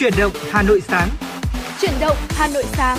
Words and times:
Chuyển 0.00 0.12
động 0.18 0.32
Hà 0.50 0.62
Nội 0.62 0.80
sáng. 0.80 1.08
Chuyển 1.80 1.92
động 2.00 2.16
Hà 2.28 2.48
Nội 2.48 2.64
sáng. 2.66 2.98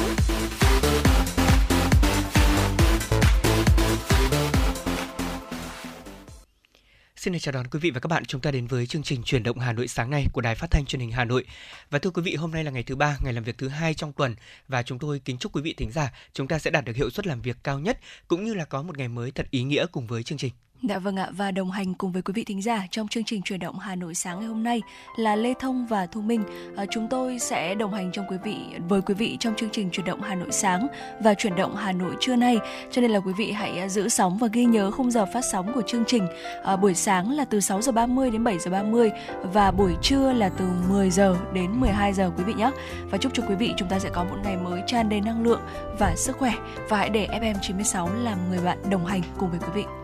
Xin 7.16 7.40
chào 7.40 7.52
đón 7.52 7.68
quý 7.68 7.80
vị 7.80 7.92
và 7.92 8.00
các 8.00 8.08
bạn. 8.08 8.26
Chúng 8.26 8.42
ta 8.42 8.52
đến 8.52 8.68
với 8.68 8.88
chương 8.88 9.04
trình 9.04 9.24
Chuyển 9.24 9.44
động 9.44 9.60
Hà 9.60 9.74
Nội 9.74 9.88
sáng 9.88 10.10
nay 10.10 10.26
của 10.34 10.42
Đài 10.42 10.56
Phát 10.56 10.72
thanh 10.72 10.86
Truyền 10.86 11.00
hình 11.00 11.12
Hà 11.12 11.26
Nội. 11.26 11.46
Và 11.90 12.00
thưa 12.00 12.10
quý 12.10 12.22
vị, 12.22 12.36
hôm 12.36 12.52
nay 12.52 12.64
là 12.64 12.72
ngày 12.72 12.84
thứ 12.84 12.96
ba, 12.96 13.18
ngày 13.24 13.34
làm 13.34 13.44
việc 13.44 13.58
thứ 13.58 13.68
hai 13.68 13.94
trong 13.94 14.14
tuần 14.14 14.36
và 14.68 14.84
chúng 14.84 15.00
tôi 15.00 15.22
kính 15.26 15.38
chúc 15.38 15.56
quý 15.56 15.62
vị 15.62 15.74
thính 15.78 15.92
giả 15.92 16.14
chúng 16.34 16.48
ta 16.48 16.60
sẽ 16.60 16.72
đạt 16.72 16.86
được 16.86 16.96
hiệu 16.96 17.10
suất 17.10 17.28
làm 17.28 17.42
việc 17.42 17.58
cao 17.64 17.80
nhất 17.80 18.00
cũng 18.28 18.44
như 18.44 18.54
là 18.54 18.66
có 18.66 18.82
một 18.82 18.98
ngày 18.98 19.08
mới 19.08 19.32
thật 19.32 19.48
ý 19.52 19.64
nghĩa 19.64 19.86
cùng 19.92 20.08
với 20.08 20.24
chương 20.24 20.38
trình. 20.38 20.52
Dạ 20.84 21.00
vâng 21.00 21.16
ạ 21.16 21.28
và 21.32 21.52
đồng 21.52 21.72
hành 21.72 21.94
cùng 21.94 22.12
với 22.12 22.22
quý 22.22 22.32
vị 22.36 22.44
thính 22.44 22.62
giả 22.62 22.88
trong 22.92 23.08
chương 23.08 23.24
trình 23.24 23.42
chuyển 23.42 23.60
động 23.60 23.80
Hà 23.80 23.96
Nội 23.96 24.16
sáng 24.16 24.40
ngày 24.40 24.48
hôm 24.48 24.64
nay 24.64 24.82
là 25.18 25.36
Lê 25.36 25.54
Thông 25.60 25.86
và 25.86 26.06
Thu 26.06 26.22
Minh. 26.22 26.44
À, 26.78 26.86
chúng 26.92 27.08
tôi 27.10 27.40
sẽ 27.40 27.76
đồng 27.76 27.94
hành 27.94 28.12
trong 28.12 28.26
quý 28.30 28.38
vị 28.44 28.56
với 28.90 29.02
quý 29.02 29.14
vị 29.14 29.38
trong 29.40 29.56
chương 29.56 29.70
trình 29.70 29.90
chuyển 29.92 30.06
động 30.06 30.22
Hà 30.22 30.36
Nội 30.36 30.52
sáng 30.52 30.88
và 31.20 31.34
chuyển 31.34 31.56
động 31.56 31.76
Hà 31.76 31.92
Nội 31.92 32.16
trưa 32.20 32.36
nay. 32.36 32.58
Cho 32.92 33.02
nên 33.02 33.12
là 33.12 33.20
quý 33.20 33.34
vị 33.38 33.52
hãy 33.52 33.80
à, 33.80 33.88
giữ 33.88 34.10
sóng 34.10 34.38
và 34.38 34.48
ghi 34.54 34.66
nhớ 34.66 34.92
khung 34.92 35.12
giờ 35.12 35.26
phát 35.34 35.42
sóng 35.52 35.74
của 35.74 35.82
chương 35.88 36.04
trình. 36.08 36.28
À, 36.64 36.76
buổi 36.76 36.94
sáng 36.94 37.32
là 37.32 37.46
từ 37.46 37.60
6 37.60 37.82
giờ 37.82 37.92
30 37.92 38.32
đến 38.32 38.44
7 38.44 38.60
giờ 38.60 38.72
30 38.72 39.12
và 39.42 39.72
buổi 39.72 39.96
trưa 40.02 40.34
là 40.34 40.50
từ 40.50 40.66
10 40.90 41.10
giờ 41.10 41.38
đến 41.54 41.72
12 41.72 42.14
giờ 42.14 42.32
quý 42.38 42.44
vị 42.44 42.54
nhé. 42.54 42.72
Và 43.12 43.18
chúc 43.18 43.34
cho 43.34 43.44
quý 43.50 43.56
vị 43.56 43.74
chúng 43.78 43.90
ta 43.90 44.00
sẽ 44.00 44.10
có 44.14 44.24
một 44.24 44.38
ngày 44.44 44.58
mới 44.58 44.82
tràn 44.88 45.10
đầy 45.10 45.22
năng 45.22 45.44
lượng 45.44 45.62
và 46.00 46.16
sức 46.16 46.38
khỏe 46.38 46.54
và 46.90 46.98
hãy 46.98 47.10
để 47.10 47.28
FM 47.28 47.56
96 47.62 48.10
làm 48.24 48.50
người 48.50 48.60
bạn 48.60 48.78
đồng 48.90 49.06
hành 49.06 49.22
cùng 49.38 49.50
với 49.50 49.60
quý 49.60 49.72
vị. 49.74 50.01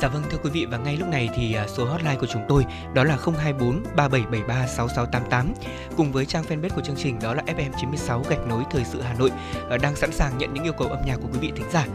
Dạ 0.00 0.08
vâng 0.08 0.22
thưa 0.30 0.38
quý 0.42 0.50
vị 0.50 0.66
và 0.66 0.78
ngay 0.78 0.96
lúc 0.96 1.08
này 1.08 1.28
thì 1.34 1.54
à, 1.54 1.66
số 1.68 1.84
hotline 1.84 2.16
của 2.20 2.26
chúng 2.26 2.42
tôi 2.48 2.64
đó 2.94 3.04
là 3.04 3.16
024 3.24 3.82
3773 3.96 4.66
6688 4.66 5.52
cùng 5.96 6.12
với 6.12 6.26
trang 6.26 6.44
fanpage 6.44 6.68
của 6.76 6.80
chương 6.80 6.96
trình 6.96 7.18
đó 7.22 7.34
là 7.34 7.42
FM96 7.42 8.22
gạch 8.28 8.46
nối 8.46 8.62
thời 8.70 8.84
sự 8.84 9.02
Hà 9.02 9.14
Nội 9.14 9.30
à, 9.70 9.76
đang 9.76 9.96
sẵn 9.96 10.12
sàng 10.12 10.38
nhận 10.38 10.54
những 10.54 10.64
yêu 10.64 10.72
cầu 10.72 10.88
âm 10.88 10.98
nhạc 11.06 11.16
của 11.16 11.28
quý 11.32 11.38
vị 11.38 11.52
thính 11.56 11.70
giả. 11.72 11.86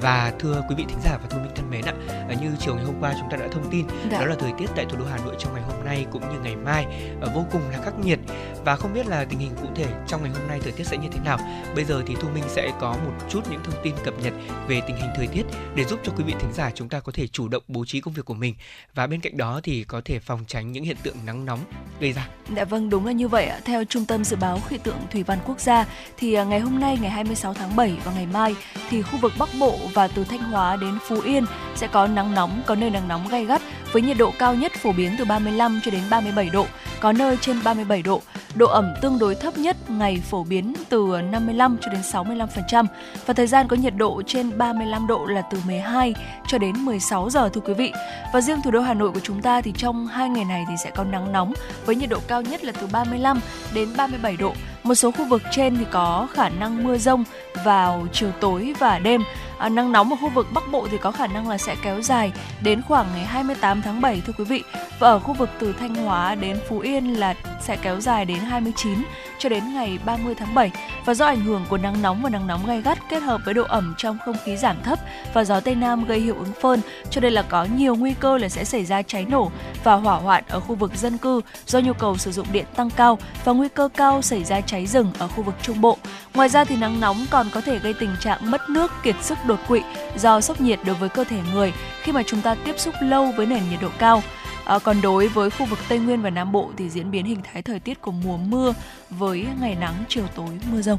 Và 0.00 0.32
thưa 0.38 0.62
quý 0.68 0.74
vị 0.78 0.84
thính 0.88 0.98
giả 1.04 1.18
và 1.22 1.28
thu 1.30 1.38
minh 1.38 1.52
thân 1.54 1.70
mến 1.70 1.84
ạ, 1.84 1.94
à, 2.08 2.34
như 2.42 2.50
chiều 2.58 2.74
ngày 2.74 2.84
hôm 2.84 2.94
qua 3.00 3.14
chúng 3.20 3.30
ta 3.30 3.36
đã 3.36 3.48
thông 3.52 3.70
tin 3.70 3.86
dạ. 4.10 4.20
đó 4.20 4.26
là 4.26 4.34
thời 4.38 4.52
tiết 4.58 4.66
tại 4.76 4.86
thủ 4.90 4.96
đô 4.98 5.04
Hà 5.04 5.18
Nội 5.18 5.34
trong 5.38 5.54
ngày 5.54 5.62
hôm 5.62 5.84
nay 5.84 6.06
cũng 6.12 6.22
như 6.32 6.40
ngày 6.40 6.56
mai 6.56 6.86
vô 7.34 7.46
cùng 7.52 7.62
là 7.70 7.78
khắc 7.84 7.98
nghiệt 7.98 8.18
và 8.64 8.76
không 8.76 8.94
biết 8.94 9.06
là 9.06 9.24
tình 9.24 9.38
hình 9.38 9.52
cụ 9.62 9.68
thể 9.74 9.86
trong 10.06 10.22
ngày 10.22 10.32
hôm 10.38 10.48
nay 10.48 10.60
thời 10.62 10.72
tiết 10.72 10.86
sẽ 10.86 10.96
như 10.96 11.08
thế 11.12 11.20
nào. 11.24 11.38
Bây 11.74 11.84
giờ 11.84 12.02
thì 12.06 12.14
Thu 12.20 12.28
Minh 12.28 12.44
sẽ 12.48 12.72
có 12.80 12.92
một 12.92 13.12
chút 13.28 13.40
những 13.50 13.60
thông 13.64 13.82
tin 13.84 13.94
cập 14.04 14.14
nhật 14.22 14.32
về 14.68 14.80
tình 14.86 14.96
hình 14.96 15.10
thời 15.16 15.26
tiết 15.26 15.42
để 15.74 15.84
giúp 15.84 16.00
cho 16.04 16.12
quý 16.16 16.24
vị 16.24 16.34
thính 16.40 16.52
giả 16.52 16.70
chúng 16.74 16.88
ta 16.88 17.00
có 17.00 17.12
thể 17.12 17.26
chủ 17.26 17.47
động 17.48 17.62
bố 17.68 17.84
trí 17.84 18.00
công 18.00 18.14
việc 18.14 18.24
của 18.24 18.34
mình 18.34 18.54
và 18.94 19.06
bên 19.06 19.20
cạnh 19.20 19.36
đó 19.36 19.60
thì 19.62 19.84
có 19.84 20.00
thể 20.04 20.18
phòng 20.18 20.44
tránh 20.46 20.72
những 20.72 20.84
hiện 20.84 20.96
tượng 21.02 21.16
nắng 21.26 21.44
nóng 21.44 21.60
gây 22.00 22.12
ra. 22.12 22.28
Dạ 22.56 22.64
vâng, 22.64 22.90
đúng 22.90 23.06
là 23.06 23.12
như 23.12 23.28
vậy. 23.28 23.50
Theo 23.64 23.84
Trung 23.84 24.04
tâm 24.04 24.24
Dự 24.24 24.36
báo 24.36 24.60
Khí 24.68 24.78
tượng 24.78 24.98
Thủy 25.10 25.22
văn 25.22 25.38
Quốc 25.46 25.60
gia 25.60 25.86
thì 26.16 26.34
à, 26.34 26.44
ngày 26.44 26.60
hôm 26.60 26.80
nay 26.80 26.98
ngày 27.00 27.10
26 27.10 27.54
tháng 27.54 27.76
7 27.76 27.96
và 28.04 28.12
ngày 28.12 28.26
mai 28.26 28.56
thì 28.90 29.02
khu 29.02 29.18
vực 29.18 29.32
Bắc 29.38 29.48
Bộ 29.60 29.78
và 29.94 30.08
từ 30.08 30.24
Thanh 30.24 30.42
Hóa 30.42 30.76
đến 30.76 30.98
Phú 31.08 31.20
Yên 31.20 31.44
sẽ 31.76 31.86
có 31.86 32.06
nắng 32.06 32.34
nóng, 32.34 32.62
có 32.66 32.74
nơi 32.74 32.90
nắng 32.90 33.08
nóng 33.08 33.28
gay 33.28 33.44
gắt 33.44 33.62
với 33.92 34.02
nhiệt 34.02 34.16
độ 34.18 34.32
cao 34.38 34.54
nhất 34.54 34.72
phổ 34.72 34.92
biến 34.92 35.14
từ 35.18 35.24
35 35.24 35.80
cho 35.84 35.90
đến 35.90 36.02
37 36.10 36.50
độ, 36.52 36.66
có 37.00 37.12
nơi 37.12 37.36
trên 37.40 37.64
37 37.64 38.02
độ. 38.02 38.22
Độ 38.54 38.66
ẩm 38.66 38.94
tương 39.02 39.18
đối 39.18 39.34
thấp 39.34 39.58
nhất 39.58 39.90
ngày 39.90 40.22
phổ 40.30 40.44
biến 40.44 40.74
từ 40.88 41.20
55 41.30 41.76
cho 41.80 41.90
đến 41.90 42.00
65% 42.00 42.86
và 43.26 43.34
thời 43.34 43.46
gian 43.46 43.68
có 43.68 43.76
nhiệt 43.76 43.94
độ 43.96 44.22
trên 44.26 44.58
35 44.58 45.06
độ 45.06 45.26
là 45.26 45.42
từ 45.50 45.58
12 45.66 46.14
cho 46.46 46.58
đến 46.58 46.84
16 46.84 47.30
giờ 47.30 47.37
thưa 47.38 47.60
quý 47.60 47.74
vị. 47.74 47.92
Và 48.32 48.40
riêng 48.40 48.62
thủ 48.62 48.70
đô 48.70 48.80
Hà 48.80 48.94
Nội 48.94 49.10
của 49.10 49.20
chúng 49.20 49.42
ta 49.42 49.60
thì 49.60 49.72
trong 49.76 50.06
hai 50.06 50.28
ngày 50.28 50.44
này 50.44 50.64
thì 50.68 50.74
sẽ 50.84 50.90
có 50.90 51.04
nắng 51.04 51.32
nóng 51.32 51.52
với 51.84 51.96
nhiệt 51.96 52.10
độ 52.10 52.18
cao 52.28 52.42
nhất 52.42 52.64
là 52.64 52.72
từ 52.72 52.86
35 52.92 53.40
đến 53.74 53.88
37 53.96 54.36
độ. 54.36 54.52
Một 54.82 54.94
số 54.94 55.10
khu 55.10 55.24
vực 55.24 55.42
trên 55.50 55.76
thì 55.76 55.84
có 55.90 56.28
khả 56.32 56.48
năng 56.48 56.84
mưa 56.84 56.98
rông 56.98 57.24
vào 57.64 58.06
chiều 58.12 58.30
tối 58.40 58.74
và 58.78 58.98
đêm. 58.98 59.22
À, 59.58 59.68
nắng 59.68 59.92
nóng 59.92 60.10
ở 60.10 60.16
khu 60.20 60.28
vực 60.28 60.46
Bắc 60.54 60.70
Bộ 60.70 60.88
thì 60.90 60.98
có 60.98 61.10
khả 61.10 61.26
năng 61.26 61.48
là 61.48 61.58
sẽ 61.58 61.76
kéo 61.82 62.02
dài 62.02 62.32
đến 62.62 62.82
khoảng 62.82 63.06
ngày 63.14 63.24
28 63.24 63.82
tháng 63.82 64.00
7 64.00 64.22
thưa 64.26 64.32
quý 64.38 64.44
vị. 64.44 64.62
Và 64.98 65.08
ở 65.08 65.18
khu 65.18 65.34
vực 65.34 65.50
từ 65.58 65.72
Thanh 65.72 65.94
Hóa 65.94 66.34
đến 66.34 66.58
Phú 66.68 66.78
Yên 66.78 67.14
là 67.14 67.34
sẽ 67.60 67.76
kéo 67.76 68.00
dài 68.00 68.24
đến 68.24 68.38
29 68.38 69.02
cho 69.38 69.48
đến 69.48 69.74
ngày 69.74 69.98
30 70.04 70.34
tháng 70.34 70.54
7 70.54 70.70
và 71.04 71.14
do 71.14 71.26
ảnh 71.26 71.40
hưởng 71.40 71.64
của 71.68 71.78
nắng 71.78 72.02
nóng 72.02 72.22
và 72.22 72.30
nắng 72.30 72.46
nóng 72.46 72.66
gay 72.66 72.82
gắt 72.82 72.98
kết 73.10 73.22
hợp 73.22 73.40
với 73.44 73.54
độ 73.54 73.64
ẩm 73.68 73.94
trong 73.98 74.18
không 74.24 74.36
khí 74.44 74.56
giảm 74.56 74.76
thấp 74.82 74.98
và 75.34 75.44
gió 75.44 75.60
tây 75.60 75.74
nam 75.74 76.04
gây 76.04 76.20
hiệu 76.20 76.34
ứng 76.38 76.52
phơn 76.60 76.80
cho 77.10 77.20
nên 77.20 77.32
là 77.32 77.42
có 77.42 77.66
nhiều 77.76 77.96
nguy 77.96 78.14
cơ 78.20 78.38
là 78.38 78.48
sẽ 78.48 78.64
xảy 78.64 78.84
ra 78.84 79.02
cháy 79.02 79.26
nổ 79.30 79.50
và 79.84 79.94
hỏa 79.94 80.16
hoạn 80.16 80.44
ở 80.48 80.60
khu 80.60 80.74
vực 80.74 80.92
dân 80.94 81.18
cư 81.18 81.40
do 81.66 81.78
nhu 81.78 81.92
cầu 81.92 82.16
sử 82.16 82.32
dụng 82.32 82.46
điện 82.52 82.64
tăng 82.76 82.90
cao 82.90 83.18
và 83.44 83.52
nguy 83.52 83.68
cơ 83.68 83.88
cao 83.96 84.22
xảy 84.22 84.44
ra 84.44 84.60
cháy 84.60 84.86
rừng 84.86 85.12
ở 85.18 85.28
khu 85.28 85.42
vực 85.42 85.54
trung 85.62 85.80
bộ. 85.80 85.98
Ngoài 86.34 86.48
ra 86.48 86.64
thì 86.64 86.76
nắng 86.76 87.00
nóng 87.00 87.26
còn 87.30 87.46
có 87.52 87.60
thể 87.60 87.78
gây 87.78 87.94
tình 88.00 88.16
trạng 88.20 88.50
mất 88.50 88.68
nước, 88.68 88.92
kiệt 89.02 89.16
sức 89.22 89.38
đột 89.48 89.58
quỵ 89.68 89.80
do 90.16 90.40
sốc 90.40 90.60
nhiệt 90.60 90.78
đối 90.84 90.96
với 90.96 91.08
cơ 91.08 91.24
thể 91.24 91.40
người 91.52 91.72
khi 92.02 92.12
mà 92.12 92.22
chúng 92.22 92.40
ta 92.40 92.54
tiếp 92.54 92.78
xúc 92.78 92.94
lâu 93.00 93.32
với 93.36 93.46
nền 93.46 93.62
nhiệt 93.70 93.80
độ 93.82 93.88
cao. 93.98 94.22
À, 94.64 94.78
còn 94.78 95.00
đối 95.00 95.28
với 95.28 95.50
khu 95.50 95.66
vực 95.66 95.78
Tây 95.88 95.98
Nguyên 95.98 96.22
và 96.22 96.30
Nam 96.30 96.52
Bộ 96.52 96.70
thì 96.76 96.90
diễn 96.90 97.10
biến 97.10 97.24
hình 97.24 97.40
thái 97.42 97.62
thời 97.62 97.80
tiết 97.80 98.00
của 98.00 98.12
mùa 98.12 98.36
mưa 98.36 98.74
với 99.10 99.46
ngày 99.60 99.74
nắng 99.80 99.94
chiều 100.08 100.24
tối 100.36 100.48
mưa 100.72 100.82
rông. 100.82 100.98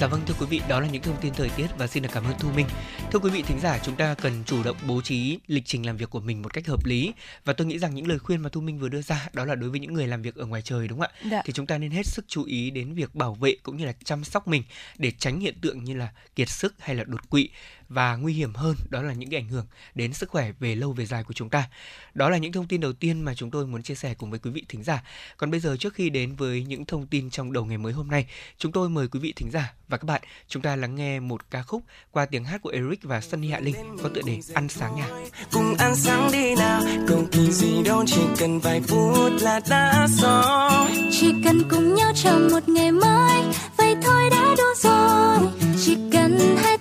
Dạ 0.00 0.06
vâng 0.06 0.20
thưa 0.26 0.34
quý 0.40 0.46
vị, 0.50 0.60
đó 0.68 0.80
là 0.80 0.88
những 0.88 1.02
thông 1.02 1.20
tin 1.20 1.34
thời 1.34 1.48
tiết 1.56 1.66
và 1.78 1.86
xin 1.86 2.02
được 2.02 2.08
cảm 2.12 2.24
ơn 2.24 2.38
Thu 2.38 2.50
Minh. 2.50 2.66
Thưa 3.12 3.18
quý 3.18 3.30
vị 3.30 3.42
thính 3.42 3.60
giả, 3.60 3.78
chúng 3.82 3.96
ta 3.96 4.14
cần 4.14 4.32
chủ 4.46 4.62
động 4.62 4.76
bố 4.86 5.00
trí 5.00 5.38
lịch 5.46 5.66
trình 5.66 5.86
làm 5.86 5.96
việc 5.96 6.10
của 6.10 6.20
mình 6.20 6.42
một 6.42 6.52
cách 6.54 6.66
hợp 6.66 6.86
lý 6.86 7.12
và 7.44 7.52
tôi 7.52 7.66
nghĩ 7.66 7.78
rằng 7.78 7.94
những 7.94 8.08
lời 8.08 8.18
khuyên 8.18 8.40
mà 8.40 8.48
Thu 8.48 8.60
Minh 8.60 8.78
vừa 8.78 8.88
đưa 8.88 9.02
ra 9.02 9.28
đó 9.32 9.44
là 9.44 9.54
đối 9.54 9.70
với 9.70 9.80
những 9.80 9.94
người 9.94 10.06
làm 10.06 10.22
việc 10.22 10.34
ở 10.34 10.46
ngoài 10.46 10.62
trời 10.62 10.88
đúng 10.88 11.00
không 11.00 11.10
ạ? 11.14 11.30
Dạ. 11.30 11.42
Thì 11.44 11.52
chúng 11.52 11.66
ta 11.66 11.78
nên 11.78 11.90
hết 11.90 12.06
sức 12.06 12.24
chú 12.28 12.44
ý 12.44 12.70
đến 12.70 12.94
việc 12.94 13.14
bảo 13.14 13.34
vệ 13.34 13.56
cũng 13.62 13.76
như 13.76 13.86
là 13.86 13.92
chăm 14.04 14.24
sóc 14.24 14.48
mình 14.48 14.62
để 14.98 15.10
tránh 15.18 15.40
hiện 15.40 15.54
tượng 15.60 15.84
như 15.84 15.94
là 15.94 16.08
kiệt 16.36 16.48
sức 16.48 16.74
hay 16.78 16.96
là 16.96 17.04
đột 17.04 17.30
quỵ 17.30 17.48
và 17.90 18.16
nguy 18.16 18.32
hiểm 18.32 18.54
hơn 18.54 18.76
đó 18.90 19.02
là 19.02 19.12
những 19.12 19.30
cái 19.30 19.40
ảnh 19.40 19.48
hưởng 19.48 19.66
đến 19.94 20.12
sức 20.12 20.30
khỏe 20.30 20.52
về 20.60 20.74
lâu 20.74 20.92
về 20.92 21.06
dài 21.06 21.24
của 21.24 21.34
chúng 21.34 21.48
ta. 21.48 21.68
Đó 22.14 22.30
là 22.30 22.38
những 22.38 22.52
thông 22.52 22.66
tin 22.66 22.80
đầu 22.80 22.92
tiên 22.92 23.20
mà 23.20 23.34
chúng 23.34 23.50
tôi 23.50 23.66
muốn 23.66 23.82
chia 23.82 23.94
sẻ 23.94 24.14
cùng 24.14 24.30
với 24.30 24.38
quý 24.38 24.50
vị 24.50 24.64
thính 24.68 24.84
giả. 24.84 25.02
Còn 25.36 25.50
bây 25.50 25.60
giờ 25.60 25.76
trước 25.76 25.94
khi 25.94 26.10
đến 26.10 26.36
với 26.36 26.64
những 26.64 26.84
thông 26.84 27.06
tin 27.06 27.30
trong 27.30 27.52
đầu 27.52 27.64
ngày 27.64 27.78
mới 27.78 27.92
hôm 27.92 28.08
nay, 28.08 28.26
chúng 28.58 28.72
tôi 28.72 28.88
mời 28.88 29.08
quý 29.08 29.20
vị 29.20 29.32
thính 29.36 29.50
giả 29.50 29.72
và 29.88 29.96
các 29.96 30.04
bạn 30.04 30.22
chúng 30.48 30.62
ta 30.62 30.76
lắng 30.76 30.94
nghe 30.94 31.20
một 31.20 31.50
ca 31.50 31.62
khúc 31.62 31.82
qua 32.10 32.26
tiếng 32.26 32.44
hát 32.44 32.62
của 32.62 32.70
Eric 32.70 33.02
và 33.02 33.20
Sunny 33.20 33.50
Hạ 33.50 33.60
Linh 33.60 33.76
có 34.02 34.08
tựa 34.08 34.22
đề 34.22 34.38
Ăn 34.54 34.68
sáng 34.68 34.96
nha. 34.96 35.08
Cùng 35.52 35.74
ăn 35.74 35.96
sáng 35.96 36.32
đi 36.32 36.54
nào, 36.54 36.82
cầu 37.08 37.26
kỳ 37.32 37.52
gì 37.52 37.82
đâu 37.84 38.04
chỉ 38.06 38.22
cần 38.38 38.60
vài 38.60 38.80
phút 38.80 39.32
là 39.40 39.60
đã 39.70 40.06
xong. 40.10 40.88
Chỉ 41.12 41.32
cần 41.44 41.62
cùng 41.70 41.94
nhau 41.94 42.12
chào 42.22 42.38
một 42.52 42.68
ngày 42.68 42.92
mới, 42.92 43.42
vậy 43.76 43.96
thôi 44.02 44.30
đã 44.30 44.54
đủ 44.58 44.64
rồi. 44.76 45.38
Chỉ 45.84 45.96
cần 46.12 46.38
hai 46.62 46.78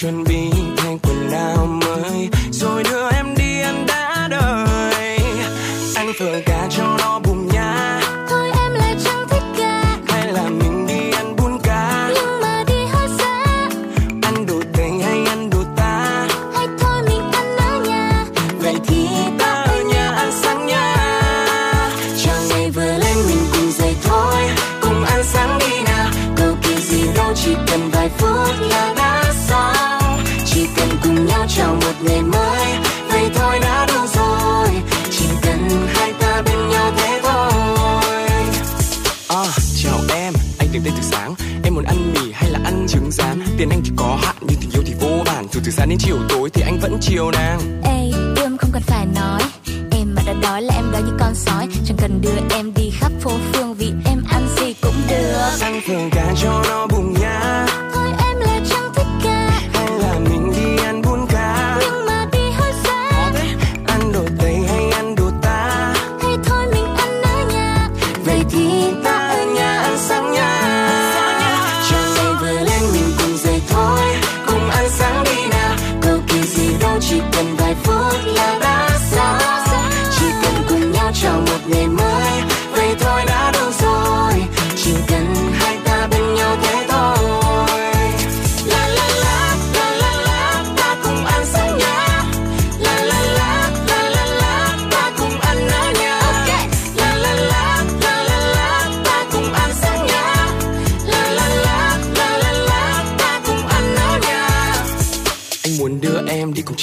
chuẩn 0.00 0.24
bị 0.24 0.35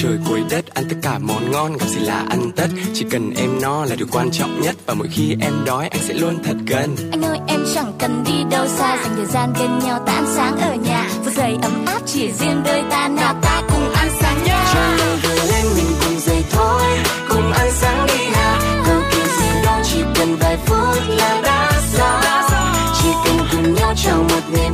trời 0.04 0.18
cuối 0.30 0.44
đất 0.50 0.66
ăn 0.74 0.84
tất 0.90 0.96
cả 1.02 1.20
món 1.20 1.52
ngon 1.52 1.78
gặp 1.78 1.86
gì 1.88 2.00
là 2.00 2.26
ăn 2.30 2.52
tất. 2.56 2.68
Chỉ 2.94 3.06
cần 3.12 3.34
em 3.38 3.62
no 3.62 3.86
là 3.86 3.96
điều 3.96 4.08
quan 4.12 4.32
trọng 4.32 4.62
nhất 4.62 4.76
và 4.86 4.94
mỗi 4.94 5.08
khi 5.12 5.36
em 5.42 5.54
đói 5.66 5.88
anh 5.88 6.02
sẽ 6.02 6.14
luôn 6.14 6.44
thật 6.44 6.56
gần. 6.68 6.96
Anh 7.12 7.22
ơi 7.22 7.40
em 7.48 7.66
chẳng 7.76 7.94
cần 8.00 8.24
đi 8.28 8.44
đâu 8.52 8.68
xa 8.68 8.98
dành 9.04 9.16
thời 9.16 9.26
gian 9.26 9.54
bên 9.60 9.80
nhau 9.80 10.00
ta 10.06 10.14
ăn 10.14 10.26
sáng 10.36 10.58
ở 10.58 10.76
nhà. 10.76 11.10
Vừa 11.26 11.32
giày 11.32 11.58
ấm 11.62 11.86
áp 11.86 12.00
chỉ 12.06 12.32
riêng 12.32 12.64
đôi 12.66 12.84
ta 12.90 13.08
nào 13.08 13.36
ta 13.42 13.62
cùng 13.72 13.92
ăn 13.94 14.10
sáng 14.22 14.40
trời 14.46 14.98
nào 14.98 15.18
vừa 15.24 15.36
lên 15.36 15.66
mình 15.76 15.92
cùng 16.06 16.20
dậy 16.20 16.44
thôi 16.52 16.84
cùng 17.30 17.52
ăn 17.52 17.72
sáng 17.72 18.08
đi 18.08 18.30
nào. 18.34 18.60
Cầu 18.86 19.02
kỳ 19.12 19.22
gì 19.40 19.48
đâu 19.66 19.82
chỉ 19.84 20.00
cần 20.16 20.36
vài 20.40 20.58
phút 20.66 20.98
là 21.08 21.42
đã 21.44 21.82
xong 21.94 22.74
chỉ 23.02 23.10
cần 23.26 23.38
cùng 23.52 23.74
nhau 23.74 23.94
chào 24.04 24.24
một 24.24 24.42
ngày 24.52 24.70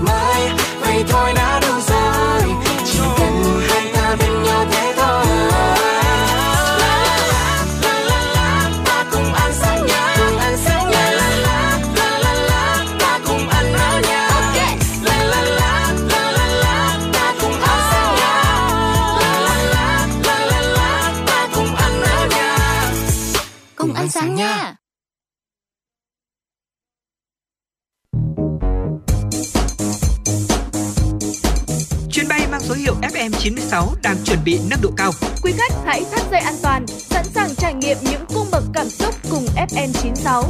FM96 33.32 33.96
đang 34.04 34.18
chuẩn 34.26 34.40
bị 34.46 34.60
nâng 34.70 34.82
độ 34.82 34.92
cao. 34.98 35.12
Quý 35.44 35.54
khách 35.58 35.74
hãy 35.86 36.04
thắt 36.12 36.22
dây 36.32 36.40
an 36.40 36.54
toàn, 36.64 36.88
sẵn 36.88 37.26
sàng 37.26 37.56
trải 37.56 37.74
nghiệm 37.74 37.98
những 38.02 38.26
cung 38.30 38.48
bậc 38.52 38.64
cảm 38.74 38.90
xúc 38.90 39.16
cùng 39.32 39.46
FN96. 39.46 40.44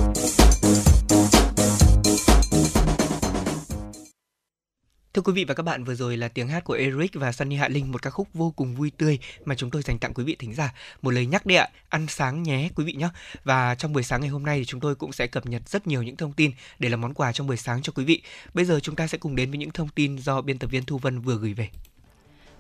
Thưa 5.13 5.21
quý 5.21 5.33
vị 5.33 5.45
và 5.45 5.53
các 5.53 5.63
bạn, 5.63 5.83
vừa 5.83 5.95
rồi 5.95 6.17
là 6.17 6.27
tiếng 6.27 6.47
hát 6.47 6.63
của 6.63 6.73
Eric 6.73 7.11
và 7.13 7.31
Sunny 7.31 7.55
Hạ 7.55 7.67
Linh, 7.67 7.91
một 7.91 8.01
ca 8.01 8.09
khúc 8.09 8.27
vô 8.33 8.53
cùng 8.55 8.75
vui 8.75 8.91
tươi 8.97 9.19
mà 9.45 9.55
chúng 9.55 9.69
tôi 9.69 9.81
dành 9.81 9.99
tặng 9.99 10.13
quý 10.13 10.23
vị 10.23 10.35
thính 10.39 10.53
giả. 10.53 10.73
Một 11.01 11.11
lời 11.11 11.25
nhắc 11.25 11.45
đi 11.45 11.55
ạ, 11.55 11.69
ăn 11.89 12.05
sáng 12.09 12.43
nhé 12.43 12.69
quý 12.75 12.83
vị 12.83 12.93
nhé. 12.93 13.09
Và 13.43 13.75
trong 13.75 13.93
buổi 13.93 14.03
sáng 14.03 14.21
ngày 14.21 14.29
hôm 14.29 14.43
nay 14.43 14.59
thì 14.59 14.65
chúng 14.65 14.79
tôi 14.79 14.95
cũng 14.95 15.11
sẽ 15.11 15.27
cập 15.27 15.45
nhật 15.45 15.69
rất 15.69 15.87
nhiều 15.87 16.03
những 16.03 16.15
thông 16.15 16.33
tin 16.33 16.51
để 16.79 16.89
làm 16.89 17.01
món 17.01 17.13
quà 17.13 17.31
trong 17.31 17.47
buổi 17.47 17.57
sáng 17.57 17.81
cho 17.81 17.93
quý 17.95 18.03
vị. 18.03 18.21
Bây 18.53 18.65
giờ 18.65 18.79
chúng 18.79 18.95
ta 18.95 19.07
sẽ 19.07 19.17
cùng 19.17 19.35
đến 19.35 19.49
với 19.51 19.57
những 19.57 19.71
thông 19.71 19.89
tin 19.89 20.17
do 20.17 20.41
biên 20.41 20.59
tập 20.59 20.67
viên 20.67 20.85
Thu 20.85 20.97
Vân 20.97 21.19
vừa 21.19 21.35
gửi 21.35 21.53
về. 21.53 21.69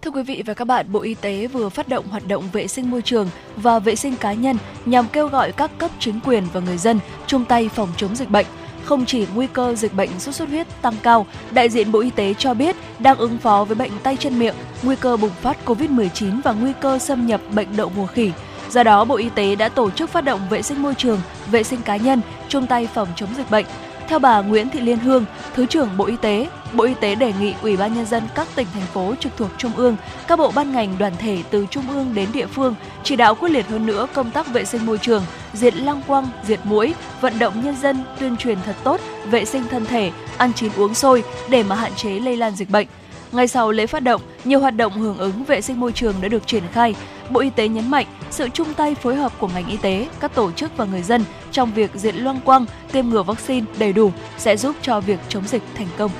Thưa 0.01 0.11
quý 0.11 0.23
vị 0.23 0.43
và 0.45 0.53
các 0.53 0.65
bạn, 0.65 0.85
Bộ 0.91 0.99
Y 0.99 1.13
tế 1.13 1.47
vừa 1.47 1.69
phát 1.69 1.87
động 1.87 2.07
hoạt 2.07 2.27
động 2.27 2.43
vệ 2.53 2.67
sinh 2.67 2.91
môi 2.91 3.01
trường 3.01 3.29
và 3.55 3.79
vệ 3.79 3.95
sinh 3.95 4.15
cá 4.15 4.33
nhân 4.33 4.57
nhằm 4.85 5.05
kêu 5.13 5.27
gọi 5.27 5.51
các 5.51 5.71
cấp 5.77 5.91
chính 5.99 6.19
quyền 6.25 6.43
và 6.53 6.59
người 6.59 6.77
dân 6.77 6.99
chung 7.27 7.45
tay 7.45 7.69
phòng 7.69 7.89
chống 7.97 8.15
dịch 8.15 8.29
bệnh. 8.29 8.45
Không 8.83 9.05
chỉ 9.05 9.25
nguy 9.35 9.47
cơ 9.47 9.75
dịch 9.75 9.93
bệnh 9.93 10.19
sốt 10.19 10.35
xuất 10.35 10.49
huyết 10.49 10.67
tăng 10.81 10.93
cao, 11.03 11.25
đại 11.51 11.69
diện 11.69 11.91
Bộ 11.91 11.99
Y 11.99 12.09
tế 12.09 12.33
cho 12.33 12.53
biết 12.53 12.75
đang 12.99 13.17
ứng 13.17 13.37
phó 13.37 13.63
với 13.63 13.75
bệnh 13.75 13.91
tay 14.03 14.17
chân 14.17 14.39
miệng, 14.39 14.55
nguy 14.83 14.95
cơ 14.95 15.17
bùng 15.17 15.29
phát 15.41 15.57
COVID-19 15.65 16.41
và 16.43 16.53
nguy 16.53 16.71
cơ 16.81 16.99
xâm 16.99 17.27
nhập 17.27 17.41
bệnh 17.53 17.67
đậu 17.77 17.91
mùa 17.95 18.07
khỉ. 18.07 18.31
Do 18.69 18.83
đó, 18.83 19.05
Bộ 19.05 19.15
Y 19.15 19.29
tế 19.29 19.55
đã 19.55 19.69
tổ 19.69 19.89
chức 19.89 20.09
phát 20.09 20.21
động 20.21 20.41
vệ 20.49 20.61
sinh 20.61 20.81
môi 20.81 20.95
trường, 20.95 21.21
vệ 21.51 21.63
sinh 21.63 21.81
cá 21.81 21.97
nhân, 21.97 22.21
chung 22.47 22.67
tay 22.67 22.87
phòng 22.93 23.07
chống 23.15 23.29
dịch 23.37 23.51
bệnh. 23.51 23.65
Theo 24.09 24.19
bà 24.19 24.41
Nguyễn 24.41 24.69
Thị 24.69 24.79
Liên 24.79 24.99
Hương, 24.99 25.25
Thứ 25.53 25.65
trưởng 25.65 25.97
Bộ 25.97 26.05
Y 26.05 26.15
tế, 26.21 26.47
Bộ 26.73 26.83
Y 26.83 26.93
tế 26.93 27.15
đề 27.15 27.33
nghị 27.39 27.53
Ủy 27.61 27.77
ban 27.77 27.93
nhân 27.93 28.05
dân 28.05 28.23
các 28.35 28.47
tỉnh 28.55 28.67
thành 28.73 28.85
phố 28.93 29.13
trực 29.19 29.37
thuộc 29.37 29.49
trung 29.57 29.71
ương, 29.75 29.95
các 30.27 30.39
bộ 30.39 30.51
ban 30.55 30.71
ngành 30.71 30.97
đoàn 30.97 31.13
thể 31.17 31.43
từ 31.49 31.65
trung 31.71 31.89
ương 31.89 32.13
đến 32.13 32.29
địa 32.33 32.45
phương 32.45 32.75
chỉ 33.03 33.15
đạo 33.15 33.35
quyết 33.35 33.49
liệt 33.49 33.67
hơn 33.67 33.85
nữa 33.85 34.07
công 34.13 34.31
tác 34.31 34.47
vệ 34.47 34.65
sinh 34.65 34.85
môi 34.85 34.97
trường, 34.97 35.23
diệt 35.53 35.75
lăng 35.75 36.01
quăng, 36.07 36.27
diệt 36.43 36.59
muỗi, 36.63 36.93
vận 37.21 37.39
động 37.39 37.63
nhân 37.63 37.75
dân 37.81 38.03
tuyên 38.19 38.37
truyền 38.37 38.57
thật 38.65 38.75
tốt, 38.83 39.01
vệ 39.31 39.45
sinh 39.45 39.63
thân 39.69 39.85
thể, 39.85 40.11
ăn 40.37 40.53
chín 40.53 40.71
uống 40.77 40.93
sôi 40.93 41.23
để 41.49 41.63
mà 41.63 41.75
hạn 41.75 41.91
chế 41.95 42.09
lây 42.09 42.37
lan 42.37 42.55
dịch 42.55 42.69
bệnh. 42.69 42.87
Ngay 43.31 43.47
sau 43.47 43.71
lễ 43.71 43.87
phát 43.87 44.03
động, 44.03 44.21
nhiều 44.43 44.59
hoạt 44.59 44.75
động 44.75 44.93
hưởng 44.93 45.17
ứng 45.17 45.43
vệ 45.43 45.61
sinh 45.61 45.79
môi 45.79 45.91
trường 45.91 46.15
đã 46.21 46.27
được 46.27 46.47
triển 46.47 46.63
khai. 46.71 46.95
Bộ 47.29 47.39
Y 47.39 47.49
tế 47.49 47.67
nhấn 47.67 47.91
mạnh 47.91 48.05
sự 48.31 48.49
chung 48.53 48.73
tay 48.73 48.95
phối 48.95 49.15
hợp 49.15 49.31
của 49.39 49.47
ngành 49.47 49.67
y 49.67 49.77
tế, 49.77 50.07
các 50.19 50.35
tổ 50.35 50.51
chức 50.51 50.77
và 50.77 50.85
người 50.85 51.01
dân 51.01 51.25
trong 51.51 51.73
việc 51.73 51.91
diệt 51.93 52.15
loang 52.15 52.39
quang, 52.41 52.65
tiêm 52.91 53.09
ngừa 53.09 53.23
vaccine 53.23 53.65
đầy 53.79 53.93
đủ 53.93 54.11
sẽ 54.37 54.57
giúp 54.57 54.75
cho 54.81 54.99
việc 54.99 55.19
chống 55.29 55.47
dịch 55.47 55.63
thành 55.75 55.87
công. 55.97 56.11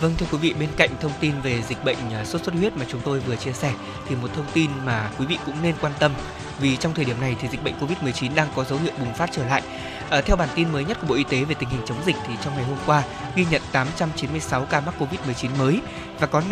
Vâng 0.00 0.14
thưa 0.18 0.26
quý 0.32 0.38
vị, 0.38 0.54
bên 0.60 0.68
cạnh 0.76 0.90
thông 1.00 1.12
tin 1.20 1.32
về 1.42 1.62
dịch 1.62 1.84
bệnh 1.84 1.96
à, 2.12 2.24
sốt 2.24 2.44
xuất 2.44 2.54
huyết 2.54 2.76
mà 2.76 2.84
chúng 2.88 3.00
tôi 3.04 3.20
vừa 3.20 3.36
chia 3.36 3.52
sẻ 3.52 3.72
thì 4.08 4.16
một 4.16 4.28
thông 4.36 4.46
tin 4.52 4.70
mà 4.84 5.10
quý 5.18 5.26
vị 5.26 5.38
cũng 5.46 5.54
nên 5.62 5.74
quan 5.80 5.92
tâm 5.98 6.12
vì 6.60 6.76
trong 6.76 6.94
thời 6.94 7.04
điểm 7.04 7.20
này 7.20 7.36
thì 7.40 7.48
dịch 7.48 7.64
bệnh 7.64 7.74
Covid-19 7.80 8.34
đang 8.34 8.48
có 8.56 8.64
dấu 8.64 8.78
hiệu 8.78 8.92
bùng 8.98 9.14
phát 9.14 9.30
trở 9.32 9.46
lại. 9.46 9.62
À, 10.10 10.20
theo 10.20 10.36
bản 10.36 10.48
tin 10.54 10.72
mới 10.72 10.84
nhất 10.84 10.98
của 11.00 11.06
Bộ 11.06 11.14
Y 11.14 11.24
tế 11.24 11.44
về 11.44 11.54
tình 11.58 11.68
hình 11.68 11.80
chống 11.86 12.02
dịch 12.06 12.16
thì 12.26 12.34
trong 12.44 12.54
ngày 12.54 12.64
hôm 12.64 12.78
qua 12.86 13.02
ghi 13.36 13.46
nhận 13.50 13.62
896 13.72 14.64
ca 14.64 14.80
mắc 14.80 14.94
Covid-19 14.98 15.48
mới 15.58 15.80
và 16.20 16.26
có 16.26 16.42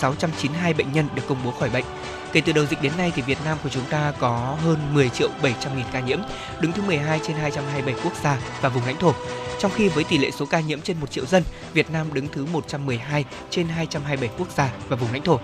5.692 0.00 0.76
bệnh 0.76 0.92
nhân 0.92 1.08
được 1.14 1.22
công 1.28 1.38
bố 1.44 1.50
khỏi 1.50 1.70
bệnh. 1.70 1.84
Kể 2.34 2.40
từ 2.40 2.52
đầu 2.52 2.66
dịch 2.66 2.82
đến 2.82 2.92
nay 2.98 3.12
thì 3.14 3.22
Việt 3.22 3.38
Nam 3.44 3.58
của 3.62 3.68
chúng 3.68 3.84
ta 3.90 4.12
có 4.18 4.56
hơn 4.64 4.94
10 4.94 5.08
triệu 5.08 5.28
700 5.42 5.76
nghìn 5.76 5.86
ca 5.92 6.00
nhiễm, 6.00 6.18
đứng 6.60 6.72
thứ 6.72 6.82
12 6.82 7.20
trên 7.26 7.36
227 7.36 8.00
quốc 8.04 8.12
gia 8.22 8.38
và 8.60 8.68
vùng 8.68 8.86
lãnh 8.86 8.96
thổ. 8.96 9.14
Trong 9.58 9.70
khi 9.74 9.88
với 9.88 10.04
tỷ 10.04 10.18
lệ 10.18 10.30
số 10.30 10.46
ca 10.46 10.60
nhiễm 10.60 10.80
trên 10.80 10.96
1 11.00 11.10
triệu 11.10 11.26
dân, 11.26 11.42
Việt 11.72 11.90
Nam 11.90 12.14
đứng 12.14 12.28
thứ 12.28 12.46
112 12.52 13.24
trên 13.50 13.68
227 13.68 14.36
quốc 14.38 14.48
gia 14.56 14.72
và 14.88 14.96
vùng 14.96 15.12
lãnh 15.12 15.22
thổ. 15.22 15.40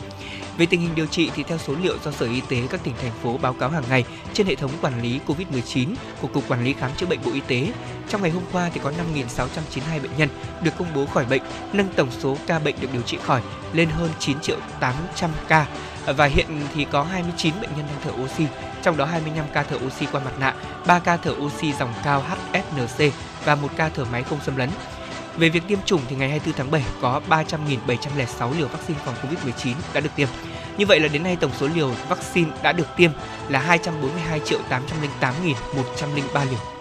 Về 0.58 0.66
tình 0.66 0.80
hình 0.80 0.94
điều 0.94 1.06
trị 1.06 1.30
thì 1.34 1.42
theo 1.42 1.58
số 1.58 1.74
liệu 1.82 1.98
do 2.04 2.10
Sở 2.10 2.26
Y 2.26 2.40
tế 2.40 2.62
các 2.70 2.80
tỉnh 2.84 2.94
thành 3.02 3.12
phố 3.22 3.38
báo 3.38 3.52
cáo 3.52 3.70
hàng 3.70 3.84
ngày 3.88 4.04
trên 4.34 4.46
hệ 4.46 4.54
thống 4.54 4.70
quản 4.82 5.02
lý 5.02 5.20
COVID-19 5.26 5.94
của 6.20 6.28
Cục 6.28 6.48
Quản 6.48 6.64
lý 6.64 6.72
khám 6.72 6.90
chữa 6.96 7.06
bệnh 7.06 7.20
Bộ 7.24 7.30
Y 7.32 7.40
tế, 7.40 7.72
trong 8.08 8.22
ngày 8.22 8.30
hôm 8.30 8.42
qua 8.52 8.70
thì 8.74 8.80
có 8.84 8.92
5.692 9.14 10.02
bệnh 10.02 10.16
nhân 10.16 10.28
được 10.62 10.72
công 10.78 10.94
bố 10.94 11.06
khỏi 11.06 11.24
bệnh, 11.24 11.42
nâng 11.72 11.88
tổng 11.96 12.08
số 12.10 12.36
ca 12.46 12.58
bệnh 12.58 12.74
được 12.80 12.88
điều 12.92 13.02
trị 13.02 13.18
khỏi 13.24 13.42
lên 13.72 13.88
hơn 13.88 14.10
9 14.18 14.40
triệu 14.40 14.56
800 14.80 15.30
ca 15.48 15.66
và 16.06 16.24
hiện 16.24 16.46
thì 16.74 16.86
có 16.90 17.02
29 17.02 17.54
bệnh 17.60 17.70
nhân 17.76 17.86
đang 17.86 18.00
thở 18.04 18.22
oxy, 18.22 18.46
trong 18.82 18.96
đó 18.96 19.04
25 19.04 19.46
ca 19.52 19.62
thở 19.62 19.76
oxy 19.86 20.06
qua 20.12 20.20
mặt 20.24 20.32
nạ, 20.40 20.54
3 20.86 20.98
ca 20.98 21.16
thở 21.16 21.34
oxy 21.38 21.72
dòng 21.72 21.92
cao 22.04 22.24
HFNC 22.52 23.10
và 23.44 23.54
1 23.54 23.68
ca 23.76 23.88
thở 23.88 24.04
máy 24.12 24.22
không 24.22 24.40
xâm 24.46 24.56
lấn. 24.56 24.70
Về 25.36 25.48
việc 25.48 25.62
tiêm 25.68 25.78
chủng 25.86 26.00
thì 26.08 26.16
ngày 26.16 26.28
24 26.28 26.58
tháng 26.58 26.70
7 26.70 26.82
có 27.00 27.20
300.706 27.28 28.58
liều 28.58 28.68
vaccine 28.68 29.00
phòng 29.04 29.14
Covid-19 29.22 29.74
đã 29.94 30.00
được 30.00 30.10
tiêm. 30.16 30.28
Như 30.76 30.86
vậy 30.86 31.00
là 31.00 31.08
đến 31.08 31.22
nay 31.22 31.36
tổng 31.40 31.50
số 31.60 31.68
liều 31.74 31.90
vaccine 32.08 32.50
đã 32.62 32.72
được 32.72 32.86
tiêm 32.96 33.10
là 33.48 33.58
242 33.58 34.40
triệu 34.44 34.58
808.103 34.70 36.44
liều. 36.50 36.79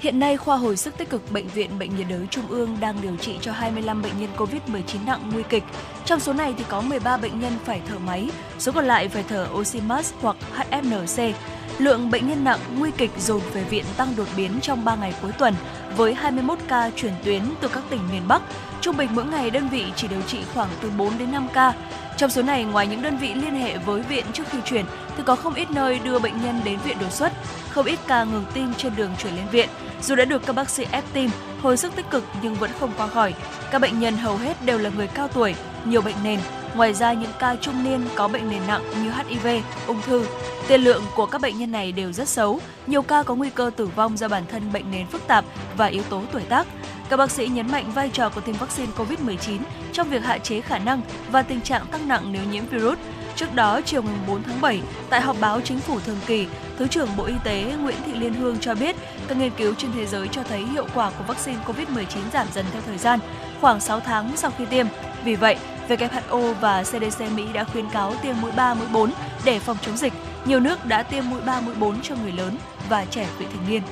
Hiện 0.00 0.18
nay, 0.18 0.36
khoa 0.36 0.56
hồi 0.56 0.76
sức 0.76 0.98
tích 0.98 1.10
cực 1.10 1.32
Bệnh 1.32 1.48
viện 1.48 1.78
Bệnh 1.78 1.96
nhiệt 1.96 2.06
đới 2.10 2.26
Trung 2.30 2.48
ương 2.48 2.76
đang 2.80 3.02
điều 3.02 3.16
trị 3.16 3.38
cho 3.40 3.52
25 3.52 4.02
bệnh 4.02 4.12
nhân 4.20 4.30
COVID-19 4.36 5.04
nặng 5.06 5.30
nguy 5.32 5.42
kịch. 5.48 5.62
Trong 6.04 6.20
số 6.20 6.32
này 6.32 6.54
thì 6.58 6.64
có 6.68 6.80
13 6.80 7.16
bệnh 7.16 7.40
nhân 7.40 7.52
phải 7.64 7.80
thở 7.88 7.98
máy, 7.98 8.30
số 8.58 8.72
còn 8.72 8.84
lại 8.84 9.08
phải 9.08 9.24
thở 9.28 9.48
oxy 9.54 9.80
mask 9.80 10.14
hoặc 10.20 10.36
HFNC. 10.56 11.32
Lượng 11.78 12.10
bệnh 12.10 12.28
nhân 12.28 12.44
nặng 12.44 12.58
nguy 12.78 12.90
kịch 12.90 13.10
dồn 13.18 13.40
về 13.52 13.64
viện 13.64 13.84
tăng 13.96 14.16
đột 14.16 14.28
biến 14.36 14.58
trong 14.62 14.84
3 14.84 14.94
ngày 14.94 15.14
cuối 15.22 15.32
tuần 15.38 15.54
với 15.96 16.14
21 16.14 16.58
ca 16.68 16.90
chuyển 16.96 17.12
tuyến 17.24 17.42
từ 17.60 17.68
các 17.68 17.82
tỉnh 17.90 18.00
miền 18.12 18.28
Bắc. 18.28 18.42
Trung 18.80 18.96
bình 18.96 19.08
mỗi 19.12 19.24
ngày 19.24 19.50
đơn 19.50 19.68
vị 19.68 19.84
chỉ 19.96 20.08
điều 20.08 20.22
trị 20.22 20.38
khoảng 20.54 20.68
từ 20.80 20.90
4 20.98 21.18
đến 21.18 21.32
5 21.32 21.48
ca. 21.52 21.74
Trong 22.16 22.30
số 22.30 22.42
này, 22.42 22.64
ngoài 22.64 22.86
những 22.86 23.02
đơn 23.02 23.16
vị 23.16 23.34
liên 23.34 23.54
hệ 23.54 23.78
với 23.78 24.02
viện 24.02 24.24
trước 24.32 24.44
khi 24.50 24.58
chuyển, 24.64 24.84
thì 25.16 25.22
có 25.26 25.36
không 25.36 25.54
ít 25.54 25.70
nơi 25.70 25.98
đưa 25.98 26.18
bệnh 26.18 26.42
nhân 26.42 26.60
đến 26.64 26.78
viện 26.84 26.96
đột 27.00 27.12
xuất, 27.12 27.32
không 27.70 27.86
ít 27.86 27.98
ca 28.06 28.24
ngừng 28.24 28.44
tim 28.54 28.74
trên 28.74 28.96
đường 28.96 29.10
chuyển 29.18 29.36
lên 29.36 29.48
viện. 29.48 29.68
Dù 30.02 30.14
đã 30.14 30.24
được 30.24 30.46
các 30.46 30.56
bác 30.56 30.70
sĩ 30.70 30.84
ép 30.92 31.04
tim, 31.12 31.30
hồi 31.62 31.76
sức 31.76 31.96
tích 31.96 32.10
cực 32.10 32.24
nhưng 32.42 32.54
vẫn 32.54 32.70
không 32.80 32.90
qua 32.96 33.06
khỏi. 33.06 33.34
Các 33.70 33.78
bệnh 33.78 33.98
nhân 33.98 34.16
hầu 34.16 34.36
hết 34.36 34.64
đều 34.64 34.78
là 34.78 34.90
người 34.96 35.06
cao 35.06 35.28
tuổi, 35.28 35.54
nhiều 35.84 36.02
bệnh 36.02 36.14
nền. 36.24 36.40
Ngoài 36.74 36.94
ra, 36.94 37.12
những 37.12 37.30
ca 37.38 37.56
trung 37.56 37.84
niên 37.84 38.00
có 38.14 38.28
bệnh 38.28 38.50
nền 38.50 38.66
nặng 38.66 38.82
như 39.02 39.10
HIV, 39.10 39.46
ung 39.86 40.02
thư. 40.02 40.26
Tiền 40.68 40.80
lượng 40.80 41.02
của 41.14 41.26
các 41.26 41.40
bệnh 41.40 41.58
nhân 41.58 41.72
này 41.72 41.92
đều 41.92 42.12
rất 42.12 42.28
xấu. 42.28 42.60
Nhiều 42.86 43.02
ca 43.02 43.22
có 43.22 43.34
nguy 43.34 43.50
cơ 43.50 43.70
tử 43.76 43.86
vong 43.86 44.16
do 44.16 44.28
bản 44.28 44.42
thân 44.50 44.72
bệnh 44.72 44.90
nền 44.90 45.06
phức 45.06 45.26
tạp 45.26 45.44
và 45.76 45.86
yếu 45.86 46.02
tố 46.02 46.22
tuổi 46.32 46.42
tác. 46.42 46.66
Các 47.08 47.16
bác 47.16 47.30
sĩ 47.30 47.46
nhấn 47.46 47.72
mạnh 47.72 47.90
vai 47.94 48.10
trò 48.12 48.28
của 48.28 48.40
tiêm 48.40 48.54
vaccine 48.54 48.92
COVID-19 48.96 49.58
trong 49.92 50.10
việc 50.10 50.24
hạn 50.24 50.40
chế 50.40 50.60
khả 50.60 50.78
năng 50.78 51.00
và 51.30 51.42
tình 51.42 51.60
trạng 51.60 51.86
tăng 51.86 52.08
nặng 52.08 52.32
nếu 52.32 52.42
nhiễm 52.44 52.66
virus. 52.66 52.98
Trước 53.38 53.54
đó, 53.54 53.80
chiều 53.84 54.02
ngày 54.02 54.14
4 54.26 54.42
tháng 54.42 54.60
7, 54.60 54.80
tại 55.10 55.20
họp 55.20 55.36
báo 55.40 55.60
chính 55.60 55.80
phủ 55.80 56.00
thường 56.00 56.18
kỳ, 56.26 56.46
Thứ 56.78 56.86
trưởng 56.86 57.08
Bộ 57.16 57.24
Y 57.24 57.34
tế 57.44 57.74
Nguyễn 57.80 57.96
Thị 58.06 58.12
Liên 58.12 58.34
Hương 58.34 58.58
cho 58.60 58.74
biết 58.74 58.96
các 59.28 59.38
nghiên 59.38 59.50
cứu 59.50 59.74
trên 59.74 59.90
thế 59.92 60.06
giới 60.06 60.28
cho 60.28 60.42
thấy 60.42 60.64
hiệu 60.64 60.86
quả 60.94 61.10
của 61.10 61.24
vaccine 61.24 61.58
COVID-19 61.66 62.04
giảm 62.32 62.46
dần 62.54 62.66
theo 62.72 62.82
thời 62.86 62.98
gian, 62.98 63.18
khoảng 63.60 63.80
6 63.80 64.00
tháng 64.00 64.36
sau 64.36 64.50
khi 64.58 64.64
tiêm. 64.64 64.86
Vì 65.24 65.34
vậy, 65.34 65.56
WHO 65.88 66.54
và 66.60 66.82
CDC 66.82 67.20
Mỹ 67.34 67.44
đã 67.52 67.64
khuyến 67.64 67.90
cáo 67.90 68.14
tiêm 68.22 68.34
mũi 68.40 68.50
3, 68.56 68.74
mũi 68.74 68.86
4 68.92 69.12
để 69.44 69.58
phòng 69.58 69.76
chống 69.82 69.96
dịch. 69.96 70.12
Nhiều 70.44 70.60
nước 70.60 70.86
đã 70.86 71.02
tiêm 71.02 71.30
mũi 71.30 71.40
3, 71.40 71.60
mũi 71.60 71.74
4 71.74 72.00
cho 72.02 72.14
người 72.22 72.32
lớn 72.32 72.56
và 72.88 73.04
trẻ 73.04 73.26
vị 73.38 73.46
thành 73.52 73.70
niên. 73.70 73.82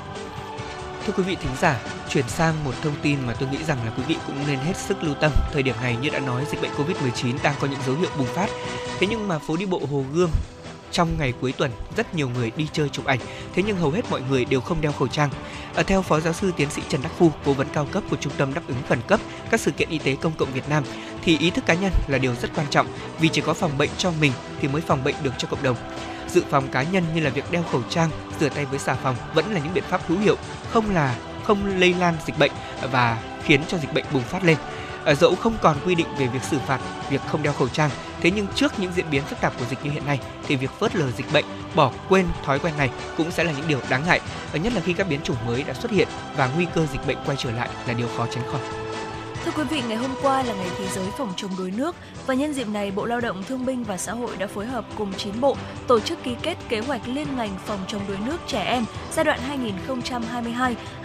Thưa 1.07 1.13
quý 1.17 1.23
vị 1.23 1.37
thính 1.41 1.57
giả, 1.61 1.81
chuyển 2.09 2.29
sang 2.29 2.65
một 2.65 2.73
thông 2.83 2.95
tin 3.03 3.19
mà 3.27 3.35
tôi 3.41 3.49
nghĩ 3.49 3.59
rằng 3.65 3.79
là 3.85 3.93
quý 3.97 4.03
vị 4.09 4.17
cũng 4.27 4.37
nên 4.47 4.59
hết 4.59 4.77
sức 4.77 5.03
lưu 5.03 5.15
tâm. 5.15 5.33
Thời 5.53 5.63
điểm 5.63 5.75
này 5.83 5.97
như 6.03 6.11
đã 6.11 6.19
nói, 6.19 6.45
dịch 6.51 6.63
bệnh 6.63 6.71
Covid-19 6.71 7.35
đang 7.43 7.55
có 7.61 7.67
những 7.67 7.81
dấu 7.87 7.97
hiệu 7.97 8.11
bùng 8.19 8.27
phát. 8.27 8.51
Thế 8.99 9.07
nhưng 9.11 9.29
mà 9.29 9.39
phố 9.39 9.57
đi 9.57 9.67
bộ 9.67 9.81
Hồ 9.91 10.05
Gươm 10.13 10.31
trong 10.91 11.19
ngày 11.19 11.33
cuối 11.41 11.53
tuần 11.53 11.71
rất 11.97 12.15
nhiều 12.15 12.29
người 12.29 12.53
đi 12.57 12.69
chơi 12.73 12.89
chụp 12.89 13.05
ảnh, 13.05 13.19
thế 13.55 13.63
nhưng 13.67 13.77
hầu 13.77 13.91
hết 13.91 14.11
mọi 14.11 14.21
người 14.31 14.45
đều 14.45 14.61
không 14.61 14.81
đeo 14.81 14.93
khẩu 14.93 15.09
trang. 15.09 15.31
Ở 15.75 15.83
theo 15.83 16.03
Phó 16.03 16.21
Giáo 16.21 16.33
sư 16.33 16.53
Tiến 16.57 16.71
sĩ 16.71 16.83
Trần 16.89 17.03
Đắc 17.03 17.13
Phu, 17.19 17.31
cố 17.45 17.53
vấn 17.53 17.67
cao 17.73 17.87
cấp 17.93 18.03
của 18.11 18.17
Trung 18.17 18.33
tâm 18.37 18.55
đáp 18.55 18.63
ứng 18.69 18.79
khẩn 18.89 18.99
cấp 19.07 19.21
các 19.51 19.61
sự 19.61 19.71
kiện 19.71 19.89
y 19.89 19.99
tế 19.99 20.17
công 20.17 20.33
cộng 20.39 20.53
Việt 20.53 20.69
Nam, 20.69 20.85
thì 21.25 21.39
ý 21.39 21.51
thức 21.51 21.67
cá 21.67 21.75
nhân 21.75 21.93
là 22.07 22.19
điều 22.19 22.35
rất 22.35 22.51
quan 22.55 22.67
trọng 22.71 22.87
vì 23.21 23.29
chỉ 23.29 23.41
có 23.41 23.55
phòng 23.55 23.79
bệnh 23.79 23.91
cho 23.99 24.13
mình 24.21 24.33
thì 24.61 24.69
mới 24.69 24.83
phòng 24.83 25.05
bệnh 25.05 25.15
được 25.23 25.33
cho 25.39 25.49
cộng 25.49 25.63
đồng. 25.63 25.77
Dự 26.37 26.45
phòng 26.51 26.69
cá 26.69 26.83
nhân 26.83 27.05
như 27.15 27.21
là 27.21 27.31
việc 27.31 27.51
đeo 27.51 27.63
khẩu 27.73 27.83
trang, 27.91 28.11
rửa 28.41 28.49
tay 28.49 28.65
với 28.65 28.79
xà 28.79 28.95
phòng 28.95 29.17
vẫn 29.35 29.53
là 29.55 29.61
những 29.61 29.75
biện 29.75 29.85
pháp 29.89 30.01
hữu 30.07 30.19
hiệu, 30.19 30.37
không 30.71 30.95
là 30.95 31.15
không 31.45 31.81
lây 31.81 31.95
lan 31.95 32.15
dịch 32.27 32.39
bệnh 32.39 32.51
và 32.93 33.19
khiến 33.45 33.61
cho 33.69 33.79
dịch 33.79 33.95
bệnh 33.95 34.05
bùng 34.13 34.23
phát 34.23 34.45
lên. 34.45 34.57
Ở 35.05 35.15
dẫu 35.15 35.35
không 35.35 35.57
còn 35.63 35.77
quy 35.87 35.95
định 35.95 36.07
về 36.19 36.27
việc 36.27 36.43
xử 36.43 36.59
phạt 36.67 36.81
việc 37.11 37.21
không 37.27 37.43
đeo 37.43 37.53
khẩu 37.53 37.69
trang, 37.69 37.91
thế 38.21 38.31
nhưng 38.31 38.47
trước 38.55 38.79
những 38.79 38.93
diễn 38.97 39.11
biến 39.11 39.23
phức 39.23 39.41
tạp 39.41 39.59
của 39.59 39.65
dịch 39.71 39.79
như 39.85 39.91
hiện 39.91 40.07
nay 40.07 40.21
thì 40.47 40.57
việc 40.57 40.71
phớt 40.79 40.97
lờ 40.97 41.11
dịch 41.11 41.33
bệnh, 41.33 41.45
bỏ 41.75 41.93
quên 42.09 42.27
thói 42.45 42.59
quen 42.59 42.75
này 42.79 42.91
cũng 43.17 43.31
sẽ 43.31 43.45
là 43.45 43.53
những 43.53 43.69
điều 43.69 43.81
đáng 43.89 44.03
ngại, 44.07 44.21
ờ, 44.53 44.59
nhất 44.59 44.73
là 44.73 44.81
khi 44.81 44.93
các 44.93 45.09
biến 45.09 45.21
chủng 45.23 45.47
mới 45.47 45.63
đã 45.63 45.75
xuất 45.75 45.91
hiện 45.91 46.09
và 46.37 46.51
nguy 46.57 46.67
cơ 46.75 46.87
dịch 46.93 47.07
bệnh 47.07 47.19
quay 47.27 47.37
trở 47.37 47.51
lại 47.51 47.69
là 47.87 47.95
điều 47.95 48.09
khó 48.17 48.27
tránh 48.31 48.45
khỏi. 48.53 48.86
Thưa 49.47 49.53
quý 49.57 49.65
vị, 49.71 49.83
ngày 49.89 49.97
hôm 49.97 50.11
qua 50.23 50.43
là 50.43 50.55
ngày 50.55 50.69
thế 50.79 50.87
giới 50.95 51.07
phòng 51.19 51.33
chống 51.37 51.51
đuối 51.59 51.73
nước 51.77 51.97
và 52.27 52.35
nhân 52.35 52.53
dịp 52.53 52.69
này 52.69 52.91
Bộ 52.91 53.05
Lao 53.05 53.21
động 53.21 53.43
Thương 53.49 53.67
binh 53.67 53.85
và 53.85 53.97
Xã 53.97 54.13
hội 54.13 54.37
đã 54.39 54.47
phối 54.47 54.67
hợp 54.67 54.85
cùng 54.99 55.13
9 55.17 55.41
bộ 55.41 55.57
tổ 55.87 56.01
chức 56.01 56.23
ký 56.23 56.37
kết 56.43 56.57
kế 56.69 56.81
hoạch 56.81 57.09
liên 57.09 57.27
ngành 57.37 57.51
phòng 57.67 57.79
chống 57.89 58.03
đuối 58.09 58.17
nước 58.27 58.37
trẻ 58.47 58.63
em 58.63 58.85
giai 59.13 59.25
đoạn 59.25 59.41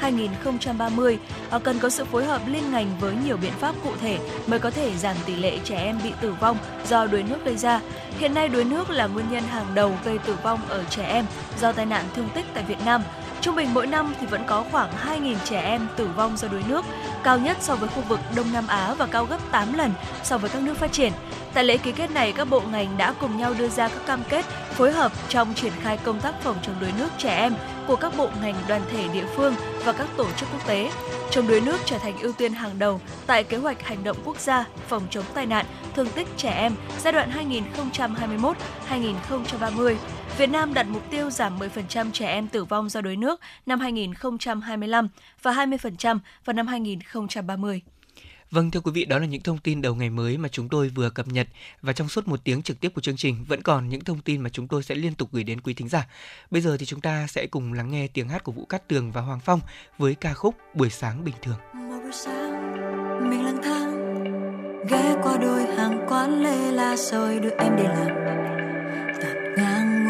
2022-2030. 0.02 1.18
À, 1.50 1.60
cần 1.60 1.80
có 1.80 1.90
sự 1.90 2.06
phối 2.06 2.26
hợp 2.26 2.42
liên 2.48 2.72
ngành 2.72 2.88
với 3.00 3.16
nhiều 3.26 3.38
biện 3.38 3.54
pháp 3.60 3.76
cụ 3.84 3.92
thể 4.02 4.20
mới 4.48 4.60
có 4.60 4.72
thể 4.72 4.98
giảm 4.98 5.16
tỷ 5.26 5.36
lệ 5.36 5.60
trẻ 5.64 5.78
em 5.84 6.00
bị 6.04 6.12
tử 6.22 6.34
vong 6.40 6.58
do 6.88 7.06
đuối 7.06 7.24
nước 7.24 7.46
gây 7.46 7.58
ra. 7.58 7.82
Hiện 8.18 8.34
nay 8.34 8.48
đuối 8.48 8.64
nước 8.64 8.90
là 8.90 9.08
nguyên 9.08 9.26
nhân 9.32 9.44
hàng 9.44 9.66
đầu 9.74 9.94
gây 10.06 10.18
tử 10.18 10.36
vong 10.44 10.60
ở 10.70 10.84
trẻ 10.90 11.04
em 11.04 11.26
do 11.62 11.72
tai 11.72 11.86
nạn 11.86 12.06
thương 12.16 12.30
tích 12.36 12.46
tại 12.54 12.64
Việt 12.68 12.86
Nam. 12.86 13.04
Trung 13.42 13.56
bình 13.56 13.74
mỗi 13.74 13.88
năm 13.88 14.14
thì 14.20 14.28
vẫn 14.28 14.44
có 14.48 14.66
khoảng 14.72 14.90
2.000 15.08 15.36
trẻ 15.44 15.62
em 15.62 15.88
tử 15.96 16.10
vong 16.16 16.38
do 16.38 16.48
đuối 16.48 16.64
nước, 16.68 16.86
cao 17.24 17.38
nhất 17.38 17.58
so 17.60 17.76
với 17.76 17.90
khu 17.90 18.02
vực 18.02 18.20
Đông 18.36 18.54
Nam 18.54 18.68
Á 18.68 18.94
và 18.94 19.06
cao 19.06 19.26
gấp 19.26 19.38
8 19.52 19.74
lần 19.74 19.94
so 20.24 20.38
với 20.38 20.50
các 20.50 20.62
nước 20.62 20.78
phát 20.78 20.92
triển. 20.92 21.14
Tại 21.54 21.64
lễ 21.64 21.78
ký 21.78 21.92
kết 21.92 22.12
này, 22.12 22.32
các 22.32 22.50
bộ 22.50 22.62
ngành 22.72 22.98
đã 22.98 23.14
cùng 23.20 23.38
nhau 23.38 23.54
đưa 23.58 23.70
ra 23.70 23.88
các 23.88 24.06
cam 24.06 24.24
kết 24.30 24.46
phối 24.46 24.92
hợp 24.92 25.12
trong 25.30 25.54
triển 25.54 25.74
khai 25.82 25.98
công 25.98 26.20
tác 26.20 26.42
phòng 26.42 26.56
chống 26.62 26.76
đuối 26.82 26.90
nước 26.98 27.10
trẻ 27.18 27.38
em 27.38 27.54
của 27.92 27.98
các 27.98 28.14
bộ 28.18 28.30
ngành 28.42 28.56
đoàn 28.68 28.82
thể 28.92 29.08
địa 29.14 29.26
phương 29.36 29.54
và 29.86 29.94
các 29.94 30.08
tổ 30.18 30.26
chức 30.38 30.50
quốc 30.54 30.68
tế. 30.68 30.92
Chống 31.32 31.48
đuối 31.48 31.62
nước 31.62 31.78
trở 31.86 31.98
thành 31.98 32.18
ưu 32.18 32.34
tiên 32.34 32.54
hàng 32.54 32.80
đầu 32.80 33.02
tại 33.28 33.44
kế 33.44 33.58
hoạch 33.58 33.84
hành 33.84 34.04
động 34.04 34.18
quốc 34.26 34.40
gia 34.40 34.66
phòng 34.88 35.04
chống 35.10 35.26
tai 35.34 35.46
nạn, 35.46 35.66
thương 35.96 36.10
tích 36.16 36.28
trẻ 36.38 36.52
em 36.52 36.74
giai 37.00 37.14
đoạn 37.14 37.32
2021-2030 38.90 39.96
Việt 40.38 40.50
Nam 40.50 40.74
đặt 40.74 40.88
mục 40.90 41.12
tiêu 41.12 41.30
giảm 41.30 41.60
10% 41.60 42.12
trẻ 42.12 42.28
em 42.28 42.48
tử 42.48 42.64
vong 42.64 42.90
do 42.90 43.02
đuối 43.02 43.16
nước 43.16 43.40
năm 43.66 43.80
2025 43.80 45.08
và 45.42 45.52
20% 45.52 46.20
vào 46.46 46.54
năm 46.54 46.68
2030. 46.68 47.82
Vâng 48.51 48.72
thưa 48.72 48.79
quý 48.79 48.91
vị, 48.91 49.05
đó 49.05 49.20
là 49.20 49.25
những 49.25 49.41
thông 49.41 49.58
tin 49.58 49.81
đầu 49.81 49.96
ngày 49.96 50.10
mới 50.10 50.38
mà 50.38 50.50
chúng 50.50 50.70
tôi 50.70 50.89
vừa 50.89 51.10
cập 51.10 51.27
nhật 51.27 51.48
và 51.81 51.93
trong 51.93 52.10
suốt 52.10 52.27
một 52.27 52.39
tiếng 52.43 52.62
trực 52.62 52.79
tiếp 52.79 52.89
của 52.96 53.01
chương 53.01 53.15
trình 53.15 53.43
vẫn 53.48 53.62
còn 53.62 53.89
những 53.89 54.03
thông 54.03 54.22
tin 54.22 54.41
mà 54.41 54.50
chúng 54.50 54.67
tôi 54.67 54.84
sẽ 54.84 54.96
liên 54.96 55.15
tục 55.15 55.29
gửi 55.31 55.43
đến 55.43 55.62
quý 55.62 55.74
thính 55.74 55.89
giả. 55.89 56.08
Bây 56.51 56.62
giờ 56.62 56.77
thì 56.77 56.86
chúng 56.86 57.01
ta 57.01 57.27
sẽ 57.27 57.48
cùng 57.48 57.74
lắng 57.74 57.91
nghe 57.91 58.08
tiếng 58.08 58.29
hát 58.29 58.43
của 58.43 58.51
Vũ 58.51 58.65
Cát 58.65 58.88
Tường 58.88 59.12
và 59.12 59.22
Hoàng 59.22 59.39
Phong 59.46 59.60
với 59.98 60.15
ca 60.15 60.34
khúc 60.34 60.55
Buổi 60.75 60.89
sáng 60.89 61.24
bình 61.24 61.36
thường. 61.41 61.58
Một 61.74 62.00
buổi 62.03 62.12
sáng 62.13 62.72
mình 63.29 63.46
lang 63.46 63.62
thang 63.63 63.91
ghé 64.89 65.15
qua 65.24 65.38
đôi 65.38 65.62
hàng 65.77 66.05
quán 66.10 66.43
lê 66.43 66.72
la 66.72 66.96
rồi 66.98 67.39
đưa 67.39 67.55
em 67.60 67.75
đi 67.75 67.84
làm 67.84 68.08
tạt 69.22 69.36
ngang 69.58 70.01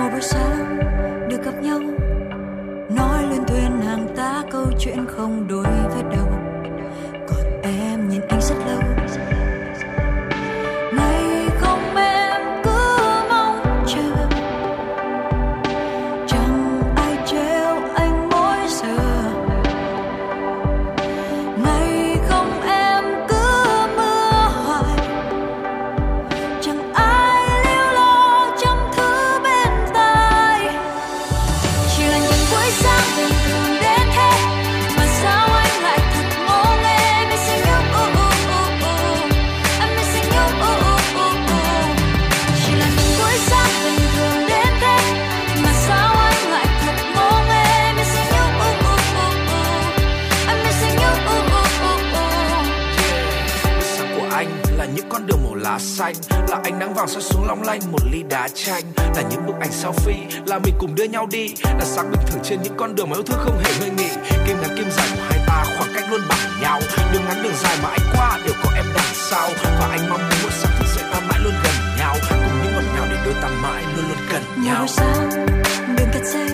một 0.00 0.08
buổi 0.12 0.22
sáng 0.22 0.78
được 1.30 1.44
gặp 1.44 1.62
nhau 1.62 1.89
xanh. 55.78 56.14
Là 56.48 56.60
ánh 56.64 56.78
nắng 56.78 56.94
vàng 56.94 57.08
soi 57.08 57.22
xuống 57.22 57.46
long 57.46 57.62
lanh 57.62 57.80
một 57.92 58.02
ly 58.12 58.22
đá 58.28 58.48
chanh. 58.48 58.84
Là 59.16 59.22
những 59.30 59.46
bức 59.46 59.54
ảnh 59.60 59.70
selfie 59.70 60.46
là 60.46 60.58
mình 60.58 60.74
cùng 60.78 60.94
đưa 60.94 61.04
nhau 61.04 61.26
đi. 61.30 61.54
Là 61.64 61.84
sáng 61.84 62.10
bình 62.10 62.20
thường 62.26 62.40
trên 62.44 62.62
những 62.62 62.76
con 62.76 62.94
đường 62.94 63.10
mà 63.10 63.16
yêu 63.16 63.22
thương 63.22 63.38
không 63.40 63.58
hề 63.64 63.70
ngơi 63.80 63.90
nghỉ. 63.90 64.08
Kim 64.46 64.60
ngắn 64.60 64.76
kim 64.76 64.90
dài 64.90 65.08
của 65.16 65.22
hai 65.30 65.38
ta 65.46 65.64
khoảng 65.78 65.94
cách 65.94 66.04
luôn 66.10 66.20
bằng 66.28 66.60
nhau. 66.60 66.80
Đường 67.12 67.22
ngắn 67.28 67.42
đường 67.42 67.54
dài 67.62 67.76
mà 67.82 67.88
anh 67.88 68.06
qua 68.16 68.38
đều 68.44 68.54
có 68.64 68.70
em 68.76 68.84
đằng 68.94 69.14
sau. 69.14 69.48
Và 69.80 69.88
anh 69.90 70.08
mong 70.08 70.20
muốn 70.20 70.42
một 70.42 70.52
sáng 70.52 70.72
thức 70.78 70.86
dậy 70.96 71.04
ta 71.12 71.20
mãi 71.20 71.40
luôn 71.44 71.52
gần 71.64 71.74
nhau. 71.98 72.16
Cùng 72.28 72.62
những 72.62 72.74
ngọt 72.74 72.84
ngào 72.94 73.06
để 73.10 73.16
đôi 73.24 73.34
ta 73.42 73.48
mãi 73.62 73.82
luôn 73.96 74.04
luôn 74.08 74.18
gần 74.32 74.42
nhau. 74.64 74.86
sáng 74.88 75.30
đường 75.96 76.08
thật 76.12 76.22
xe 76.24 76.46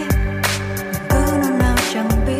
cứ 1.10 1.16
nào 1.58 1.76
chẳng 1.94 2.08
biết 2.26 2.35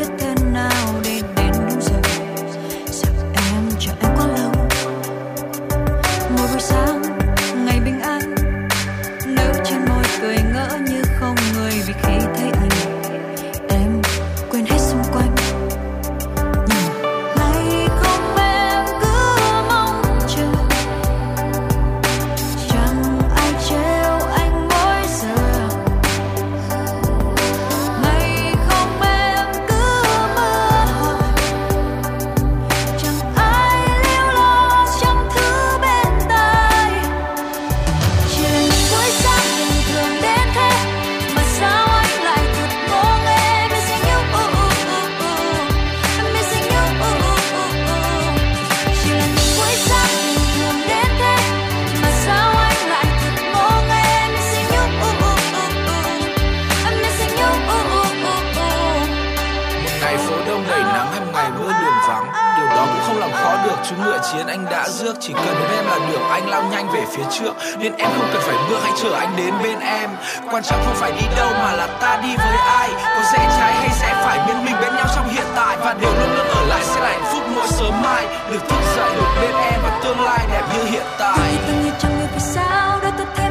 nên 67.78 67.92
em 67.96 68.10
không 68.16 68.28
cần 68.32 68.42
phải 68.46 68.56
bước 68.68 68.78
hãy 68.82 68.92
chờ 69.02 69.12
anh 69.12 69.36
đến 69.36 69.54
bên 69.62 69.80
em. 69.80 70.10
Quan 70.50 70.62
trọng 70.62 70.80
không 70.84 70.94
phải 70.94 71.12
đi 71.12 71.26
đâu 71.36 71.50
mà 71.62 71.72
là 71.72 71.86
ta 72.00 72.18
đi 72.22 72.36
với 72.36 72.56
ai. 72.56 72.90
Có 73.16 73.22
dễ 73.32 73.38
trái 73.38 73.72
hay 73.72 73.88
sẽ 74.00 74.14
phải 74.24 74.38
bên 74.46 74.64
mình 74.64 74.74
bên 74.80 74.94
nhau 74.96 75.06
trong 75.14 75.28
hiện 75.28 75.46
tại. 75.56 75.76
Và 75.80 75.94
điều 76.00 76.10
luôn 76.10 76.36
luôn 76.36 76.46
ở 76.48 76.66
lại 76.66 76.82
sẽ 76.84 77.00
là 77.00 77.08
hạnh 77.08 77.24
phúc 77.32 77.42
mỗi 77.54 77.68
sớm 77.68 78.02
mai. 78.02 78.26
Được 78.50 78.68
thức 78.68 78.82
dậy, 78.96 79.10
được 79.16 79.40
bên 79.40 79.54
em 79.70 79.80
và 79.82 80.00
tương 80.04 80.20
lai 80.20 80.40
đẹp 80.52 80.62
như 80.74 80.84
hiện 80.84 81.06
tại. 81.18 81.38
Tôi 81.38 81.58
từng 81.66 81.82
ngày 81.82 81.92
trong 81.98 82.18
người 82.18 82.28
sao 82.38 82.98
đôi 83.02 83.12
ta 83.18 83.24
thấy 83.36 83.45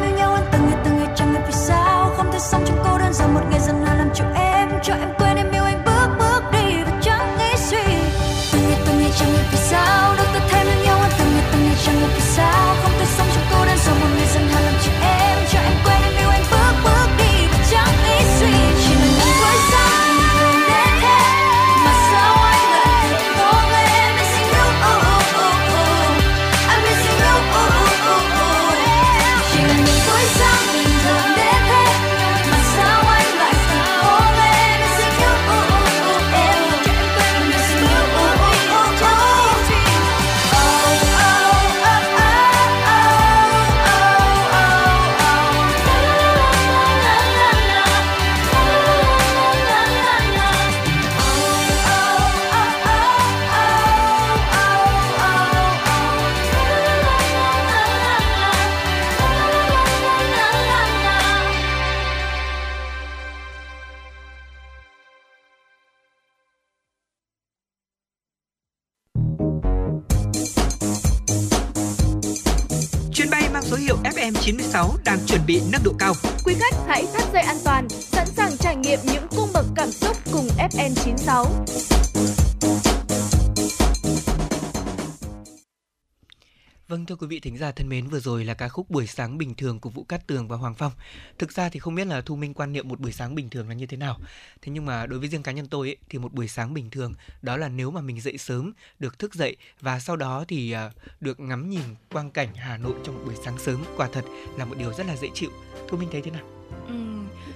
thưa 87.16 87.28
quý 87.28 87.36
vị 87.36 87.40
thính 87.40 87.58
giả 87.58 87.72
thân 87.72 87.90
mến, 87.90 88.08
vừa 88.08 88.20
rồi 88.20 88.46
là 88.46 88.54
ca 88.54 88.70
khúc 88.70 88.90
Buổi 88.90 89.08
sáng 89.08 89.38
bình 89.38 89.56
thường 89.56 89.80
của 89.80 89.90
Vũ 89.90 90.04
Cát 90.04 90.28
Tường 90.28 90.48
và 90.48 90.58
Hoàng 90.58 90.76
Phong. 90.76 90.92
Thực 91.38 91.52
ra 91.52 91.70
thì 91.70 91.80
không 91.80 91.96
biết 91.96 92.08
là 92.08 92.22
Thu 92.22 92.36
Minh 92.36 92.54
quan 92.54 92.74
niệm 92.74 92.88
một 92.88 93.00
buổi 93.00 93.12
sáng 93.12 93.36
bình 93.36 93.50
thường 93.50 93.70
là 93.70 93.76
như 93.76 93.86
thế 93.86 93.98
nào. 93.98 94.18
Thế 94.62 94.72
nhưng 94.72 94.86
mà 94.86 95.06
đối 95.06 95.20
với 95.20 95.30
riêng 95.30 95.44
cá 95.44 95.52
nhân 95.52 95.68
tôi 95.68 95.88
ấy, 95.88 95.98
thì 96.10 96.20
một 96.20 96.34
buổi 96.34 96.48
sáng 96.48 96.74
bình 96.74 96.90
thường 96.90 97.14
đó 97.42 97.58
là 97.58 97.70
nếu 97.70 97.92
mà 97.92 98.02
mình 98.02 98.22
dậy 98.22 98.38
sớm, 98.38 98.74
được 99.00 99.20
thức 99.20 99.36
dậy 99.36 99.56
và 99.82 100.00
sau 100.00 100.16
đó 100.16 100.46
thì 100.48 100.72
à, 100.72 100.92
được 101.20 101.40
ngắm 101.40 101.70
nhìn 101.70 101.86
quang 102.12 102.32
cảnh 102.32 102.56
Hà 102.56 102.78
Nội 102.78 102.96
trong 103.04 103.16
một 103.16 103.22
buổi 103.26 103.36
sáng 103.46 103.60
sớm, 103.60 103.84
quả 103.98 104.10
thật 104.14 104.26
là 104.58 104.66
một 104.66 104.76
điều 104.78 104.94
rất 104.94 105.08
là 105.08 105.16
dễ 105.16 105.28
chịu. 105.34 105.50
Thu 105.88 105.98
Minh 105.98 106.10
thấy 106.12 106.22
thế 106.22 106.32
nào? 106.32 106.55
Ừ, 106.88 106.94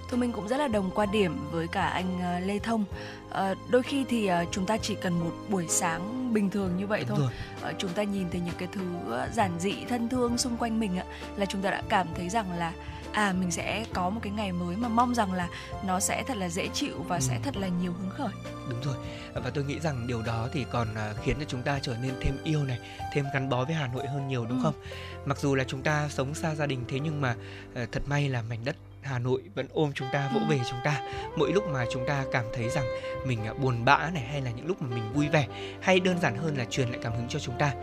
Thu 0.10 0.18
Minh 0.18 0.32
cũng 0.32 0.48
rất 0.48 0.58
là 0.58 0.68
đồng 0.68 0.92
quan 0.96 1.12
điểm 1.12 1.38
với 1.52 1.68
cả 1.68 1.84
anh 1.88 2.20
ờ, 2.22 2.40
Lê 2.40 2.60
Thông. 2.60 2.86
Ờ, 3.30 3.56
đôi 3.70 3.84
khi 3.84 4.06
thì 4.10 4.28
ờ, 4.28 4.46
chúng 4.52 4.66
ta 4.66 4.78
chỉ 4.78 4.96
cần 4.96 5.20
một 5.20 5.32
buổi 5.50 5.66
sáng 5.70 6.34
bình 6.34 6.50
thường 6.50 6.78
như 6.78 6.88
vậy 6.88 7.06
Đúng 7.10 7.18
thôi. 7.18 7.28
Ờ, 7.62 7.74
chúng 7.78 7.92
ta 7.94 8.04
nhìn 8.04 8.30
thấy 8.32 8.42
những 8.42 8.56
cái 8.58 8.68
thứ 8.72 8.82
giản 9.34 9.60
dị 9.60 9.76
thân 9.90 10.10
thương 10.10 10.38
xung 10.38 10.58
quanh 10.58 10.80
mình 10.80 10.98
ạ 10.98 11.06
là 11.36 11.46
chúng 11.46 11.62
ta 11.62 11.72
đã 11.72 11.82
cảm 11.90 12.08
thấy 12.16 12.30
rằng 12.30 12.54
là 12.54 12.74
à 13.12 13.34
mình 13.40 13.52
sẽ 13.52 13.86
có 13.94 14.10
một 14.10 14.20
cái 14.24 14.34
ngày 14.34 14.52
mới 14.52 14.76
mà 14.76 14.88
mong 14.88 15.16
rằng 15.16 15.34
là 15.34 15.48
nó 15.86 16.00
sẽ 16.00 16.24
thật 16.28 16.38
là 16.38 16.50
dễ 16.50 16.68
chịu 16.74 17.04
và 17.08 17.16
Ừ. 17.16 17.20
sẽ 17.22 17.40
thật 17.44 17.58
là 17.58 17.68
nhiều 17.68 17.94
hứng 18.00 18.10
khởi. 18.10 18.30
Đúng 18.70 18.82
rồi. 18.82 18.96
Và 19.34 19.50
tôi 19.50 19.64
nghĩ 19.64 19.80
rằng 19.80 20.08
điều 20.08 20.22
đó 20.22 20.48
thì 20.54 20.66
còn 20.72 20.96
à, 20.96 21.14
khiến 21.24 21.36
cho 21.40 21.46
chúng 21.48 21.62
ta 21.62 21.80
trở 21.82 21.96
nên 22.02 22.14
thêm 22.22 22.38
yêu 22.44 22.64
này, 22.64 22.80
thêm 23.14 23.26
gắn 23.34 23.50
bó 23.50 23.66
với 23.66 23.74
Hà 23.76 23.88
Nội 23.88 24.08
hơn 24.08 24.28
nhiều 24.28 24.46
đúng 24.46 24.58
Ừ. 24.58 24.64
không? 24.64 24.74
Mặc 25.26 25.38
dù 25.40 25.56
là 25.56 25.64
chúng 25.64 25.82
ta 25.82 26.10
sống 26.10 26.34
xa 26.36 26.56
gia 26.56 26.66
đình 26.66 26.84
thế 26.88 27.00
nhưng 27.00 27.22
mà 27.22 27.36
à, 27.76 27.86
thật 27.92 28.04
may 28.08 28.30
là 28.30 28.42
mảnh 28.42 28.60
đất 28.66 28.76
Hà 29.02 29.20
Nội 29.20 29.42
vẫn 29.56 29.68
ôm 29.74 29.92
chúng 29.96 30.08
ta, 30.12 30.32
vỗ 30.34 30.40
về 30.50 30.60
chúng 30.70 30.80
ta. 30.84 31.02
Mỗi 31.36 31.52
lúc 31.54 31.64
mà 31.68 31.86
chúng 31.92 32.08
ta 32.08 32.26
cảm 32.32 32.46
thấy 32.54 32.70
rằng 32.70 32.86
mình 33.26 33.46
à, 33.46 33.54
buồn 33.54 33.86
bã 33.86 34.10
này 34.14 34.24
hay 34.24 34.42
là 34.42 34.52
những 34.52 34.68
lúc 34.68 34.82
mà 34.82 34.96
mình 34.96 35.14
vui 35.14 35.28
vẻ 35.28 35.48
hay 35.82 36.00
đơn 36.00 36.20
giản 36.20 36.38
hơn 36.38 36.58
là 36.58 36.66
truyền 36.66 36.90
lại 36.90 37.00
cảm 37.04 37.14
hứng 37.14 37.28
cho 37.28 37.40
chúng 37.40 37.58
ta. 37.60 37.74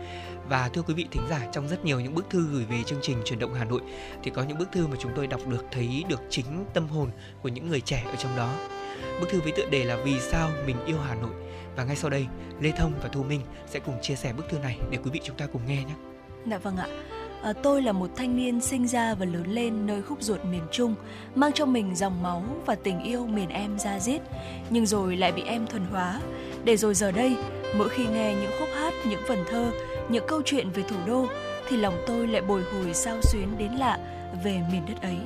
Và 0.49 0.69
thưa 0.69 0.81
quý 0.81 0.93
vị 0.93 1.07
thính 1.11 1.23
giả, 1.29 1.47
trong 1.51 1.67
rất 1.67 1.85
nhiều 1.85 1.99
những 1.99 2.15
bức 2.15 2.29
thư 2.29 2.47
gửi 2.51 2.65
về 2.65 2.83
chương 2.83 2.99
trình 3.01 3.17
truyền 3.25 3.39
động 3.39 3.53
Hà 3.53 3.65
Nội 3.65 3.81
thì 4.23 4.31
có 4.31 4.43
những 4.43 4.57
bức 4.57 4.71
thư 4.71 4.87
mà 4.87 4.95
chúng 4.99 5.11
tôi 5.15 5.27
đọc 5.27 5.47
được 5.47 5.65
thấy 5.71 6.03
được 6.09 6.21
chính 6.29 6.65
tâm 6.73 6.87
hồn 6.87 7.09
của 7.41 7.49
những 7.49 7.69
người 7.69 7.81
trẻ 7.81 8.03
ở 8.05 8.15
trong 8.15 8.37
đó. 8.37 8.53
Bức 9.19 9.29
thư 9.29 9.41
với 9.41 9.51
tựa 9.51 9.69
đề 9.69 9.83
là 9.83 9.95
Vì 9.95 10.19
sao 10.19 10.49
mình 10.65 10.85
yêu 10.85 10.97
Hà 11.07 11.15
Nội 11.15 11.33
và 11.75 11.83
ngay 11.83 11.95
sau 11.95 12.09
đây 12.09 12.27
Lê 12.61 12.71
Thông 12.71 12.93
và 13.01 13.09
Thu 13.09 13.23
Minh 13.23 13.41
sẽ 13.67 13.79
cùng 13.79 14.01
chia 14.01 14.15
sẻ 14.15 14.33
bức 14.33 14.49
thư 14.49 14.59
này 14.59 14.79
để 14.89 14.97
quý 15.03 15.11
vị 15.13 15.19
chúng 15.23 15.37
ta 15.37 15.47
cùng 15.53 15.61
nghe 15.67 15.83
nhé. 15.83 15.93
Dạ 16.47 16.57
vâng 16.57 16.77
ạ. 16.77 16.87
À, 17.43 17.53
tôi 17.63 17.81
là 17.81 17.91
một 17.91 18.09
thanh 18.15 18.35
niên 18.35 18.61
sinh 18.61 18.87
ra 18.87 19.13
và 19.13 19.25
lớn 19.25 19.45
lên 19.47 19.85
nơi 19.85 20.01
khúc 20.01 20.21
ruột 20.21 20.45
miền 20.45 20.61
Trung, 20.71 20.95
mang 21.35 21.51
trong 21.53 21.73
mình 21.73 21.95
dòng 21.95 22.23
máu 22.23 22.43
và 22.65 22.75
tình 22.75 23.03
yêu 23.03 23.27
miền 23.27 23.49
em 23.49 23.79
ra 23.79 23.99
diết, 23.99 24.21
nhưng 24.69 24.85
rồi 24.85 25.17
lại 25.17 25.31
bị 25.31 25.41
em 25.41 25.67
thuần 25.67 25.85
hóa. 25.91 26.21
Để 26.63 26.77
rồi 26.77 26.93
giờ 26.93 27.11
đây, 27.11 27.35
mỗi 27.77 27.89
khi 27.89 28.07
nghe 28.07 28.35
những 28.41 28.51
khúc 28.59 28.69
hát, 28.75 28.93
những 29.09 29.21
vần 29.27 29.39
thơ, 29.49 29.71
những 30.09 30.23
câu 30.27 30.41
chuyện 30.45 30.69
về 30.69 30.83
thủ 30.87 30.95
đô, 31.07 31.27
thì 31.69 31.77
lòng 31.77 31.97
tôi 32.07 32.27
lại 32.27 32.41
bồi 32.41 32.63
hồi 32.73 32.93
sao 32.93 33.17
xuyến 33.21 33.57
đến 33.57 33.71
lạ 33.71 33.97
về 34.43 34.61
miền 34.71 34.85
đất 34.87 35.01
ấy. 35.01 35.17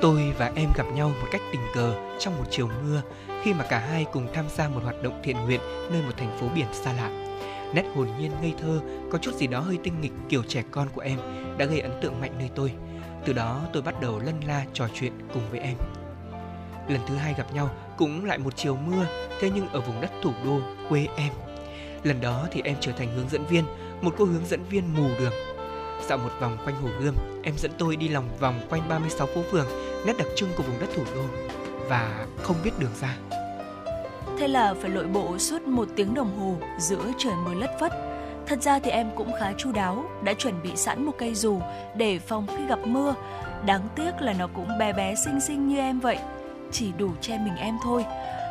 Tôi 0.00 0.32
và 0.38 0.52
em 0.56 0.68
gặp 0.76 0.86
nhau 0.94 1.08
một 1.08 1.28
cách 1.32 1.42
tình 1.52 1.62
cờ 1.74 1.94
trong 2.18 2.38
một 2.38 2.44
chiều 2.50 2.68
mưa 2.82 3.02
khi 3.42 3.54
mà 3.54 3.64
cả 3.64 3.78
hai 3.78 4.06
cùng 4.12 4.26
tham 4.34 4.44
gia 4.56 4.68
một 4.68 4.80
hoạt 4.82 5.02
động 5.02 5.20
thiện 5.22 5.36
nguyện 5.36 5.60
nơi 5.92 6.02
một 6.02 6.12
thành 6.16 6.38
phố 6.40 6.46
biển 6.54 6.66
xa 6.72 6.92
lạ. 6.92 7.21
Nét 7.74 7.84
hồn 7.94 8.08
nhiên 8.18 8.32
ngây 8.40 8.54
thơ, 8.60 8.80
có 9.10 9.18
chút 9.18 9.34
gì 9.34 9.46
đó 9.46 9.60
hơi 9.60 9.78
tinh 9.82 10.00
nghịch 10.00 10.12
kiểu 10.28 10.42
trẻ 10.48 10.62
con 10.70 10.88
của 10.94 11.00
em 11.00 11.18
đã 11.58 11.64
gây 11.64 11.80
ấn 11.80 11.92
tượng 12.02 12.20
mạnh 12.20 12.32
nơi 12.38 12.50
tôi. 12.54 12.72
Từ 13.24 13.32
đó 13.32 13.60
tôi 13.72 13.82
bắt 13.82 14.00
đầu 14.00 14.18
lân 14.18 14.40
la 14.46 14.64
trò 14.72 14.88
chuyện 14.94 15.12
cùng 15.34 15.42
với 15.50 15.60
em. 15.60 15.76
Lần 16.88 17.00
thứ 17.06 17.14
hai 17.14 17.34
gặp 17.38 17.54
nhau 17.54 17.70
cũng 17.98 18.24
lại 18.24 18.38
một 18.38 18.56
chiều 18.56 18.76
mưa, 18.76 19.06
thế 19.40 19.50
nhưng 19.54 19.68
ở 19.68 19.80
vùng 19.80 20.00
đất 20.00 20.10
thủ 20.22 20.32
đô 20.44 20.60
quê 20.88 21.06
em. 21.16 21.32
Lần 22.02 22.20
đó 22.20 22.46
thì 22.52 22.60
em 22.64 22.76
trở 22.80 22.92
thành 22.92 23.08
hướng 23.16 23.28
dẫn 23.28 23.46
viên, 23.46 23.64
một 24.02 24.14
cô 24.18 24.24
hướng 24.24 24.46
dẫn 24.46 24.64
viên 24.64 24.94
mù 24.96 25.08
đường. 25.18 25.32
Dạo 26.08 26.18
một 26.18 26.30
vòng 26.40 26.56
quanh 26.64 26.82
Hồ 26.82 26.88
Gươm, 27.00 27.14
em 27.42 27.54
dẫn 27.58 27.70
tôi 27.78 27.96
đi 27.96 28.08
lòng 28.08 28.28
vòng 28.38 28.60
quanh 28.68 28.88
36 28.88 29.26
phố 29.26 29.42
phường, 29.50 29.66
nét 30.06 30.12
đặc 30.18 30.26
trưng 30.36 30.50
của 30.56 30.62
vùng 30.62 30.80
đất 30.80 30.88
thủ 30.96 31.04
đô 31.14 31.24
và 31.88 32.26
không 32.42 32.56
biết 32.64 32.70
đường 32.78 32.90
ra. 33.00 33.16
Thế 34.38 34.48
là 34.48 34.74
phải 34.74 34.90
lội 34.90 35.06
bộ 35.06 35.38
suốt 35.38 35.62
một 35.62 35.88
tiếng 35.96 36.14
đồng 36.14 36.38
hồ 36.38 36.54
giữa 36.78 37.04
trời 37.18 37.34
mưa 37.44 37.54
lất 37.54 37.70
phất. 37.80 37.92
Thật 38.46 38.62
ra 38.62 38.78
thì 38.78 38.90
em 38.90 39.10
cũng 39.16 39.32
khá 39.38 39.52
chu 39.58 39.72
đáo, 39.72 40.04
đã 40.24 40.34
chuẩn 40.34 40.62
bị 40.62 40.70
sẵn 40.76 41.04
một 41.04 41.12
cây 41.18 41.34
dù 41.34 41.60
để 41.96 42.18
phòng 42.18 42.46
khi 42.56 42.66
gặp 42.66 42.78
mưa. 42.84 43.14
Đáng 43.66 43.88
tiếc 43.96 44.10
là 44.20 44.32
nó 44.38 44.48
cũng 44.54 44.78
bé 44.78 44.92
bé 44.92 45.14
xinh 45.14 45.40
xinh 45.40 45.68
như 45.68 45.78
em 45.78 46.00
vậy, 46.00 46.18
chỉ 46.72 46.92
đủ 46.98 47.08
che 47.20 47.38
mình 47.38 47.56
em 47.56 47.78
thôi. 47.84 48.04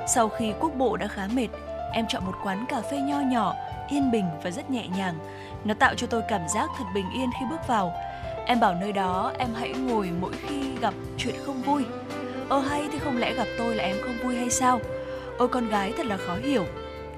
Sau 0.07 0.29
khi 0.29 0.53
quốc 0.59 0.71
bộ 0.77 0.97
đã 0.97 1.07
khá 1.07 1.27
mệt, 1.33 1.47
em 1.93 2.05
chọn 2.09 2.25
một 2.25 2.35
quán 2.43 2.65
cà 2.69 2.81
phê 2.81 2.97
nho 2.97 3.19
nhỏ, 3.19 3.53
yên 3.89 4.11
bình 4.11 4.25
và 4.43 4.51
rất 4.51 4.69
nhẹ 4.69 4.87
nhàng. 4.97 5.15
Nó 5.63 5.73
tạo 5.73 5.93
cho 5.95 6.07
tôi 6.07 6.21
cảm 6.29 6.41
giác 6.47 6.69
thật 6.77 6.85
bình 6.93 7.05
yên 7.15 7.29
khi 7.39 7.45
bước 7.49 7.67
vào. 7.67 7.93
Em 8.45 8.59
bảo 8.59 8.75
nơi 8.75 8.91
đó 8.91 9.31
em 9.37 9.49
hãy 9.59 9.73
ngồi 9.73 10.09
mỗi 10.21 10.31
khi 10.47 10.75
gặp 10.81 10.93
chuyện 11.17 11.35
không 11.45 11.61
vui. 11.61 11.83
Ờ 12.49 12.59
hay 12.59 12.87
thì 12.91 12.99
không 12.99 13.17
lẽ 13.17 13.33
gặp 13.33 13.47
tôi 13.57 13.75
là 13.75 13.83
em 13.83 13.95
không 14.03 14.17
vui 14.23 14.35
hay 14.35 14.49
sao? 14.49 14.79
Ôi 15.37 15.47
con 15.47 15.69
gái 15.69 15.93
thật 15.97 16.05
là 16.05 16.17
khó 16.17 16.35
hiểu. 16.35 16.65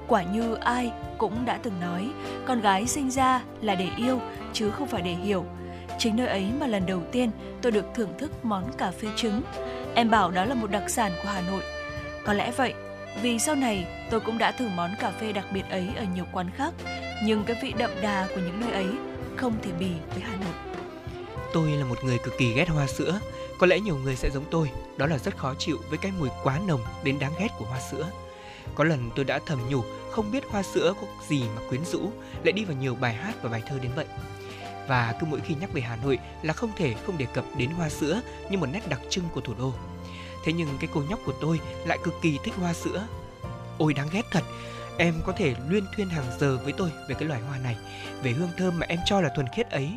Quả 0.06 0.22
như 0.22 0.54
ai 0.54 0.92
cũng 1.18 1.44
đã 1.44 1.58
từng 1.62 1.80
nói, 1.80 2.08
con 2.46 2.60
gái 2.60 2.86
sinh 2.86 3.10
ra 3.10 3.42
là 3.60 3.74
để 3.74 3.88
yêu 3.96 4.20
chứ 4.52 4.70
không 4.70 4.88
phải 4.88 5.02
để 5.02 5.12
hiểu. 5.12 5.44
Chính 5.98 6.16
nơi 6.16 6.26
ấy 6.26 6.46
mà 6.60 6.66
lần 6.66 6.86
đầu 6.86 7.02
tiên 7.12 7.30
tôi 7.62 7.72
được 7.72 7.84
thưởng 7.94 8.14
thức 8.18 8.44
món 8.44 8.72
cà 8.78 8.90
phê 8.90 9.08
trứng. 9.16 9.42
Em 9.94 10.10
bảo 10.10 10.30
đó 10.30 10.44
là 10.44 10.54
một 10.54 10.70
đặc 10.70 10.90
sản 10.90 11.12
của 11.22 11.28
Hà 11.28 11.40
Nội. 11.40 11.62
Có 12.26 12.32
lẽ 12.32 12.52
vậy, 12.56 12.74
vì 13.22 13.38
sau 13.38 13.54
này 13.54 13.86
tôi 14.10 14.20
cũng 14.20 14.38
đã 14.38 14.52
thử 14.52 14.68
món 14.76 14.90
cà 15.00 15.10
phê 15.10 15.32
đặc 15.32 15.44
biệt 15.52 15.64
ấy 15.70 15.88
ở 15.96 16.04
nhiều 16.14 16.24
quán 16.32 16.50
khác, 16.56 16.74
nhưng 17.24 17.44
cái 17.44 17.56
vị 17.62 17.74
đậm 17.78 17.90
đà 18.02 18.26
của 18.34 18.40
những 18.40 18.60
nơi 18.60 18.72
ấy 18.72 18.88
không 19.36 19.52
thể 19.62 19.70
bì 19.78 19.90
với 20.14 20.22
Hà 20.22 20.36
Nội. 20.36 20.74
Tôi 21.52 21.70
là 21.70 21.84
một 21.84 22.04
người 22.04 22.18
cực 22.24 22.34
kỳ 22.38 22.52
ghét 22.52 22.68
hoa 22.68 22.86
sữa. 22.86 23.20
Có 23.64 23.68
lẽ 23.68 23.80
nhiều 23.80 23.96
người 23.96 24.16
sẽ 24.16 24.30
giống 24.30 24.44
tôi, 24.50 24.70
đó 24.96 25.06
là 25.06 25.18
rất 25.18 25.36
khó 25.36 25.54
chịu 25.58 25.78
với 25.88 25.98
cái 25.98 26.12
mùi 26.18 26.28
quá 26.42 26.60
nồng 26.66 26.80
đến 27.04 27.18
đáng 27.18 27.32
ghét 27.38 27.48
của 27.58 27.64
hoa 27.64 27.80
sữa. 27.80 28.10
Có 28.74 28.84
lần 28.84 29.10
tôi 29.16 29.24
đã 29.24 29.40
thầm 29.46 29.58
nhủ 29.68 29.82
không 30.10 30.32
biết 30.32 30.44
hoa 30.50 30.62
sữa 30.62 30.94
có 31.00 31.06
gì 31.28 31.42
mà 31.56 31.62
quyến 31.68 31.84
rũ, 31.84 32.00
lại 32.44 32.52
đi 32.52 32.64
vào 32.64 32.76
nhiều 32.76 32.94
bài 32.94 33.14
hát 33.14 33.34
và 33.42 33.50
bài 33.50 33.62
thơ 33.66 33.78
đến 33.78 33.90
vậy. 33.96 34.06
Và 34.88 35.14
cứ 35.20 35.26
mỗi 35.30 35.40
khi 35.40 35.54
nhắc 35.54 35.72
về 35.72 35.80
Hà 35.80 35.96
Nội 35.96 36.18
là 36.42 36.52
không 36.52 36.70
thể 36.76 36.94
không 37.06 37.18
đề 37.18 37.26
cập 37.34 37.44
đến 37.56 37.70
hoa 37.70 37.88
sữa 37.88 38.20
như 38.50 38.58
một 38.58 38.66
nét 38.72 38.88
đặc 38.88 39.00
trưng 39.10 39.24
của 39.34 39.40
thủ 39.40 39.54
đô. 39.58 39.72
Thế 40.44 40.52
nhưng 40.52 40.68
cái 40.80 40.88
cô 40.94 41.02
nhóc 41.08 41.18
của 41.26 41.34
tôi 41.40 41.60
lại 41.86 41.98
cực 42.04 42.14
kỳ 42.22 42.38
thích 42.44 42.54
hoa 42.56 42.72
sữa. 42.72 43.06
Ôi 43.78 43.94
đáng 43.94 44.08
ghét 44.12 44.22
thật, 44.30 44.42
em 44.98 45.14
có 45.24 45.32
thể 45.32 45.54
luyên 45.68 45.84
thuyên 45.96 46.08
hàng 46.08 46.26
giờ 46.40 46.58
với 46.64 46.72
tôi 46.72 46.90
về 47.08 47.14
cái 47.14 47.28
loài 47.28 47.40
hoa 47.40 47.58
này, 47.58 47.76
về 48.22 48.30
hương 48.30 48.50
thơm 48.58 48.78
mà 48.78 48.86
em 48.88 48.98
cho 49.06 49.20
là 49.20 49.28
thuần 49.34 49.48
khiết 49.48 49.70
ấy, 49.70 49.90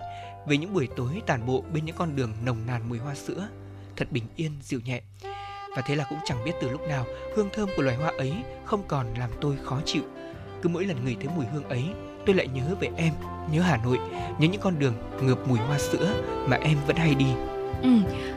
về 0.47 0.57
những 0.57 0.73
buổi 0.73 0.87
tối 0.95 1.21
tản 1.25 1.45
bộ 1.45 1.63
bên 1.73 1.85
những 1.85 1.95
con 1.95 2.15
đường 2.15 2.33
nồng 2.45 2.57
nàn 2.67 2.89
mùi 2.89 2.97
hoa 2.97 3.15
sữa, 3.15 3.47
thật 3.95 4.11
bình 4.11 4.23
yên 4.35 4.51
dịu 4.61 4.79
nhẹ. 4.85 5.01
Và 5.75 5.81
thế 5.85 5.95
là 5.95 6.05
cũng 6.09 6.19
chẳng 6.25 6.45
biết 6.45 6.51
từ 6.61 6.69
lúc 6.69 6.81
nào 6.89 7.05
hương 7.35 7.49
thơm 7.53 7.69
của 7.75 7.83
loài 7.83 7.95
hoa 7.95 8.11
ấy 8.17 8.33
không 8.65 8.83
còn 8.87 9.13
làm 9.19 9.29
tôi 9.41 9.57
khó 9.63 9.81
chịu. 9.85 10.03
Cứ 10.61 10.69
mỗi 10.69 10.85
lần 10.85 11.05
ngửi 11.05 11.15
thấy 11.19 11.29
mùi 11.35 11.45
hương 11.45 11.69
ấy, 11.69 11.83
tôi 12.25 12.35
lại 12.35 12.47
nhớ 12.47 12.75
về 12.79 12.89
em, 12.95 13.13
nhớ 13.51 13.61
Hà 13.61 13.77
Nội, 13.77 13.97
nhớ 14.39 14.47
những 14.51 14.61
con 14.61 14.79
đường 14.79 14.93
ngược 15.21 15.47
mùi 15.47 15.59
hoa 15.59 15.79
sữa 15.79 16.13
mà 16.47 16.57
em 16.57 16.77
vẫn 16.87 16.95
hay 16.95 17.15
đi. 17.15 17.27
Ừ, 17.81 17.89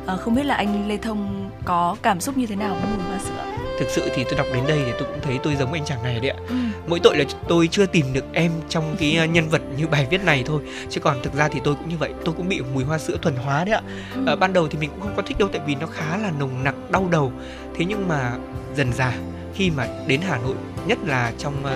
à, 0.07 0.17
không 0.17 0.35
biết 0.35 0.45
là 0.45 0.55
anh 0.55 0.89
Lê 0.89 0.97
Thông 0.97 1.51
có 1.65 1.97
cảm 2.03 2.21
xúc 2.21 2.37
như 2.37 2.47
thế 2.47 2.57
nào 2.57 2.75
với 2.75 2.97
mùi 2.97 3.05
hoa 3.05 3.19
sữa? 3.19 3.50
Thực 3.81 3.89
sự 3.91 4.11
thì 4.15 4.25
tôi 4.25 4.35
đọc 4.39 4.47
đến 4.55 4.65
đây 4.69 4.83
thì 4.87 4.93
tôi 4.99 5.09
cũng 5.09 5.21
thấy 5.23 5.39
tôi 5.43 5.57
giống 5.57 5.73
anh 5.73 5.85
chàng 5.85 6.03
này 6.03 6.21
đấy 6.21 6.31
ạ. 6.31 6.37
Ừ. 6.49 6.55
Mỗi 6.87 7.01
tội 7.01 7.17
là 7.17 7.25
tôi 7.49 7.69
chưa 7.73 7.87
tìm 7.87 8.07
được 8.13 8.25
em 8.33 8.53
trong 8.69 8.97
cái 8.99 9.19
uh, 9.25 9.31
nhân 9.31 9.49
vật 9.49 9.63
như 9.79 9.87
bài 9.87 10.07
viết 10.11 10.25
này 10.25 10.43
thôi. 10.47 10.63
Chứ 10.91 11.01
còn 11.01 11.23
thực 11.23 11.35
ra 11.35 11.49
thì 11.49 11.61
tôi 11.65 11.75
cũng 11.75 11.89
như 11.89 11.97
vậy, 11.97 12.11
tôi 12.25 12.35
cũng 12.37 12.49
bị 12.49 12.61
mùi 12.75 12.85
hoa 12.85 12.99
sữa 12.99 13.17
thuần 13.23 13.37
hóa 13.37 13.65
đấy 13.65 13.75
ạ. 13.75 13.83
Ừ. 14.15 14.21
Ờ, 14.27 14.37
ban 14.37 14.53
đầu 14.53 14.69
thì 14.69 14.79
mình 14.79 14.91
cũng 14.91 15.01
không 15.01 15.17
có 15.17 15.23
thích 15.23 15.39
đâu 15.39 15.49
tại 15.53 15.61
vì 15.67 15.75
nó 15.75 15.87
khá 15.87 16.17
là 16.17 16.31
nồng 16.39 16.65
nặc 16.65 16.75
đau 16.91 17.09
đầu. 17.11 17.33
Thế 17.79 17.85
nhưng 17.85 18.09
mà 18.09 18.33
dần 18.77 18.93
dà 18.93 19.13
khi 19.55 19.71
mà 19.71 19.89
đến 20.07 20.21
Hà 20.21 20.39
Nội, 20.39 20.55
nhất 20.87 20.99
là 21.07 21.33
trong 21.39 21.55
uh, 21.61 21.71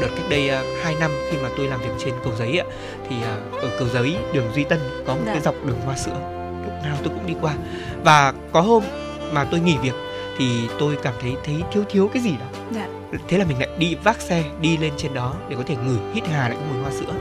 đợt 0.00 0.08
cách 0.16 0.26
đây 0.30 0.50
uh, 0.50 0.84
2 0.84 0.94
năm 1.00 1.10
khi 1.30 1.36
mà 1.42 1.48
tôi 1.56 1.66
làm 1.66 1.80
việc 1.80 1.90
trên 2.04 2.14
cầu 2.24 2.32
giấy 2.38 2.58
ạ 2.58 2.64
thì 3.08 3.16
uh, 3.16 3.62
ở 3.62 3.70
cầu 3.78 3.88
giấy 3.88 4.16
đường 4.32 4.46
Duy 4.54 4.64
Tân 4.64 4.78
có 5.06 5.14
một 5.14 5.20
Dạ. 5.26 5.32
cái 5.32 5.42
dọc 5.42 5.54
đường 5.66 5.80
hoa 5.84 5.96
sữa 5.96 6.16
lúc 6.64 6.72
nào 6.84 6.96
tôi 7.04 7.08
cũng 7.14 7.26
đi 7.26 7.34
qua 7.40 7.54
và 8.04 8.32
có 8.52 8.60
hôm 8.60 8.82
mà 9.32 9.44
tôi 9.44 9.60
nghỉ 9.60 9.76
việc 9.82 9.94
thì 10.40 10.68
tôi 10.78 10.96
cảm 11.02 11.14
thấy 11.20 11.34
thấy 11.44 11.62
thiếu 11.72 11.84
thiếu 11.90 12.10
cái 12.14 12.22
gì 12.22 12.30
đó. 12.30 12.46
Dạ. 12.74 12.86
thế 13.28 13.38
là 13.38 13.44
mình 13.44 13.58
lại 13.58 13.68
đi 13.78 13.94
vác 13.94 14.20
xe 14.20 14.44
đi 14.60 14.76
lên 14.76 14.92
trên 14.96 15.14
đó 15.14 15.34
để 15.48 15.56
có 15.56 15.62
thể 15.66 15.76
ngửi 15.76 15.98
hít 16.14 16.24
hà 16.26 16.48
lại 16.48 16.56
cái 16.60 16.68
mùi 16.72 16.82
hoa 16.82 16.90
sữa. 16.92 17.12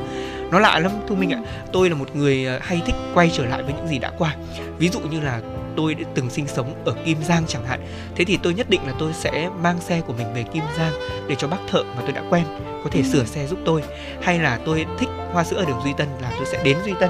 Nó 0.51 0.59
lạ 0.59 0.79
lắm 0.79 0.91
thu 1.07 1.15
minh 1.15 1.29
ạ. 1.33 1.39
Tôi 1.73 1.89
là 1.89 1.95
một 1.95 2.15
người 2.15 2.45
ờ, 2.45 2.59
hay 2.61 2.81
thích 2.85 2.95
quay 3.13 3.29
trở 3.33 3.45
lại 3.45 3.63
với 3.63 3.73
những 3.73 3.87
gì 3.87 3.99
đã 3.99 4.11
qua. 4.17 4.35
Ví 4.77 4.89
dụ 4.89 4.99
như 4.99 5.19
là 5.19 5.41
tôi 5.75 5.93
đã 5.95 6.03
từng 6.15 6.29
sinh 6.29 6.47
sống 6.47 6.73
ở 6.85 6.95
Kim 7.05 7.17
Giang 7.23 7.43
chẳng 7.47 7.65
hạn. 7.65 7.79
Thế 8.15 8.25
thì 8.25 8.37
tôi 8.43 8.53
nhất 8.53 8.69
định 8.69 8.81
là 8.87 8.93
tôi 8.99 9.13
sẽ 9.13 9.49
mang 9.61 9.79
xe 9.79 10.01
của 10.01 10.13
mình 10.13 10.33
về 10.33 10.43
Kim 10.43 10.63
Giang 10.77 10.91
để 11.27 11.35
cho 11.35 11.47
bác 11.47 11.57
thợ 11.71 11.83
mà 11.83 12.01
tôi 12.01 12.11
đã 12.11 12.21
quen 12.29 12.43
có 12.83 12.89
thể 12.91 13.01
Ừ. 13.01 13.07
sửa 13.11 13.23
xe 13.25 13.47
giúp 13.47 13.59
tôi. 13.65 13.83
Hay 14.21 14.39
là 14.39 14.59
tôi 14.65 14.85
thích 14.99 15.09
hoa 15.33 15.43
sữa 15.43 15.57
ở 15.57 15.65
đường 15.65 15.79
Duy 15.83 15.93
Tân 15.97 16.07
là 16.21 16.31
tôi 16.37 16.45
sẽ 16.45 16.63
đến 16.63 16.77
Duy 16.85 16.93
Tân. 16.99 17.09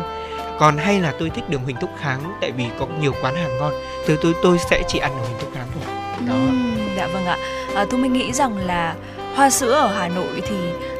Còn 0.59 0.77
hay 0.77 0.99
là 0.99 1.13
tôi 1.19 1.29
thích 1.29 1.49
đường 1.49 1.61
Huỳnh 1.63 1.75
Thúc 1.81 1.89
Kháng 1.99 2.37
tại 2.41 2.51
vì 2.51 2.65
có 2.79 2.87
nhiều 3.01 3.13
quán 3.21 3.35
hàng 3.35 3.57
ngon. 3.57 3.73
Tôi 4.07 4.17
tôi 4.21 4.33
tôi 4.43 4.57
sẽ 4.69 4.83
chỉ 4.87 4.99
ăn 4.99 5.11
đường 5.17 5.25
Huỳnh 5.25 5.39
Thúc 5.41 5.49
Kháng 5.53 5.67
thôi 5.73 5.95
đó. 6.27 6.33
Ừm, 6.33 6.77
dạ 6.97 7.07
vâng 7.07 7.25
ạ. 7.25 7.37
À, 7.75 7.85
thu 7.89 7.97
minh 7.97 8.13
nghĩ 8.13 8.33
rằng 8.33 8.57
là 8.57 8.95
hoa 9.35 9.49
sữa 9.49 9.71
ở 9.71 9.87
hà 9.87 10.07
nội 10.07 10.41
thì 10.49 10.55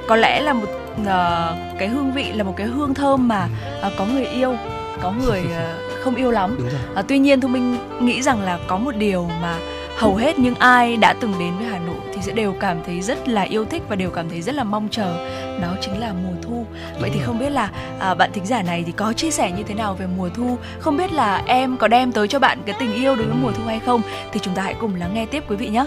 có 0.08 0.16
lẽ 0.16 0.42
là 0.42 0.54
một 0.54 0.68
ờ, 1.06 1.56
cái 1.80 1.88
hương 1.88 2.12
vị 2.12 2.32
là 2.32 2.44
một 2.44 2.54
cái 2.58 2.68
hương 2.68 2.94
thơm 2.94 3.28
mà 3.28 3.48
ờ, 3.82 3.92
có 3.98 4.06
người 4.06 4.26
yêu 4.26 4.56
có 5.02 5.12
người 5.12 5.44
ờ, 5.56 5.78
không 6.04 6.16
yêu 6.16 6.32
lắm. 6.32 6.58
À, 6.96 7.04
tuy 7.08 7.20
nhiên 7.20 7.42
thu 7.42 7.48
minh 7.48 7.78
nghĩ 8.02 8.22
rằng 8.22 8.42
là 8.42 8.60
có 8.68 8.78
một 8.78 8.96
điều 8.96 9.30
mà 9.42 9.58
hầu 9.98 10.16
hết 10.16 10.40
những 10.40 10.56
ai 10.56 10.98
đã 10.98 11.14
từng 11.20 11.34
đến 11.40 11.58
với 11.58 11.68
Hà 11.68 11.80
Nội 11.80 12.09
thì 12.20 12.26
sẽ 12.26 12.32
đều 12.32 12.54
cảm 12.60 12.78
thấy 12.86 13.02
rất 13.02 13.28
là 13.28 13.42
yêu 13.42 13.66
thích 13.66 13.84
và 13.90 13.96
đều 13.96 14.10
cảm 14.10 14.30
thấy 14.30 14.42
rất 14.42 14.56
là 14.56 14.64
mong 14.64 14.88
chờ. 14.92 15.28
Đó 15.62 15.76
chính 15.82 16.00
là 16.00 16.14
mùa 16.24 16.34
thu. 16.42 16.66
Vậy 17.02 17.10
thì 17.14 17.20
không 17.20 17.40
biết 17.40 17.50
là 17.50 17.72
à, 18.00 18.14
bạn 18.14 18.32
thính 18.34 18.46
giả 18.46 18.62
này 18.62 18.84
thì 18.86 18.92
có 18.92 19.14
chia 19.14 19.32
sẻ 19.32 19.52
như 19.52 19.64
thế 19.64 19.76
nào 19.76 19.94
về 19.94 20.06
mùa 20.18 20.30
thu? 20.30 20.58
Không 20.80 20.98
biết 20.98 21.14
là 21.14 21.44
em 21.46 21.78
có 21.78 21.88
đem 21.88 22.12
tới 22.12 22.28
cho 22.28 22.40
bạn 22.40 22.60
cái 22.66 22.76
tình 22.80 22.94
yêu 22.94 23.16
đối 23.16 23.26
với 23.26 23.36
mùa 23.42 23.52
thu 23.52 23.64
hay 23.68 23.80
không? 23.80 24.02
Thì 24.32 24.40
chúng 24.44 24.54
ta 24.54 24.62
hãy 24.62 24.74
cùng 24.74 24.96
lắng 24.96 25.14
nghe 25.14 25.26
tiếp 25.26 25.44
quý 25.50 25.56
vị 25.56 25.68
nhé. 25.68 25.86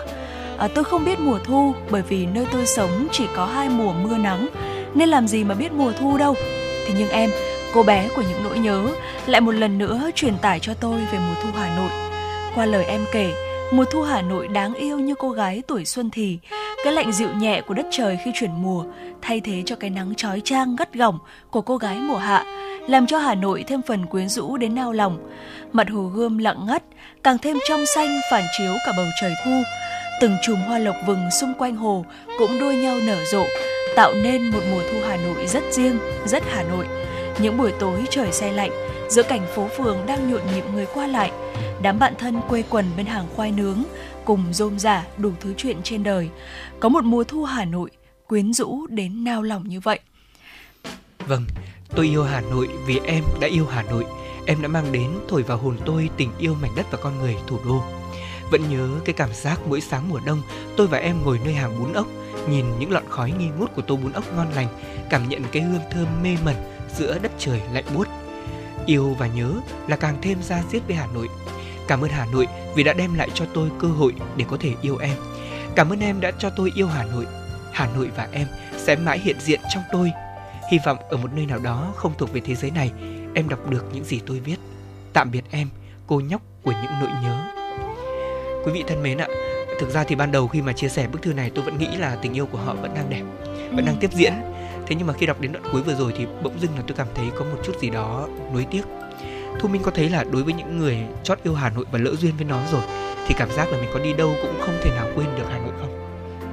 À, 0.59 0.69
tôi 0.75 0.85
không 0.85 1.05
biết 1.05 1.21
mùa 1.21 1.39
thu 1.45 1.75
bởi 1.91 2.03
vì 2.03 2.27
nơi 2.27 2.47
tôi 2.53 2.67
sống 2.67 3.09
chỉ 3.13 3.25
có 3.37 3.47
hai 3.47 3.69
mùa 3.69 3.93
mưa 3.93 4.17
nắng. 4.19 4.49
Nên 4.95 5.09
làm 5.09 5.29
gì 5.29 5.45
mà 5.45 5.55
biết 5.55 5.73
mùa 5.73 5.93
thu 5.93 6.19
đâu? 6.19 6.35
Thế 6.87 6.95
nhưng 6.99 7.09
em 7.09 7.31
cô 7.75 7.83
bé 7.83 8.09
của 8.17 8.23
những 8.23 8.45
nỗi 8.45 8.59
nhớ 8.59 8.89
lại 9.27 9.41
một 9.41 9.53
lần 9.53 9.79
nữa 9.79 10.11
truyền 10.15 10.39
tải 10.39 10.61
cho 10.61 10.75
tôi 10.81 10.97
về 11.13 11.19
mùa 11.19 11.35
thu 11.43 11.49
Hà 11.55 11.77
Nội. 11.77 11.91
Qua 12.55 12.67
lời 12.67 12.85
em 12.85 13.05
kể, 13.13 13.33
mùa 13.73 13.85
thu 13.85 14.03
Hà 14.03 14.23
Nội 14.23 14.49
đáng 14.49 14.75
yêu 14.75 14.99
như 14.99 15.15
cô 15.15 15.31
gái 15.31 15.63
tuổi 15.67 15.85
xuân 15.85 16.11
thì, 16.11 16.39
cái 16.85 16.93
lạnh 16.93 17.13
dịu 17.13 17.29
nhẹ 17.35 17.61
của 17.61 17.75
đất 17.75 17.87
trời 17.91 18.19
khi 18.25 18.31
chuyển 18.35 18.63
mùa 18.63 18.85
thay 19.23 19.41
thế 19.41 19.63
cho 19.67 19.77
cái 19.77 19.91
nắng 19.91 20.15
chói 20.15 20.41
chang 20.45 20.77
gắt 20.77 20.95
gỏng 20.95 21.19
của 21.51 21.61
cô 21.61 21.77
gái 21.77 21.97
mùa 22.01 22.17
hạ, 22.17 22.45
làm 22.89 23.07
cho 23.07 23.19
Hà 23.19 23.35
Nội 23.35 23.65
thêm 23.67 23.83
phần 23.83 24.07
quyến 24.07 24.29
rũ 24.29 24.57
đến 24.57 24.75
nao 24.75 24.93
lòng. 24.93 25.19
Mặt 25.73 25.91
hồ 25.91 26.03
gươm 26.03 26.39
lặng 26.39 26.67
ngắt, 26.67 26.83
càng 27.23 27.39
thêm 27.39 27.57
trong 27.69 27.87
xanh 27.87 28.21
phản 28.31 28.45
chiếu 28.59 28.73
cả 28.87 28.93
bầu 28.97 29.07
trời 29.21 29.33
thu. 29.45 29.63
Từng 30.21 30.37
chùm 30.43 30.57
hoa 30.57 30.79
lộc 30.79 30.97
vừng 31.07 31.31
xung 31.41 31.55
quanh 31.55 31.77
hồ 31.77 32.05
cũng 32.39 32.61
đua 32.61 32.73
nhau 32.73 32.99
nở 33.07 33.17
rộ, 33.33 33.45
tạo 33.97 34.13
nên 34.23 34.51
một 34.51 34.61
mùa 34.71 34.83
thu 34.93 34.99
Hà 35.09 35.17
Nội 35.17 35.47
rất 35.47 35.63
riêng, 35.71 35.99
rất 36.27 36.43
Hà 36.51 36.63
Nội. 36.63 36.87
Những 37.39 37.59
buổi 37.59 37.73
tối 37.79 38.05
trời 38.11 38.33
se 38.33 38.53
lạnh, 38.53 38.71
giữa 39.13 39.23
cảnh 39.23 39.47
phố 39.55 39.69
phường 39.77 40.07
đang 40.07 40.31
nhộn 40.31 40.41
nhịp 40.55 40.65
người 40.75 40.87
qua 40.95 41.07
lại, 41.07 41.33
đám 41.83 41.99
bạn 41.99 42.15
thân 42.19 42.41
quê 42.49 42.63
quần 42.71 42.87
bên 42.97 43.07
hàng 43.07 43.27
khoai 43.37 43.53
nướng, 43.53 43.85
cùng 44.25 44.45
rôm 44.53 44.79
rả 44.79 45.05
đủ 45.19 45.31
thứ 45.41 45.55
chuyện 45.57 45.77
trên 45.83 46.03
đời. 46.03 46.29
Có 46.81 46.89
một 46.89 47.05
mùa 47.05 47.25
thu 47.25 47.45
Hà 47.45 47.65
Nội 47.65 47.91
quyến 48.27 48.53
rũ 48.53 48.87
đến 48.87 49.25
nao 49.25 49.43
lòng 49.43 49.69
như 49.69 49.81
vậy. 49.81 50.01
Vâng, 51.27 51.45
tôi 51.97 52.07
yêu 52.07 52.25
Hà 52.25 52.41
Nội 52.41 52.69
vì 52.87 53.01
em 53.05 53.25
đã 53.41 53.49
yêu 53.49 53.67
Hà 53.67 53.83
Nội. 53.83 54.05
Em 54.47 54.63
đã 54.63 54.69
mang 54.69 54.93
đến 54.93 55.11
thổi 55.29 55.43
vào 55.43 55.59
hồn 55.59 55.77
tôi 55.87 56.11
tình 56.17 56.31
yêu 56.39 56.55
mảnh 56.63 56.73
đất 56.77 56.87
và 56.91 56.99
con 57.03 57.19
người 57.19 57.37
thủ 57.47 57.59
đô. 57.65 57.83
Vẫn 58.51 58.71
nhớ 58.71 58.89
cái 59.05 59.13
cảm 59.13 59.33
giác 59.35 59.61
mỗi 59.67 59.81
sáng 59.81 60.09
mùa 60.09 60.21
đông, 60.27 60.43
tôi 60.77 60.87
và 60.87 60.99
em 60.99 61.23
ngồi 61.25 61.41
nơi 61.45 61.55
hàng 61.55 61.79
bún 61.79 61.93
ốc, 61.93 62.07
nhìn 62.49 62.65
những 62.79 62.93
lọn 62.93 63.05
khói 63.09 63.33
nghi 63.39 63.49
ngút 63.59 63.75
của 63.75 63.83
tô 63.83 63.97
bún 63.97 64.13
ốc 64.13 64.25
ngon 64.37 64.53
lành, 64.55 64.69
cảm 65.11 65.29
nhận 65.29 65.43
cái 65.53 65.63
hương 65.63 65.83
thơm 65.91 66.07
mê 66.23 66.37
mẩn 66.45 66.57
giữa 66.97 67.19
đất 67.19 67.33
trời 67.39 67.61
lạnh 67.73 67.85
buốt. 67.95 68.09
Yêu 68.87 69.17
và 69.19 69.27
nhớ 69.27 69.53
là 69.89 69.97
càng 69.97 70.17
thêm 70.23 70.43
ra 70.43 70.63
diết 70.71 70.83
với 70.87 70.97
Hà 70.97 71.07
Nội. 71.15 71.29
Cảm 71.89 72.01
ơn 72.01 72.11
Hà 72.11 72.27
Nội 72.33 72.47
vì 72.75 72.83
đã 72.83 72.93
đem 72.93 73.15
lại 73.15 73.29
cho 73.35 73.45
tôi 73.55 73.69
cơ 73.79 73.89
hội 73.89 74.15
để 74.37 74.45
có 74.49 74.57
thể 74.61 74.75
yêu 74.83 74.97
em. 74.97 75.17
Cảm 75.77 75.91
ơn 75.91 76.01
em 76.01 76.21
đã 76.21 76.31
cho 76.39 76.51
tôi 76.51 76.73
yêu 76.75 76.87
Hà 76.87 77.05
Nội. 77.05 77.27
Hà 77.73 77.89
Nội 77.97 78.11
và 78.17 78.29
em 78.33 78.47
sẽ 78.77 78.97
mãi 78.97 79.19
hiện 79.19 79.37
diện 79.41 79.61
trong 79.75 79.83
tôi. 79.93 80.13
Hy 80.71 80.79
vọng 80.87 80.99
ở 81.11 81.17
một 81.17 81.33
nơi 81.35 81.47
nào 81.47 81.59
đó 81.59 81.93
không 81.97 82.13
thuộc 82.19 82.33
về 82.33 82.41
thế 82.45 82.55
giới 82.55 82.71
này, 82.71 82.93
em 83.35 83.49
đọc 83.49 83.71
được 83.71 83.85
những 83.93 84.05
gì 84.05 84.21
tôi 84.27 84.41
viết. 84.41 84.57
Tạm 85.13 85.31
biệt 85.31 85.45
em, 85.51 85.69
cô 86.07 86.21
nhóc 86.21 86.43
của 86.63 86.73
những 86.73 86.93
nỗi 87.01 87.11
nhớ. 87.23 87.45
Quý 88.65 88.73
vị 88.73 88.85
thân 88.87 89.03
mến 89.03 89.19
ạ, 89.19 89.29
thực 89.81 89.91
ra 89.91 90.05
thì 90.05 90.15
ban 90.15 90.33
đầu 90.33 90.49
khi 90.49 90.63
mà 90.63 90.73
chia 90.73 90.89
sẻ 90.89 91.07
bức 91.07 91.23
thư 91.23 91.33
này 91.33 91.51
tôi 91.55 91.65
vẫn 91.65 91.79
nghĩ 91.79 91.97
là 91.99 92.17
tình 92.23 92.37
yêu 92.37 92.47
của 92.47 92.59
họ 92.59 92.75
vẫn 92.75 92.95
đang 92.95 93.11
đẹp, 93.11 93.23
vẫn 93.73 93.85
đang 93.87 93.97
tiếp 94.01 94.11
diễn. 94.13 94.33
Thế 94.87 94.97
nhưng 94.99 95.07
mà 95.07 95.13
khi 95.13 95.27
đọc 95.27 95.41
đến 95.41 95.53
đoạn 95.53 95.65
cuối 95.73 95.83
vừa 95.83 95.95
rồi 95.95 96.13
thì 96.17 96.27
bỗng 96.43 96.61
dưng 96.61 96.71
là 96.77 96.83
tôi 96.87 96.97
cảm 96.97 97.07
thấy 97.15 97.27
có 97.39 97.45
một 97.45 97.59
chút 97.65 97.73
gì 97.81 97.91
đó 97.91 98.29
nuối 98.53 98.67
tiếc. 98.71 98.83
Thu 99.61 99.69
Minh 99.69 99.83
có 99.85 99.91
thấy 99.91 100.09
là 100.09 100.25
đối 100.33 100.43
với 100.43 100.55
những 100.55 100.79
người 100.79 100.99
chót 101.23 101.39
yêu 101.43 101.55
Hà 101.55 101.71
Nội 101.71 101.85
và 101.93 101.99
lỡ 101.99 102.15
duyên 102.15 102.33
với 102.37 102.45
nó 102.45 102.59
rồi 102.73 102.83
thì 103.27 103.35
cảm 103.39 103.51
giác 103.51 103.69
là 103.73 103.79
mình 103.79 103.91
có 103.95 104.01
đi 104.01 104.13
đâu 104.13 104.35
cũng 104.43 104.55
không 104.61 104.75
thể 104.83 104.91
nào 104.91 105.07
quên 105.15 105.27
được 105.37 105.45
Hà 105.51 105.59
Nội 105.59 105.73
không? 105.81 105.99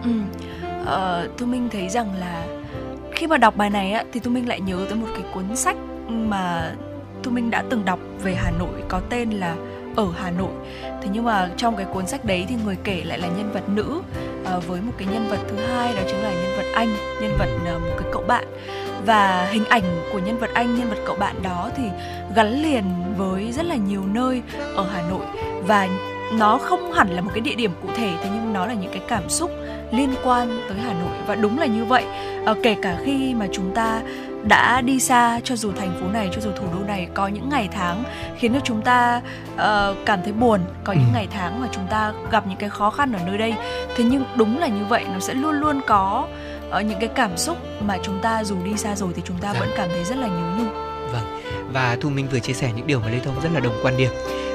Ừ. 0.04 0.40
Ờ, 0.86 1.30
Thu 1.38 1.46
Minh 1.46 1.70
thấy 1.72 1.90
rằng 1.90 2.16
là 2.20 2.48
khi 3.12 3.28
mà 3.28 3.38
đọc 3.38 3.56
bài 3.56 3.70
này 3.70 3.92
á, 3.92 4.04
thì 4.14 4.20
Thu 4.20 4.32
Minh 4.32 4.48
lại 4.48 4.62
nhớ 4.62 4.86
tới 4.90 4.96
một 4.96 5.08
cái 5.14 5.24
cuốn 5.34 5.56
sách 5.56 5.78
mà 6.08 6.74
Thu 7.24 7.32
Minh 7.32 7.52
đã 7.52 7.64
từng 7.70 7.86
đọc 7.86 8.00
về 8.24 8.36
Hà 8.36 8.52
Nội 8.52 8.84
có 8.88 9.02
tên 9.10 9.30
là 9.30 9.56
ở 9.96 10.08
Hà 10.18 10.32
Nội. 10.32 10.52
Thế 10.84 11.10
nhưng 11.14 11.24
mà 11.24 11.50
trong 11.58 11.76
cái 11.76 11.86
cuốn 11.94 12.08
sách 12.08 12.26
đấy 12.26 12.46
thì 12.50 12.56
người 12.66 12.78
kể 12.84 13.04
lại 13.06 13.20
là 13.20 13.28
nhân 13.28 13.52
vật 13.52 13.70
nữ 13.70 14.02
Ờ, 14.50 14.60
với 14.60 14.82
một 14.82 14.92
cái 14.98 15.08
nhân 15.12 15.28
vật 15.30 15.40
thứ 15.50 15.56
hai 15.56 15.96
đó 15.96 16.02
chính 16.08 16.24
là 16.24 16.32
nhân 16.32 16.58
vật 16.58 16.66
anh, 16.74 16.90
nhân 17.22 17.36
vật 17.40 17.48
ờ, 17.66 17.80
một 17.80 17.96
cái 18.00 18.10
cậu 18.12 18.24
bạn. 18.28 18.46
Và 19.06 19.48
hình 19.52 19.66
ảnh 19.66 19.84
của 20.14 20.20
nhân 20.20 20.38
vật 20.38 20.50
anh, 20.54 20.80
nhân 20.80 20.90
vật 20.90 20.98
cậu 21.06 21.16
bạn 21.16 21.36
đó 21.44 21.70
thì 21.78 21.84
gắn 22.36 22.64
liền 22.64 22.84
với 23.18 23.52
rất 23.52 23.66
là 23.66 23.76
nhiều 23.76 24.04
nơi 24.14 24.42
ở 24.76 24.88
Hà 24.94 25.02
Nội. 25.10 25.26
Và 25.68 25.88
nó 26.34 26.58
không 26.58 26.92
hẳn 26.92 27.10
là 27.10 27.22
một 27.22 27.32
cái 27.34 27.42
địa 27.42 27.56
điểm 27.56 27.72
cụ 27.82 27.90
thể 27.96 28.12
thế 28.24 28.30
nhưng 28.34 28.54
nó 28.54 28.66
là 28.66 28.74
những 28.74 28.92
cái 28.92 29.02
cảm 29.08 29.30
xúc 29.30 29.52
liên 29.92 30.10
quan 30.24 30.62
tới 30.70 30.78
Hà 30.78 30.94
Nội. 30.94 31.18
Và 31.28 31.36
đúng 31.36 31.60
là 31.60 31.66
như 31.66 31.86
vậy. 31.86 32.04
À, 32.46 32.54
kể 32.64 32.76
cả 32.82 32.98
khi 33.04 33.34
mà 33.34 33.48
chúng 33.52 33.76
ta 33.76 34.02
đã 34.44 34.82
đi 34.82 35.00
xa 35.00 35.40
cho 35.44 35.56
dù 35.56 35.72
thành 35.72 35.98
phố 36.02 36.08
này 36.08 36.30
cho 36.36 36.42
dù 36.42 36.52
thủ 36.52 36.66
đô 36.74 36.80
này 36.88 37.08
có 37.14 37.28
những 37.28 37.50
ngày 37.50 37.70
tháng 37.72 38.04
khiến 38.38 38.54
cho 38.54 38.60
chúng 38.64 38.82
ta 38.82 39.22
uh, 39.56 39.62
cảm 40.06 40.20
thấy 40.24 40.34
buồn 40.34 40.60
có 40.84 40.94
những 40.94 41.04
Ừ. 41.10 41.14
ngày 41.14 41.28
tháng 41.32 41.62
mà 41.62 41.68
chúng 41.72 41.88
ta 41.90 42.14
gặp 42.32 42.48
những 42.48 42.58
cái 42.58 42.70
khó 42.70 42.90
khăn 42.90 43.14
ở 43.14 43.20
nơi 43.26 43.38
đây 43.38 43.54
thế 43.96 44.04
nhưng 44.04 44.24
đúng 44.36 44.60
là 44.60 44.68
như 44.68 44.86
vậy 44.86 45.06
nó 45.14 45.20
sẽ 45.20 45.34
luôn 45.34 45.56
luôn 45.60 45.82
có 45.88 46.28
uh, 46.70 46.86
những 46.86 47.00
cái 47.00 47.10
cảm 47.16 47.38
xúc 47.38 47.58
mà 47.82 47.98
chúng 48.04 48.20
ta 48.22 48.44
dù 48.44 48.56
đi 48.66 48.78
xa 48.78 48.96
rồi 48.96 49.10
thì 49.16 49.22
chúng 49.26 49.38
ta 49.38 49.54
Dạ. 49.54 49.60
vẫn 49.60 49.70
cảm 49.78 49.90
thấy 49.90 50.04
rất 50.04 50.18
là 50.18 50.28
nhớ 50.28 50.56
nhung 50.58 50.74
Vâng, 51.14 51.42
và 51.74 51.98
Thu 52.02 52.10
Minh 52.10 52.28
vừa 52.32 52.40
chia 52.40 52.54
sẻ 52.54 52.72
những 52.76 52.88
điều 52.88 53.00
mà 53.00 53.10
Lê 53.10 53.20
Thông 53.20 53.42
rất 53.44 53.50
là 53.54 53.60
đồng 53.60 53.80
quan 53.84 53.98
điểm. 53.98 54.12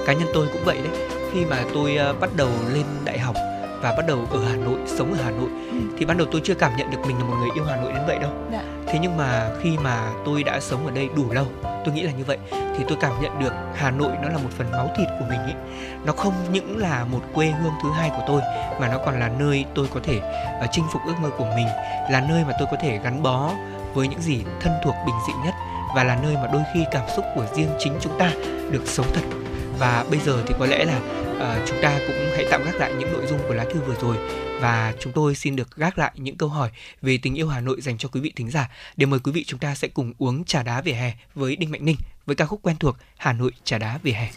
Cá 0.07 0.13
nhân 0.13 0.29
tôi 0.35 0.47
cũng 0.53 0.63
vậy 0.65 0.79
đấy. 0.85 1.09
Khi 1.33 1.45
mà 1.45 1.57
tôi 1.75 1.97
ờ, 1.97 2.15
bắt 2.21 2.31
đầu 2.37 2.49
lên 2.75 2.85
đại 3.05 3.19
học 3.19 3.37
và 3.85 3.93
bắt 3.97 4.07
đầu 4.07 4.19
ở 4.31 4.45
Hà 4.51 4.57
Nội, 4.57 4.79
sống 4.87 5.13
ở 5.13 5.19
Hà 5.25 5.31
Nội 5.31 5.49
Ừ. 5.71 5.77
thì 5.99 6.05
ban 6.07 6.19
đầu 6.19 6.27
tôi 6.33 6.41
chưa 6.45 6.55
cảm 6.55 6.77
nhận 6.77 6.91
được 6.91 6.99
mình 7.07 7.19
là 7.19 7.25
một 7.25 7.35
người 7.41 7.49
yêu 7.55 7.65
Hà 7.65 7.77
Nội 7.77 7.93
đến 7.93 8.03
vậy 8.07 8.19
đâu. 8.19 8.31
Dạ. 8.53 8.63
Thế 8.87 8.99
nhưng 9.03 9.17
mà 9.17 9.51
khi 9.63 9.77
mà 9.79 10.13
tôi 10.25 10.43
đã 10.43 10.61
sống 10.61 10.87
ở 10.87 10.93
đây 10.93 11.09
đủ 11.17 11.25
lâu, 11.33 11.47
tôi 11.85 11.95
nghĩ 11.95 12.03
là 12.03 12.13
như 12.13 12.25
vậy 12.25 12.39
thì 12.53 12.85
tôi 12.89 12.99
cảm 13.01 13.13
nhận 13.23 13.39
được 13.41 13.53
Hà 13.75 13.91
Nội 13.91 14.13
nó 14.23 14.29
là 14.29 14.39
một 14.39 14.49
phần 14.59 14.71
máu 14.73 14.91
thịt 14.99 15.09
của 15.19 15.25
mình 15.29 15.39
ấy. 15.41 15.55
Nó 16.05 16.13
không 16.13 16.33
những 16.53 16.77
là 16.79 17.05
một 17.05 17.21
quê 17.35 17.47
hương 17.47 17.73
thứ 17.83 17.91
hai 17.91 18.11
của 18.11 18.23
tôi 18.27 18.41
mà 18.81 18.89
nó 18.89 18.99
còn 19.05 19.21
là 19.21 19.31
nơi 19.39 19.65
tôi 19.75 19.87
có 19.95 20.01
thể 20.03 20.19
ờ, 20.61 20.67
chinh 20.73 20.85
phục 20.93 21.03
ước 21.07 21.15
mơ 21.23 21.31
của 21.39 21.47
mình, 21.57 21.67
là 22.11 22.25
nơi 22.29 22.45
mà 22.45 22.53
tôi 22.59 22.69
có 22.71 22.77
thể 22.83 22.99
gắn 23.05 23.23
bó 23.23 23.51
với 23.95 24.09
những 24.09 24.21
gì 24.23 24.45
thân 24.61 24.73
thuộc 24.85 24.95
bình 25.07 25.17
dị 25.27 25.33
nhất 25.45 25.55
và 25.97 26.05
là 26.05 26.17
nơi 26.23 26.35
mà 26.35 26.47
đôi 26.53 26.63
khi 26.75 26.85
cảm 26.91 27.03
xúc 27.17 27.25
của 27.35 27.47
riêng 27.55 27.71
chính 27.79 27.93
chúng 28.01 28.19
ta 28.19 28.31
được 28.71 28.83
sống 28.87 29.07
thật 29.15 29.23
và 29.79 30.05
bây 30.11 30.21
giờ 30.21 30.43
thì 30.47 30.55
có 30.59 30.67
lẽ 30.67 30.85
là 30.85 30.97
uh, 30.97 31.69
chúng 31.69 31.79
ta 31.83 31.99
cũng 32.07 32.17
hãy 32.35 32.47
tạm 32.51 32.65
gác 32.65 32.77
lại 32.77 32.93
những 32.99 33.13
nội 33.13 33.27
dung 33.27 33.39
của 33.49 33.55
lá 33.55 33.65
thư 33.65 33.81
vừa 33.81 33.95
rồi 34.01 34.17
và 34.61 34.95
chúng 35.01 35.13
tôi 35.13 35.35
xin 35.35 35.57
được 35.57 35.77
gác 35.77 35.99
lại 35.99 36.13
những 36.17 36.37
câu 36.37 36.49
hỏi 36.49 36.71
về 37.03 37.19
tình 37.23 37.35
yêu 37.35 37.49
Hà 37.49 37.61
Nội 37.61 37.81
dành 37.81 37.99
cho 37.99 38.09
quý 38.09 38.21
vị 38.21 38.33
thính 38.37 38.51
giả 38.51 38.71
để 38.97 39.07
mời 39.07 39.21
quý 39.21 39.33
vị 39.33 39.45
chúng 39.45 39.61
ta 39.61 39.75
sẽ 39.75 39.89
cùng 39.89 40.13
uống 40.19 40.45
trà 40.45 40.63
đá 40.63 40.81
vỉa 40.81 40.93
hè 40.93 41.15
với 41.35 41.57
Đinh 41.57 41.71
Mạnh 41.71 41.85
Ninh 41.85 41.97
với 42.27 42.37
ca 42.37 42.47
khúc 42.47 42.61
quen 42.63 42.77
thuộc 42.81 42.97
Hà 43.17 43.33
Nội 43.33 43.51
trà 43.65 43.79
đá 43.79 43.99
vỉa 44.03 44.13
hè. 44.13 44.31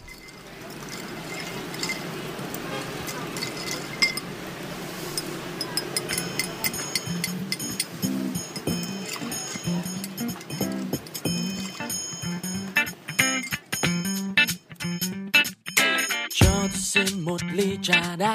Xin 17.06 17.20
một 17.20 17.40
ly 17.52 17.78
trà 17.82 18.16
đá. 18.18 18.34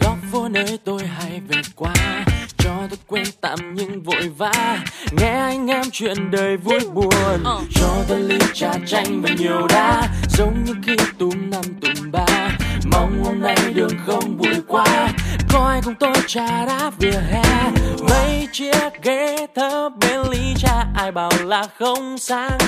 Góc 0.00 0.16
phố 0.32 0.48
nơi 0.48 0.78
tôi 0.84 1.06
hay 1.06 1.40
về 1.48 1.60
qua. 1.76 1.94
Cho 2.58 2.70
tôi 2.90 2.98
quên 3.06 3.24
tạm 3.40 3.74
những 3.74 4.02
vội 4.02 4.28
vã. 4.36 4.78
Nghe 5.12 5.30
anh 5.30 5.66
em 5.66 5.82
chuyện 5.92 6.30
đời 6.30 6.56
vui 6.56 6.80
buồn. 6.94 7.44
Cho 7.74 7.88
tôi 8.08 8.20
ly 8.20 8.38
trà 8.54 8.72
chanh 8.86 9.22
và 9.22 9.28
nhiều 9.38 9.66
đá. 9.68 10.08
Giống 10.28 10.64
như 10.64 10.74
khi 10.86 10.96
túm 11.18 11.50
năm 11.50 11.64
túm 11.80 12.10
ba. 12.12 12.48
Mong 12.92 13.24
hôm 13.24 13.40
nay 13.40 13.56
đường 13.74 13.98
không 14.06 14.38
bụi 14.38 14.54
quá. 14.68 15.08
Có 15.52 15.68
ai 15.68 15.80
cùng 15.84 15.94
tôi 15.94 16.14
trà 16.26 16.66
đá 16.66 16.90
vỉa 16.98 17.20
hè? 17.30 17.70
Mấy 18.10 18.48
chiếc 18.52 19.02
ghế 19.02 19.46
thơ 19.54 19.88
bên 19.88 20.20
ly 20.30 20.54
trà. 20.56 20.86
Ai 20.96 21.12
bảo 21.12 21.30
là 21.44 21.66
không 21.78 22.18
sang 22.18 22.58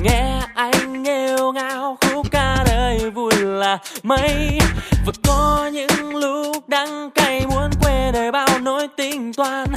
nghe 0.00 0.40
anh 0.54 1.02
nghêu 1.02 1.52
ngao 1.52 1.98
khúc 2.00 2.26
ca 2.30 2.64
đời 2.66 3.10
vui 3.10 3.32
là 3.36 3.78
mấy. 4.02 4.58
Và 5.06 5.12
có 5.26 5.70
những 5.72 6.16
lúc 6.16 6.68
đắng 6.68 7.10
cay 7.10 7.46
muốn 7.46 7.70
quên 7.82 8.12
đời 8.12 8.32
bao 8.32 8.58
nỗi 8.62 8.88
tính 8.96 9.32
toán. 9.32 9.68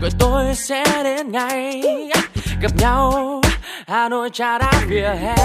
Rồi 0.00 0.10
tôi 0.18 0.54
sẽ 0.54 0.84
đến 1.04 1.32
ngày 1.32 1.82
gặp 2.62 2.70
nhau 2.78 3.40
Hà 3.86 4.08
Nội 4.08 4.30
trà 4.32 4.58
đá 4.58 4.72
vỉa 4.88 5.08
hè. 5.20 5.36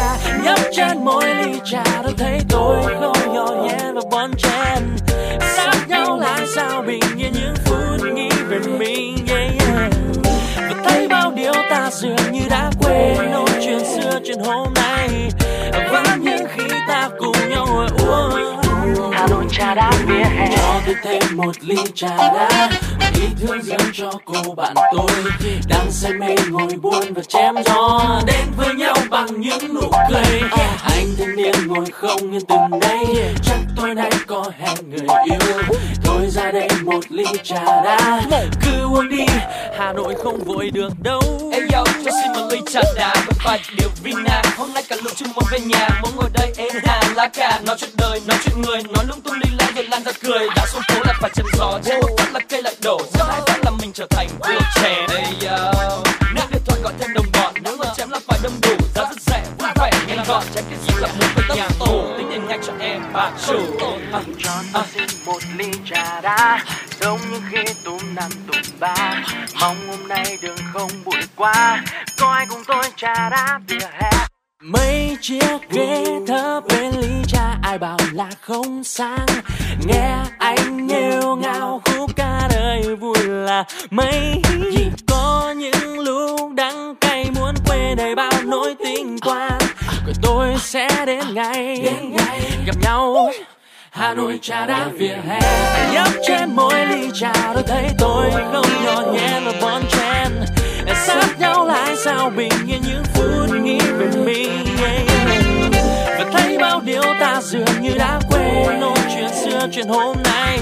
Nhấp 0.44 0.60
trên 0.76 1.06
môi 1.06 1.36
ly 1.36 1.60
trà 1.66 1.84
tôi 2.04 2.14
thấy 2.18 2.40
tôi 2.50 2.84
không 3.00 3.34
nhỏ 3.34 3.48
nhẹ 3.64 3.92
và 3.94 4.02
bon 4.12 4.32
chen. 4.38 4.98
Sát 5.40 5.76
nhau 5.88 6.20
lại 6.20 6.42
sao 6.56 6.82
bình 6.82 7.04
yên 7.18 7.34
những 7.34 7.56
phút 7.66 8.14
nghĩ 8.14 8.30
về 8.48 8.60
mình 8.80 9.18
yeah, 9.28 9.52
yeah. 9.60 9.92
và 10.56 10.84
thấy 10.84 11.08
bao 11.08 11.32
điều 11.32 11.54
ta 11.70 11.90
dường 11.92 12.32
như 12.32 12.42
đã 12.50 12.72
quên. 12.80 13.32
nỗi 13.32 13.49
chuyện 13.62 13.80
xưa 13.86 14.20
chuyện 14.24 14.40
hôm 14.40 14.74
nay. 14.74 15.30
Vẫn 15.92 16.06
những 16.22 16.48
khi 16.50 16.64
ta 16.88 17.10
cùng 17.20 17.36
nhau 17.50 17.66
ngồi 17.68 17.88
uống 17.90 19.39
trà 19.60 19.76
đá 19.76 19.92
vỉa 20.06 20.24
hè. 20.24 20.48
Cho 20.58 20.82
tôi 20.86 20.96
thêm 21.04 21.38
một 21.38 21.56
ly 21.62 21.76
trà 21.96 22.18
đá. 22.18 22.70
Ý 23.14 23.28
thương 23.42 23.64
dâng 23.64 23.92
cho 23.94 24.12
cô 24.26 24.54
bạn 24.54 24.74
tôi. 24.76 25.24
Đang 25.68 25.92
say 25.92 26.12
mê 26.14 26.36
ngồi 26.50 26.68
buồn 26.82 27.14
và 27.14 27.22
chém 27.28 27.56
gió. 27.66 28.02
Đến 28.28 28.46
với 28.58 28.76
nhau 28.76 28.96
bằng 29.10 29.42
những 29.42 29.76
nụ 29.76 29.92
cười. 30.10 30.42
Anh 30.84 31.08
thanh 31.18 31.36
niên 31.36 31.68
ngồi 31.68 31.86
không 31.94 32.32
yên 32.32 32.46
từng 32.48 32.80
đây 32.82 33.34
chắc 33.44 33.58
tôi 33.78 33.96
nay 33.96 34.12
có 34.28 34.46
hẹn 34.60 34.90
người 34.90 35.08
yêu. 35.26 35.62
Thôi 36.04 36.28
ra 36.30 36.52
đây 36.52 36.68
một 36.84 37.04
ly 37.10 37.26
trà 37.44 37.64
đá. 37.66 38.22
Cứ 38.62 38.84
uống 38.84 39.10
đi 39.10 39.26
hà 39.78 39.94
nội 39.94 40.16
không 40.24 40.44
vội 40.44 40.70
được 40.70 40.92
đâu. 41.04 41.22
Hey 41.52 41.62
yo, 41.74 41.84
cho 42.06 42.12
xin 42.24 42.34
một 42.34 42.48
ly 42.52 42.62
trà 42.72 42.82
đá 42.96 43.14
với 43.16 43.36
vài 43.44 43.60
điều 43.78 43.90
vina. 44.04 44.42
Hôm 44.58 44.74
nay 44.74 44.84
cả 44.90 44.96
lũ 45.04 45.12
chung 45.16 45.30
muốn 45.36 45.44
về 45.52 45.60
nhà, 45.60 45.90
muốn 46.02 46.12
ngồi 46.16 46.30
đây 46.34 46.54
êm 46.58 46.84
hà 46.84 47.02
lá 47.16 47.28
cà. 47.28 47.60
Nói 47.66 47.76
chuyện 47.80 47.90
đời, 47.98 48.22
nói 48.28 48.38
chuyện 48.44 48.62
người, 48.62 48.84
nói 48.94 49.06
lung 49.08 49.22
tung 49.22 49.40
ly 49.50 49.56
lan 49.60 49.76
rồi 49.76 49.86
lan 49.86 50.04
ra 50.04 50.12
cười 50.22 50.48
Đã 50.56 50.66
xuống 50.68 50.82
phố 50.88 50.96
lại 51.06 51.16
phải 51.22 51.32
chân 51.34 51.46
gió, 51.54 51.80
trên 51.86 52.00
một 52.02 52.10
phát 52.18 52.34
là 52.34 52.40
cây 52.50 52.64
lại 52.64 52.76
đổ 52.84 53.02
Giờ 53.14 53.26
hai 53.30 53.42
phát 53.48 53.58
là 53.66 53.72
mình 53.82 53.92
trở 53.94 54.06
thành 54.10 54.28
vua 54.40 54.60
trẻ. 54.76 55.08
Hey 55.10 55.50
yo, 55.50 55.74
nếu 56.36 56.46
điện 56.52 56.62
thoại 56.66 56.80
gọi 56.84 56.94
thêm 57.00 57.14
đồng 57.14 57.26
bọn 57.34 57.54
Nếu 57.64 57.78
mà 57.78 57.86
chém 57.98 58.10
là 58.10 58.20
phải 58.28 58.40
đông 58.44 58.54
đủ, 58.62 58.76
giá 58.96 59.04
rất 59.04 59.22
rẻ, 59.22 59.44
vui 59.60 59.70
vẻ, 59.76 59.92
nhanh 60.08 60.26
gọn. 60.28 60.44
Chém 60.56 60.64
cái 60.70 60.80
gì 60.88 60.94
là 61.00 61.08
muốn 61.08 61.28
về 61.36 61.56
nhà 61.56 61.68
tù, 61.80 62.04
tính 62.18 62.28
tiền 62.32 62.48
nhanh 62.48 62.62
cho 62.68 62.74
em 62.80 63.02
bà 63.14 63.32
chủ. 63.48 63.60
À, 64.12 64.22
cho 64.40 64.52
tôi 64.74 64.84
xin 64.94 65.26
một 65.26 65.40
ly 65.58 65.72
trà 65.90 66.22
đá 66.22 66.66
giống 67.02 67.20
như 67.32 67.40
khi 67.52 67.74
tụm 67.84 68.16
năm 68.16 68.30
tụm 68.48 68.80
ba. 68.80 69.24
Mong 69.62 69.88
hôm 69.88 70.08
nay 70.08 70.38
đường 70.42 70.58
không 70.74 70.92
bụi 71.06 71.22
quá 71.36 71.84
có 72.18 72.32
ai 72.32 72.46
cùng 72.50 72.64
tôi 72.68 72.84
trà 72.96 73.30
đá 73.30 73.60
vỉa 73.68 73.88
hè 74.00 74.12
mấy 74.64 75.18
chiếc 75.22 75.70
ghế 75.70 76.06
thấp 76.28 76.64
bên 76.70 76.92
ly 77.02 77.24
trà 77.28 77.58
ai 77.62 77.78
bảo 77.78 77.98
là 78.14 78.30
không 78.42 78.84
sang 78.84 79.26
nghe 79.86 80.16
anh 80.38 80.88
nghêu 80.88 81.36
ngao 81.36 81.82
khúc 81.86 82.16
ca 82.16 82.48
đời 82.52 82.96
vui 82.96 83.18
là 83.24 83.64
mấy. 83.90 84.42
Có 85.08 85.54
những 85.58 86.00
lúc 86.00 86.54
đắng 86.56 86.96
cay 87.02 87.32
muốn 87.36 87.56
quên 87.66 87.98
đầy 87.98 88.16
bao 88.16 88.32
nỗi 88.46 88.76
tình 88.84 89.20
qua 89.20 89.50
rồi 90.06 90.14
tôi 90.22 90.56
sẽ 90.60 91.06
đến 91.06 91.34
ngày 91.34 91.94
gặp 92.66 92.76
nhau. 92.82 93.32
Hà 93.90 94.14
Nội 94.14 94.40
trà 94.42 94.66
đá 94.66 94.88
vỉa 94.98 95.18
hè. 95.28 95.40
Nhấp 95.94 96.08
trên 96.28 96.56
môi 96.56 96.86
ly 96.86 97.10
trà 97.14 97.34
tôi 97.54 97.64
thấy 97.68 97.90
tôi 98.00 98.32
không 98.32 98.86
nhỏ 98.86 99.02
nhẹ 99.14 99.42
và 99.46 99.54
bon 99.62 99.82
chen 99.90 100.59
sát 101.22 101.40
nhau 101.40 101.66
lại 101.66 101.96
sao? 101.96 102.30
Bình 102.30 102.52
yên 102.68 102.82
những 102.82 103.04
phút 103.14 103.56
nghĩ 103.64 103.80
về 103.80 104.08
mình 104.16 105.72
và 106.18 106.26
thấy 106.34 106.58
bao 106.58 106.82
điều 106.82 107.04
ta 107.20 107.42
dường 107.42 107.82
như 107.82 107.90
đã 107.98 108.20
quên. 108.30 108.80
Nỗi 108.80 108.98
chuyện 109.16 109.30
xưa 109.44 109.68
chuyện 109.72 109.88
hôm 109.88 110.18
nay 110.24 110.60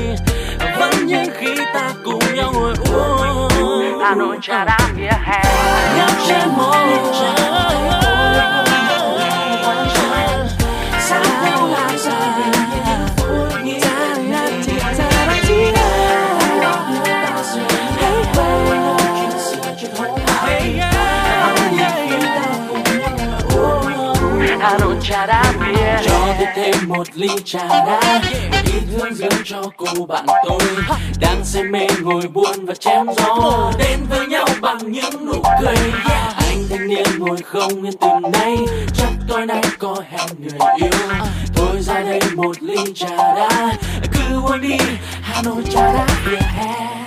vẫn 0.79 1.05
như 1.05 1.23
khi 1.37 1.55
ta 1.73 1.93
cùng 2.03 2.35
nhau 2.35 2.53
ngồi 2.53 2.73
uống. 2.91 3.99
Hà 4.01 4.15
Nội 4.15 4.37
trà 4.41 4.65
đá 4.65 4.77
vỉa 4.95 5.11
hè. 5.23 5.43
Nhấp 5.97 6.11
trên 6.27 6.49
môi 6.57 6.87
thêm 26.55 26.75
một 26.87 27.07
ly 27.13 27.29
trà 27.45 27.67
đá. 27.67 28.21
Ý 28.65 28.73
thương 28.91 29.13
dưỡng 29.13 29.43
cho 29.45 29.63
cô 29.77 30.05
bạn 30.05 30.25
tôi. 30.45 30.59
Đang 31.21 31.45
say 31.45 31.63
mê 31.63 31.87
ngồi 32.01 32.27
buồn 32.33 32.65
và 32.65 32.75
chém 32.75 33.05
gió. 33.17 33.71
Đến 33.79 33.99
với 34.09 34.27
nhau 34.27 34.45
bằng 34.61 34.91
những 34.91 35.25
nụ 35.25 35.41
cười 35.61 35.75
anh 36.37 36.63
thanh 36.69 36.87
niên 36.87 37.07
ngồi 37.19 37.37
không 37.37 37.83
yên 37.83 37.97
từ 38.01 38.07
nay. 38.33 38.57
Chắc 38.97 39.09
tối 39.27 39.45
nay 39.45 39.61
có 39.79 39.95
hẹn 40.09 40.27
người 40.39 40.59
yêu. 40.77 41.17
Thôi 41.55 41.81
ra 41.81 42.01
đây 42.01 42.21
một 42.35 42.61
ly 42.61 42.77
trà 42.95 43.17
đá. 43.17 43.73
Cứ 44.13 44.35
uống 44.35 44.61
đi, 44.61 44.77
Hà 45.21 45.41
Nội 45.41 45.63
trà 45.71 45.93
đá 45.93 46.07
vỉa 46.25 46.37
hè. 46.37 47.06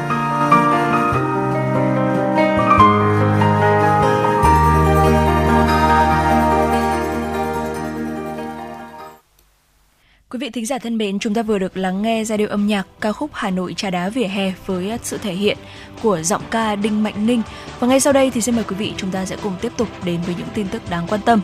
vị 10.41 10.49
thính 10.49 10.65
giả 10.65 10.77
thân 10.77 10.97
mến, 10.97 11.19
chúng 11.19 11.33
ta 11.33 11.41
vừa 11.41 11.59
được 11.59 11.77
lắng 11.77 12.01
nghe 12.01 12.23
giai 12.23 12.37
điệu 12.37 12.47
âm 12.47 12.67
nhạc 12.67 12.87
ca 13.01 13.11
khúc 13.11 13.29
Hà 13.33 13.49
Nội 13.49 13.73
trà 13.77 13.89
đá 13.89 14.09
vỉa 14.09 14.25
hè 14.25 14.53
với 14.65 14.99
sự 15.03 15.17
thể 15.17 15.33
hiện 15.33 15.57
của 16.01 16.21
giọng 16.21 16.41
ca 16.51 16.75
Đinh 16.75 17.03
Mạnh 17.03 17.25
Ninh. 17.25 17.41
Và 17.79 17.87
ngay 17.87 17.99
sau 17.99 18.13
đây 18.13 18.31
thì 18.31 18.41
xin 18.41 18.55
mời 18.55 18.63
quý 18.63 18.75
vị 18.75 18.93
chúng 18.97 19.11
ta 19.11 19.25
sẽ 19.25 19.37
cùng 19.43 19.53
tiếp 19.61 19.71
tục 19.77 19.87
đến 20.05 20.19
với 20.25 20.35
những 20.37 20.47
tin 20.53 20.67
tức 20.67 20.81
đáng 20.89 21.07
quan 21.09 21.21
tâm. 21.25 21.41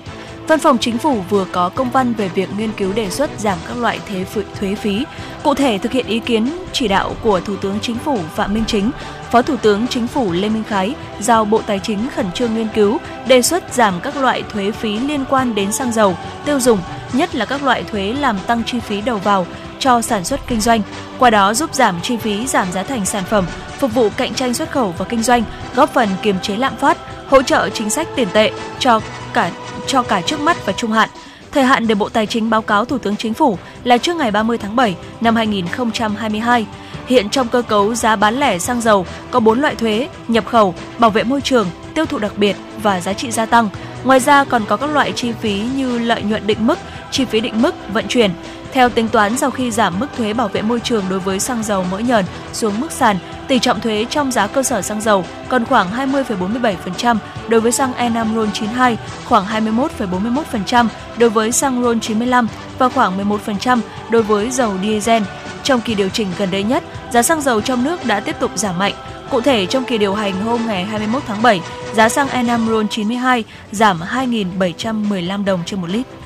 Văn 0.48 0.60
phòng 0.60 0.78
Chính 0.78 0.98
phủ 0.98 1.22
vừa 1.30 1.46
có 1.52 1.70
công 1.70 1.90
văn 1.90 2.14
về 2.14 2.28
việc 2.28 2.50
nghiên 2.58 2.72
cứu 2.72 2.94
đề 2.94 3.10
xuất 3.10 3.40
giảm 3.40 3.58
các 3.68 3.78
loại 3.78 4.00
thế 4.08 4.24
phụ, 4.24 4.42
thuế 4.60 4.76
phí. 4.76 5.06
Cụ 5.44 5.54
thể 5.54 5.78
thực 5.78 5.92
hiện 5.92 6.08
ý 6.08 6.20
kiến 6.20 6.50
chỉ 6.74 6.88
đạo 6.88 7.16
của 7.24 7.40
Thủ 7.40 7.56
tướng 7.56 7.80
Chính 7.82 7.98
phủ 7.98 8.18
Phạm 8.36 8.54
Minh 8.54 8.64
Chính, 8.68 8.92
Phó 9.32 9.42
Thủ 9.42 9.58
tướng 9.58 9.88
Chính 9.88 10.08
phủ 10.08 10.32
Lê 10.32 10.50
Minh 10.50 10.64
Khái 10.64 10.96
giao 11.20 11.46
Bộ 11.46 11.62
Tài 11.62 11.80
chính 11.80 12.10
khẩn 12.16 12.26
trương 12.32 12.56
nghiên 12.56 12.68
cứu 12.76 12.98
đề 13.28 13.42
xuất 13.42 13.74
giảm 13.74 13.94
các 14.04 14.18
loại 14.18 14.44
thuế 14.50 14.72
phí 14.72 15.00
liên 15.00 15.26
quan 15.30 15.56
đến 15.56 15.72
xăng 15.72 15.92
dầu, 15.92 16.18
tiêu 16.46 16.60
dùng, 16.60 16.80
nhất 17.14 17.36
là 17.36 17.46
các 17.46 17.64
loại 17.64 17.84
thuế 17.84 18.14
làm 18.14 18.40
tăng 18.48 18.64
chi 18.64 18.80
phí 18.80 19.02
đầu 19.02 19.18
vào 19.18 19.46
cho 19.80 20.02
sản 20.02 20.24
xuất 20.24 20.40
kinh 20.48 20.62
doanh, 20.62 20.82
qua 21.20 21.30
đó 21.30 21.54
giúp 21.54 21.74
giảm 21.74 21.96
chi 22.02 22.18
phí, 22.18 22.48
giảm 22.48 22.72
giá 22.72 22.84
thành 22.84 23.06
sản 23.06 23.24
phẩm, 23.24 23.46
phục 23.80 23.94
vụ 23.94 24.10
cạnh 24.18 24.34
tranh 24.34 24.54
xuất 24.54 24.72
khẩu 24.72 24.94
và 24.98 25.06
kinh 25.06 25.24
doanh, 25.24 25.44
góp 25.76 25.94
phần 25.94 26.10
kiềm 26.22 26.36
chế 26.42 26.56
lạm 26.56 26.76
phát, 26.76 26.98
hỗ 27.28 27.42
trợ 27.42 27.70
chính 27.70 27.90
sách 27.90 28.08
tiền 28.16 28.28
tệ 28.34 28.52
cho 28.80 29.02
cả 29.34 29.52
cho 29.88 30.04
cả 30.04 30.22
trước 30.22 30.40
mắt 30.40 30.66
và 30.66 30.74
trung 30.74 30.92
hạn. 30.92 31.10
Thời 31.52 31.64
hạn 31.64 31.88
để 31.88 31.96
Bộ 31.96 32.10
Tài 32.10 32.26
chính 32.26 32.50
báo 32.50 32.62
cáo 32.62 32.86
Thủ 32.86 32.98
tướng 32.98 33.16
Chính 33.16 33.34
phủ 33.34 33.58
là 33.84 33.98
trước 33.98 34.16
ngày 34.16 34.32
30 34.32 34.58
tháng 34.58 34.76
7 34.76 34.96
năm 35.22 35.36
2022. 35.36 36.66
Hiện 37.08 37.30
trong 37.30 37.48
cơ 37.48 37.62
cấu 37.62 37.96
giá 37.96 38.16
bán 38.16 38.40
lẻ 38.40 38.60
xăng 38.60 38.82
dầu 38.82 39.06
có 39.32 39.40
4 39.40 39.62
loại 39.62 39.76
thuế: 39.76 40.08
nhập 40.28 40.46
khẩu, 40.46 40.74
bảo 41.00 41.10
vệ 41.10 41.24
môi 41.24 41.42
trường, 41.42 41.68
tiêu 41.94 42.06
thụ 42.06 42.18
đặc 42.18 42.32
biệt 42.38 42.56
và 42.84 43.02
giá 43.02 43.14
trị 43.14 43.32
gia 43.32 43.46
tăng. 43.46 43.70
Ngoài 44.04 44.20
ra 44.20 44.44
còn 44.44 44.66
có 44.66 44.78
các 44.78 44.90
loại 44.90 45.12
chi 45.12 45.32
phí 45.42 45.64
như 45.76 46.00
lợi 46.00 46.22
nhuận 46.22 46.48
định 46.48 46.68
mức, 46.68 46.80
chi 47.12 47.26
phí 47.26 47.40
định 47.40 47.62
mức, 47.62 47.76
vận 47.94 48.08
chuyển. 48.08 48.32
Theo 48.72 48.90
tính 48.90 49.08
toán 49.08 49.38
sau 49.38 49.52
khi 49.52 49.72
giảm 49.72 50.00
mức 50.00 50.08
thuế 50.18 50.34
bảo 50.34 50.48
vệ 50.48 50.62
môi 50.62 50.80
trường 50.80 51.04
đối 51.10 51.20
với 51.20 51.40
xăng 51.40 51.64
dầu 51.64 51.86
mỡ 51.92 52.00
nhờn 52.00 52.26
xuống 52.54 52.82
mức 52.82 52.92
sàn, 52.92 53.18
tỷ 53.48 53.60
trọng 53.60 53.80
thuế 53.80 54.06
trong 54.10 54.32
giá 54.32 54.48
cơ 54.48 54.64
sở 54.64 54.82
xăng 54.82 55.02
dầu 55.02 55.26
còn 55.50 55.66
khoảng 55.66 56.12
20,47% 56.12 57.18
đối 57.48 57.62
với 57.62 57.72
xăng 57.72 57.94
E5 57.94 58.36
RON92, 58.36 58.96
khoảng 59.26 59.46
21,41% 59.46 60.88
đối 61.18 61.30
với 61.30 61.52
xăng 61.52 61.84
RON95 61.84 62.48
và 62.78 62.90
khoảng 62.90 63.30
11% 63.46 63.80
đối 64.10 64.24
với 64.24 64.52
dầu 64.52 64.74
diesel. 64.84 65.24
Trong 65.64 65.82
kỳ 65.82 65.96
điều 65.96 66.10
chỉnh 66.10 66.28
gần 66.38 66.52
đây 66.52 66.64
nhất, 66.64 66.84
giá 67.12 67.24
xăng 67.24 67.42
dầu 67.42 67.62
trong 67.62 67.84
nước 67.84 68.06
đã 68.06 68.20
tiếp 68.20 68.36
tục 68.40 68.52
giảm 68.56 68.78
mạnh. 68.78 68.94
Cụ 69.32 69.42
thể, 69.42 69.66
trong 69.66 69.84
kỳ 69.84 69.98
điều 69.98 70.14
hành 70.14 70.42
hôm 70.42 70.62
ngày 70.68 70.86
21 70.86 71.24
tháng 71.28 71.42
7, 71.42 71.62
giá 71.94 72.10
xăng 72.10 72.28
E5 72.28 72.68
RON92 72.68 73.44
giảm 73.72 74.00
2.715 74.02 75.46
đồng 75.46 75.60
trên 75.66 75.82
một 75.82 75.90
lít. 75.90 76.17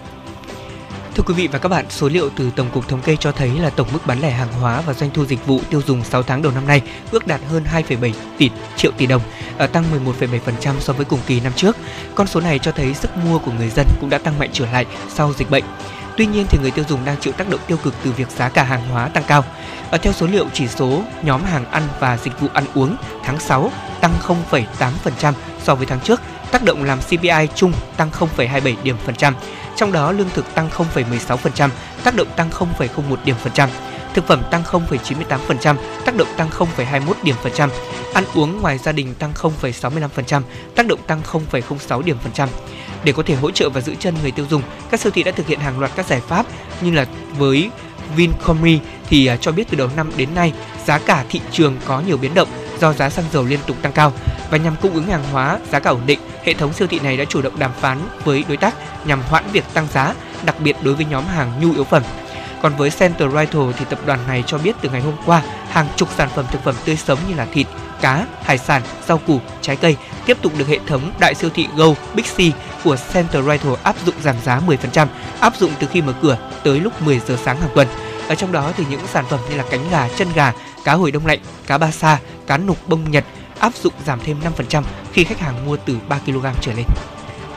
Thưa 1.16 1.24
quý 1.24 1.34
vị 1.34 1.48
và 1.48 1.60
các 1.60 1.70
bạn, 1.70 1.86
số 1.90 2.10
liệu 2.10 2.30
từ 2.36 2.52
Tổng 2.56 2.70
cục 2.74 2.88
Thống 2.88 3.02
kê 3.02 3.16
cho 3.16 3.32
thấy 3.32 3.50
là 3.60 3.70
tổng 3.70 3.88
mức 3.94 4.00
bán 4.06 4.20
lẻ 4.22 4.32
hàng 4.32 4.54
hóa 4.54 4.82
và 4.82 4.94
doanh 4.94 5.10
thu 5.14 5.26
dịch 5.26 5.46
vụ 5.46 5.62
tiêu 5.70 5.82
dùng 5.88 6.04
6 6.04 6.24
tháng 6.24 6.42
đầu 6.42 6.52
năm 6.52 6.68
nay 6.68 6.82
ước 7.12 7.28
đạt 7.28 7.42
hơn 7.50 7.64
2,7 7.74 8.12
tỷ 8.38 8.50
triệu 8.76 8.92
tỷ 8.98 9.06
đồng, 9.06 9.22
à, 9.58 9.68
tăng 9.68 9.84
11,7% 10.06 10.80
so 10.80 10.94
với 10.94 11.06
cùng 11.06 11.20
kỳ 11.28 11.40
năm 11.40 11.54
trước. 11.56 11.78
Con 12.16 12.28
số 12.28 12.40
này 12.40 12.60
cho 12.60 12.72
thấy 12.72 12.94
sức 12.94 13.18
mua 13.18 13.40
của 13.40 13.52
người 13.52 13.70
dân 13.70 13.88
cũng 14.00 14.10
đã 14.10 14.18
tăng 14.18 14.40
mạnh 14.40 14.50
trở 14.54 14.66
lại 14.72 14.86
sau 15.10 15.34
dịch 15.34 15.50
bệnh. 15.50 15.64
Tuy 16.18 16.26
nhiên 16.26 16.46
thì 16.50 16.58
người 16.62 16.72
tiêu 16.72 16.86
dùng 16.90 17.06
đang 17.06 17.18
chịu 17.20 17.34
tác 17.34 17.50
động 17.50 17.62
tiêu 17.68 17.78
cực 17.84 17.94
từ 18.04 18.12
việc 18.12 18.30
giá 18.30 18.50
cả 18.50 18.64
hàng 18.64 18.90
hóa 18.90 19.08
tăng 19.08 19.24
cao. 19.28 19.44
Ở 19.92 19.98
theo 19.98 20.14
số 20.14 20.28
liệu 20.28 20.46
chỉ 20.54 20.68
số 20.68 21.04
nhóm 21.24 21.44
hàng 21.44 21.66
ăn 21.66 21.84
và 22.00 22.18
dịch 22.18 22.40
vụ 22.40 22.48
ăn 22.54 22.66
uống 22.74 22.96
tháng 23.24 23.40
6 23.40 23.72
tăng 24.02 24.14
0,8% 24.52 25.34
so 25.64 25.76
với 25.76 25.86
tháng 25.86 26.00
trước, 26.00 26.22
tác 26.52 26.64
động 26.64 26.84
làm 26.84 27.00
CPI 27.00 27.48
chung 27.56 27.74
tăng 27.98 28.10
0,27 28.12 28.76
điểm 28.84 28.96
phần 29.06 29.16
trăm. 29.16 29.36
Trong 29.82 29.92
đó 29.92 30.12
lương 30.12 30.30
thực 30.30 30.56
tăng 30.56 30.70
0,16%, 30.70 31.70
tác 32.04 32.16
động 32.16 32.28
tăng 32.36 32.50
0,01 32.50 33.16
điểm 33.26 33.36
phần 33.44 33.54
trăm. 33.54 33.70
Thực 34.14 34.28
phẩm 34.28 34.42
tăng 34.52 34.64
0,98%, 34.64 35.76
tác 36.06 36.16
động 36.18 36.28
tăng 36.38 36.50
0,21 36.50 37.14
điểm 37.24 37.36
phần 37.44 37.52
trăm. 37.56 37.70
Ăn 38.14 38.24
uống 38.36 38.62
ngoài 38.62 38.78
gia 38.78 38.92
đình 38.92 39.14
tăng 39.16 39.34
0,65%, 39.34 40.42
tác 40.76 40.88
động 40.88 41.00
tăng 41.08 41.22
0,06 41.32 42.02
điểm 42.02 42.18
phần 42.24 42.32
trăm. 42.34 42.50
Để 43.04 43.12
có 43.12 43.24
thể 43.24 43.36
hỗ 43.36 43.52
trợ 43.52 43.70
và 43.70 43.82
giữ 43.82 43.96
chân 44.00 44.16
người 44.22 44.32
tiêu 44.32 44.46
dùng, 44.50 44.62
các 44.92 45.00
siêu 45.00 45.12
thị 45.16 45.24
đã 45.24 45.32
thực 45.32 45.48
hiện 45.48 45.60
hàng 45.60 45.80
loạt 45.80 45.92
các 45.96 46.06
giải 46.06 46.22
pháp 46.28 46.46
như 46.82 46.92
là 46.92 47.06
với 47.38 47.70
Vincomri 48.16 48.80
thì 49.10 49.26
à, 49.26 49.38
cho 49.38 49.52
biết 49.52 49.64
từ 49.70 49.78
đầu 49.78 49.90
năm 49.96 50.12
đến 50.18 50.30
nay 50.36 50.54
giá 50.86 51.00
cả 51.00 51.26
thị 51.30 51.42
trường 51.52 51.78
có 51.86 52.02
nhiều 52.08 52.18
biến 52.18 52.34
động 52.34 52.48
do 52.82 52.94
giá 52.94 53.10
xăng 53.10 53.26
dầu 53.34 53.46
liên 53.46 53.60
tục 53.68 53.78
tăng 53.82 53.92
cao 53.92 54.14
và 54.50 54.58
nhằm 54.58 54.76
cung 54.82 54.94
ứng 54.94 55.08
hàng 55.08 55.24
hóa 55.32 55.60
giá 55.72 55.80
cả 55.80 55.90
ổn 55.90 56.02
định, 56.06 56.20
hệ 56.44 56.54
thống 56.54 56.74
siêu 56.74 56.88
thị 56.88 57.00
này 57.00 57.18
đã 57.18 57.26
chủ 57.26 57.42
động 57.42 57.60
đàm 57.60 57.72
phán 57.74 57.98
với 58.24 58.44
đối 58.48 58.58
tác 58.58 58.76
nhằm 59.06 59.22
hoãn 59.30 59.44
việc 59.52 59.64
tăng 59.74 59.88
giá, 59.94 60.14
đặc 60.46 60.56
biệt 60.60 60.76
đối 60.82 60.94
với 60.94 61.06
nhóm 61.06 61.26
hàng 61.26 61.52
nhu 61.62 61.74
yếu 61.74 61.84
phẩm. 61.84 62.04
Còn 62.62 62.76
với 62.76 62.90
Center 62.90 63.32
Vital 63.32 63.62
thì 63.78 63.86
tập 63.90 64.00
đoàn 64.06 64.20
này 64.28 64.44
cho 64.48 64.58
biết 64.58 64.76
từ 64.82 64.90
ngày 64.90 65.02
hôm 65.02 65.14
qua, 65.26 65.42
hàng 65.70 65.88
chục 65.96 66.10
sản 66.18 66.30
phẩm 66.36 66.46
thực 66.52 66.64
phẩm 66.64 66.76
tươi 66.86 66.98
sống 66.98 67.20
như 67.30 67.36
là 67.36 67.48
thịt, 67.54 67.68
cá, 68.02 68.26
hải 68.44 68.58
sản, 68.58 68.82
rau 69.08 69.18
củ, 69.18 69.40
trái 69.62 69.76
cây 69.76 69.98
tiếp 70.26 70.38
tục 70.42 70.52
được 70.58 70.68
hệ 70.68 70.80
thống 70.88 71.12
đại 71.20 71.36
siêu 71.36 71.50
thị 71.54 71.68
Go 71.76 71.86
Big 72.14 72.24
C 72.24 72.56
của 72.84 72.98
Center 73.14 73.46
Vital 73.46 73.74
áp 73.84 73.96
dụng 74.06 74.16
giảm 74.24 74.36
giá 74.46 74.62
10%, 74.68 75.08
áp 75.40 75.56
dụng 75.56 75.72
từ 75.80 75.88
khi 75.92 76.02
mở 76.02 76.14
cửa 76.22 76.38
tới 76.64 76.80
lúc 76.80 77.02
10 77.02 77.20
giờ 77.28 77.38
sáng 77.46 77.62
hàng 77.62 77.70
tuần. 77.76 77.88
Ở 78.28 78.36
trong 78.36 78.52
đó 78.52 78.72
thì 78.78 78.84
những 78.90 79.08
sản 79.14 79.26
phẩm 79.30 79.40
như 79.50 79.58
là 79.58 79.64
cánh 79.72 79.90
gà, 79.92 80.08
chân 80.18 80.28
gà, 80.36 80.54
cá 80.84 80.94
hồi 80.94 81.12
đông 81.12 81.26
lạnh, 81.26 81.40
cá 81.68 81.78
ba 81.78 81.92
sa, 81.92 82.18
cá 82.48 82.58
nục 82.58 82.78
bông 82.88 83.12
Nhật 83.12 83.26
áp 83.60 83.74
dụng 83.84 83.94
giảm 84.06 84.20
thêm 84.26 84.38
5% 84.58 84.84
khi 85.12 85.24
khách 85.24 85.40
hàng 85.40 85.66
mua 85.66 85.78
từ 85.78 85.98
3 86.10 86.20
kg 86.26 86.46
trở 86.62 86.74
lên. 86.74 86.86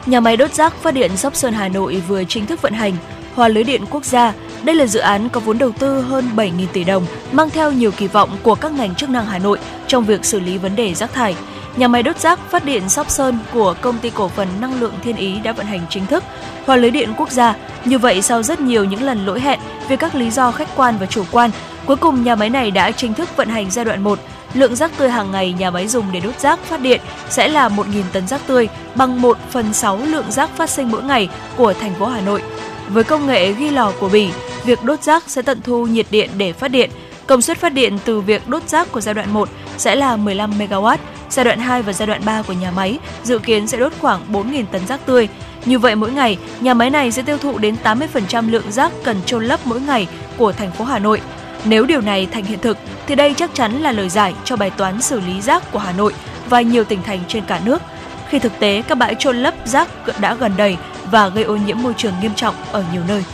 Nhà 0.06 0.20
máy 0.20 0.36
đốt 0.36 0.54
rác 0.54 0.74
phát 0.82 0.94
điện 0.94 1.16
Sóc 1.16 1.36
Sơn 1.36 1.54
Hà 1.54 1.68
Nội 1.68 2.02
vừa 2.08 2.24
chính 2.24 2.46
thức 2.46 2.62
vận 2.62 2.72
hành. 2.72 2.96
Hòa 3.34 3.48
lưới 3.48 3.64
điện 3.64 3.84
quốc 3.90 4.04
gia, 4.04 4.32
đây 4.62 4.74
là 4.74 4.86
dự 4.86 5.00
án 5.00 5.28
có 5.28 5.40
vốn 5.40 5.58
đầu 5.58 5.72
tư 5.78 6.00
hơn 6.00 6.30
7.000 6.36 6.66
tỷ 6.72 6.84
đồng, 6.84 7.06
mang 7.32 7.50
theo 7.50 7.72
nhiều 7.72 7.90
kỳ 7.90 8.06
vọng 8.06 8.30
của 8.42 8.54
các 8.54 8.72
ngành 8.72 8.94
chức 8.94 9.10
năng 9.10 9.26
Hà 9.26 9.38
Nội 9.38 9.58
trong 9.86 10.04
việc 10.04 10.24
xử 10.24 10.40
lý 10.40 10.58
vấn 10.58 10.76
đề 10.76 10.94
rác 10.94 11.12
thải. 11.12 11.36
Nhà 11.76 11.88
máy 11.88 12.02
đốt 12.02 12.18
rác 12.18 12.50
phát 12.50 12.64
điện 12.64 12.88
Sóc 12.88 13.10
Sơn 13.10 13.38
của 13.52 13.74
công 13.80 13.98
ty 13.98 14.10
cổ 14.10 14.28
phần 14.28 14.48
năng 14.60 14.80
lượng 14.80 14.94
Thiên 15.02 15.16
Ý 15.16 15.40
đã 15.40 15.52
vận 15.52 15.66
hành 15.66 15.86
chính 15.90 16.06
thức. 16.06 16.24
Hòa 16.66 16.76
lưới 16.76 16.90
điện 16.90 17.12
quốc 17.16 17.30
gia, 17.30 17.54
như 17.84 17.98
vậy 17.98 18.22
sau 18.22 18.42
rất 18.42 18.60
nhiều 18.60 18.84
những 18.84 19.02
lần 19.02 19.26
lỗi 19.26 19.40
hẹn 19.40 19.60
vì 19.88 19.96
các 19.96 20.14
lý 20.14 20.30
do 20.30 20.52
khách 20.52 20.68
quan 20.76 20.94
và 21.00 21.06
chủ 21.06 21.24
quan, 21.30 21.50
cuối 21.86 21.96
cùng 21.96 22.24
nhà 22.24 22.36
máy 22.36 22.50
này 22.50 22.70
đã 22.70 22.90
chính 22.90 23.14
thức 23.14 23.36
vận 23.36 23.48
hành 23.48 23.70
giai 23.70 23.84
đoạn 23.84 24.02
1 24.02 24.18
lượng 24.54 24.76
rác 24.76 24.98
tươi 24.98 25.10
hàng 25.10 25.30
ngày 25.30 25.52
nhà 25.52 25.70
máy 25.70 25.88
dùng 25.88 26.04
để 26.12 26.20
đốt 26.20 26.40
rác 26.40 26.58
phát 26.58 26.80
điện 26.80 27.00
sẽ 27.30 27.48
là 27.48 27.68
1.000 27.68 28.02
tấn 28.12 28.26
rác 28.26 28.46
tươi, 28.46 28.68
bằng 28.94 29.22
1 29.22 29.38
phần 29.50 29.72
6 29.72 29.96
lượng 29.96 30.30
rác 30.30 30.56
phát 30.56 30.70
sinh 30.70 30.90
mỗi 30.90 31.02
ngày 31.02 31.28
của 31.56 31.72
thành 31.72 31.94
phố 31.94 32.06
Hà 32.06 32.20
Nội. 32.20 32.42
Với 32.88 33.04
công 33.04 33.26
nghệ 33.26 33.52
ghi 33.52 33.70
lò 33.70 33.92
của 34.00 34.08
Bỉ, 34.08 34.28
việc 34.64 34.84
đốt 34.84 35.02
rác 35.02 35.30
sẽ 35.30 35.42
tận 35.42 35.62
thu 35.62 35.86
nhiệt 35.86 36.06
điện 36.10 36.30
để 36.36 36.52
phát 36.52 36.68
điện. 36.68 36.90
Công 37.26 37.42
suất 37.42 37.58
phát 37.58 37.72
điện 37.72 37.98
từ 38.04 38.20
việc 38.20 38.48
đốt 38.48 38.68
rác 38.68 38.92
của 38.92 39.00
giai 39.00 39.14
đoạn 39.14 39.32
1 39.32 39.48
sẽ 39.76 39.94
là 39.94 40.16
15 40.16 40.58
MW, 40.58 40.96
giai 41.30 41.44
đoạn 41.44 41.58
2 41.58 41.82
và 41.82 41.92
giai 41.92 42.06
đoạn 42.06 42.22
3 42.24 42.42
của 42.42 42.52
nhà 42.52 42.70
máy 42.70 42.98
dự 43.22 43.38
kiến 43.38 43.66
sẽ 43.66 43.78
đốt 43.78 43.92
khoảng 44.00 44.32
4.000 44.32 44.64
tấn 44.72 44.86
rác 44.86 45.06
tươi. 45.06 45.28
Như 45.64 45.78
vậy 45.78 45.94
mỗi 45.94 46.12
ngày, 46.12 46.38
nhà 46.60 46.74
máy 46.74 46.90
này 46.90 47.12
sẽ 47.12 47.22
tiêu 47.22 47.38
thụ 47.38 47.58
đến 47.58 47.76
80% 47.84 48.50
lượng 48.50 48.72
rác 48.72 48.92
cần 49.04 49.16
chôn 49.26 49.44
lấp 49.44 49.60
mỗi 49.64 49.80
ngày 49.80 50.06
của 50.36 50.52
thành 50.52 50.72
phố 50.72 50.84
Hà 50.84 50.98
Nội. 50.98 51.20
Nếu 51.64 51.86
điều 51.86 52.00
này 52.00 52.28
thành 52.32 52.44
hiện 52.44 52.58
thực, 52.58 52.78
thì 53.06 53.14
đây 53.14 53.34
chắc 53.36 53.54
chắn 53.54 53.82
là 53.82 53.92
lời 53.92 54.08
giải 54.08 54.34
cho 54.44 54.56
bài 54.56 54.70
toán 54.70 55.02
xử 55.02 55.20
lý 55.20 55.40
rác 55.40 55.72
của 55.72 55.78
Hà 55.78 55.92
Nội 55.92 56.12
và 56.48 56.60
nhiều 56.60 56.84
tỉnh 56.84 57.02
thành 57.02 57.20
trên 57.28 57.44
cả 57.44 57.60
nước. 57.64 57.82
Khi 58.28 58.38
thực 58.38 58.52
tế, 58.58 58.82
các 58.88 58.98
bãi 58.98 59.14
chôn 59.14 59.36
lấp 59.36 59.54
rác 59.64 59.88
đã 60.20 60.34
gần 60.34 60.52
đầy 60.56 60.76
và 61.10 61.28
gây 61.28 61.44
ô 61.44 61.56
nhiễm 61.56 61.82
môi 61.82 61.94
trường 61.96 62.12
nghiêm 62.20 62.34
trọng 62.34 62.54
ở 62.72 62.84
nhiều 62.92 63.02
nơi. 63.08 63.24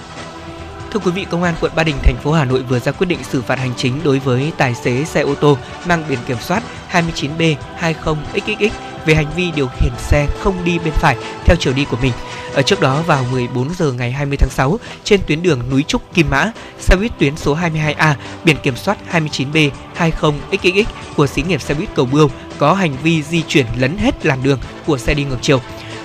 Thưa 0.91 1.01
quý 1.01 1.11
vị, 1.11 1.27
Công 1.31 1.43
an 1.43 1.55
quận 1.61 1.73
Ba 1.75 1.85
Đình, 1.85 1.97
thành 2.03 2.17
phố 2.17 2.33
Hà 2.33 2.45
Nội 2.45 2.63
vừa 2.63 2.79
ra 2.79 2.93
quyết 2.93 3.07
định 3.07 3.19
xử 3.25 3.43
phạt 3.43 3.59
hành 3.59 3.73
chính 3.77 4.01
đối 4.05 4.19
với 4.19 4.53
tài 4.57 4.75
xế 4.75 5.05
xe 5.05 5.21
ô 5.21 5.35
tô 5.35 5.59
mang 5.87 6.05
biển 6.09 6.19
kiểm 6.27 6.37
soát 6.41 6.63
29B 6.93 7.55
20xxx 7.81 8.71
về 9.07 9.15
hành 9.15 9.27
vi 9.37 9.51
điều 9.51 9.67
khiển 9.67 9.93
xe 9.99 10.27
không 10.41 10.65
đi 10.65 10.79
bên 10.79 10.93
phải 10.93 11.17
theo 11.45 11.57
chiều 11.61 11.73
đi 11.73 11.85
của 11.85 11.97
mình. 12.03 12.13
Ở 12.55 12.63
trước 12.63 12.81
đó 12.81 13.03
vào 13.07 13.25
14 13.33 13.75
giờ 13.75 13.93
ngày 13.93 14.13
20 14.13 14.37
tháng 14.37 14.51
6, 14.51 14.79
trên 15.05 15.21
tuyến 15.27 15.43
đường 15.43 15.61
núi 15.71 15.83
Trúc 15.83 16.15
Kim 16.15 16.31
Mã, 16.31 16.53
xe 16.79 16.97
buýt 16.97 17.13
tuyến 17.19 17.37
số 17.37 17.57
22A 17.57 18.15
biển 18.45 18.57
kiểm 18.63 18.77
soát 18.77 18.99
29B 19.13 19.71
20xxx 19.99 20.85
của 21.17 21.27
xí 21.27 21.43
nghiệp 21.43 21.63
xe 21.63 21.75
buýt 21.75 21.89
Cầu 21.95 22.07
Bươu 22.07 22.31
có 22.59 22.75
hành 22.75 22.97
vi 23.03 23.23
di 23.23 23.43
chuyển 23.43 23.67
lấn 23.77 23.99
hết 23.99 24.27
làn 24.27 24.43
đường 24.43 24.59
của 24.87 24.99
xe 24.99 25.15
đi 25.15 25.25
ngược 25.25 25.39
chiều. 25.43 25.61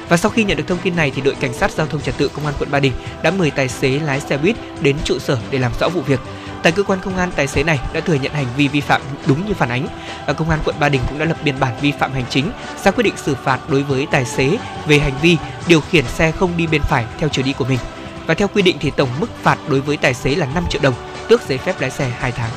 Và 0.10 0.18
sau 0.18 0.32
khi 0.32 0.44
nhận 0.44 0.58
được 0.58 0.68
thông 0.68 0.78
tin 0.84 0.96
này 0.96 1.12
thì 1.16 1.22
đội 1.22 1.36
cảnh 1.36 1.54
sát 1.54 1.72
giao 1.72 1.88
thông 1.88 2.02
trật 2.02 2.18
tự 2.18 2.28
công 2.28 2.46
an 2.46 2.56
quận 2.60 2.72
Ba 2.72 2.80
Đình 2.80 2.94
đã 3.24 3.32
mời 3.32 3.52
tài 3.52 3.70
xế 3.70 4.00
lái 4.00 4.20
xe 4.20 4.38
buýt 4.38 4.56
đến 4.82 4.96
trụ 5.04 5.20
sở 5.20 5.38
để 5.52 5.60
làm 5.60 5.72
rõ 5.80 5.90
vụ 5.90 6.02
việc. 6.02 6.20
Tại 6.64 6.72
cơ 6.72 6.84
quan 6.84 7.00
công 7.04 7.18
an, 7.18 7.32
tài 7.36 7.48
xế 7.48 7.64
này 7.64 7.80
đã 7.94 8.00
thừa 8.00 8.14
nhận 8.14 8.34
hành 8.34 8.46
vi 8.58 8.68
vi 8.68 8.82
phạm 8.82 9.02
đúng 9.28 9.48
như 9.48 9.54
phản 9.54 9.70
ánh. 9.70 9.88
Và 10.28 10.34
công 10.34 10.50
an 10.50 10.60
quận 10.66 10.76
Ba 10.80 10.90
Đình 10.90 11.02
cũng 11.10 11.20
đã 11.20 11.26
lập 11.26 11.38
biên 11.44 11.60
bản 11.60 11.74
vi 11.82 11.92
phạm 11.92 12.12
hành 12.14 12.26
chính, 12.30 12.52
ra 12.84 12.92
quyết 12.92 13.04
định 13.04 13.18
xử 13.18 13.36
phạt 13.44 13.60
đối 13.70 13.84
với 13.84 14.08
tài 14.12 14.26
xế 14.26 14.58
về 14.88 15.00
hành 15.00 15.14
vi 15.22 15.38
điều 15.68 15.82
khiển 15.82 16.06
xe 16.06 16.32
không 16.32 16.58
đi 16.58 16.68
bên 16.68 16.82
phải 16.82 17.06
theo 17.18 17.30
chiều 17.30 17.46
đi 17.46 17.54
của 17.54 17.66
mình. 17.66 17.80
Và 18.28 18.34
theo 18.34 18.48
quy 18.48 18.62
định 18.62 18.78
thì 18.80 18.92
tổng 18.92 19.10
mức 19.20 19.30
phạt 19.44 19.58
đối 19.70 19.82
với 19.82 19.98
tài 19.98 20.14
xế 20.14 20.36
là 20.36 20.48
5 20.56 20.64
triệu 20.70 20.82
đồng, 20.82 20.94
tước 21.28 21.42
giấy 21.48 21.58
phép 21.58 21.82
lái 21.82 21.92
xe 21.92 22.12
2 22.20 22.32
tháng. 22.32 22.52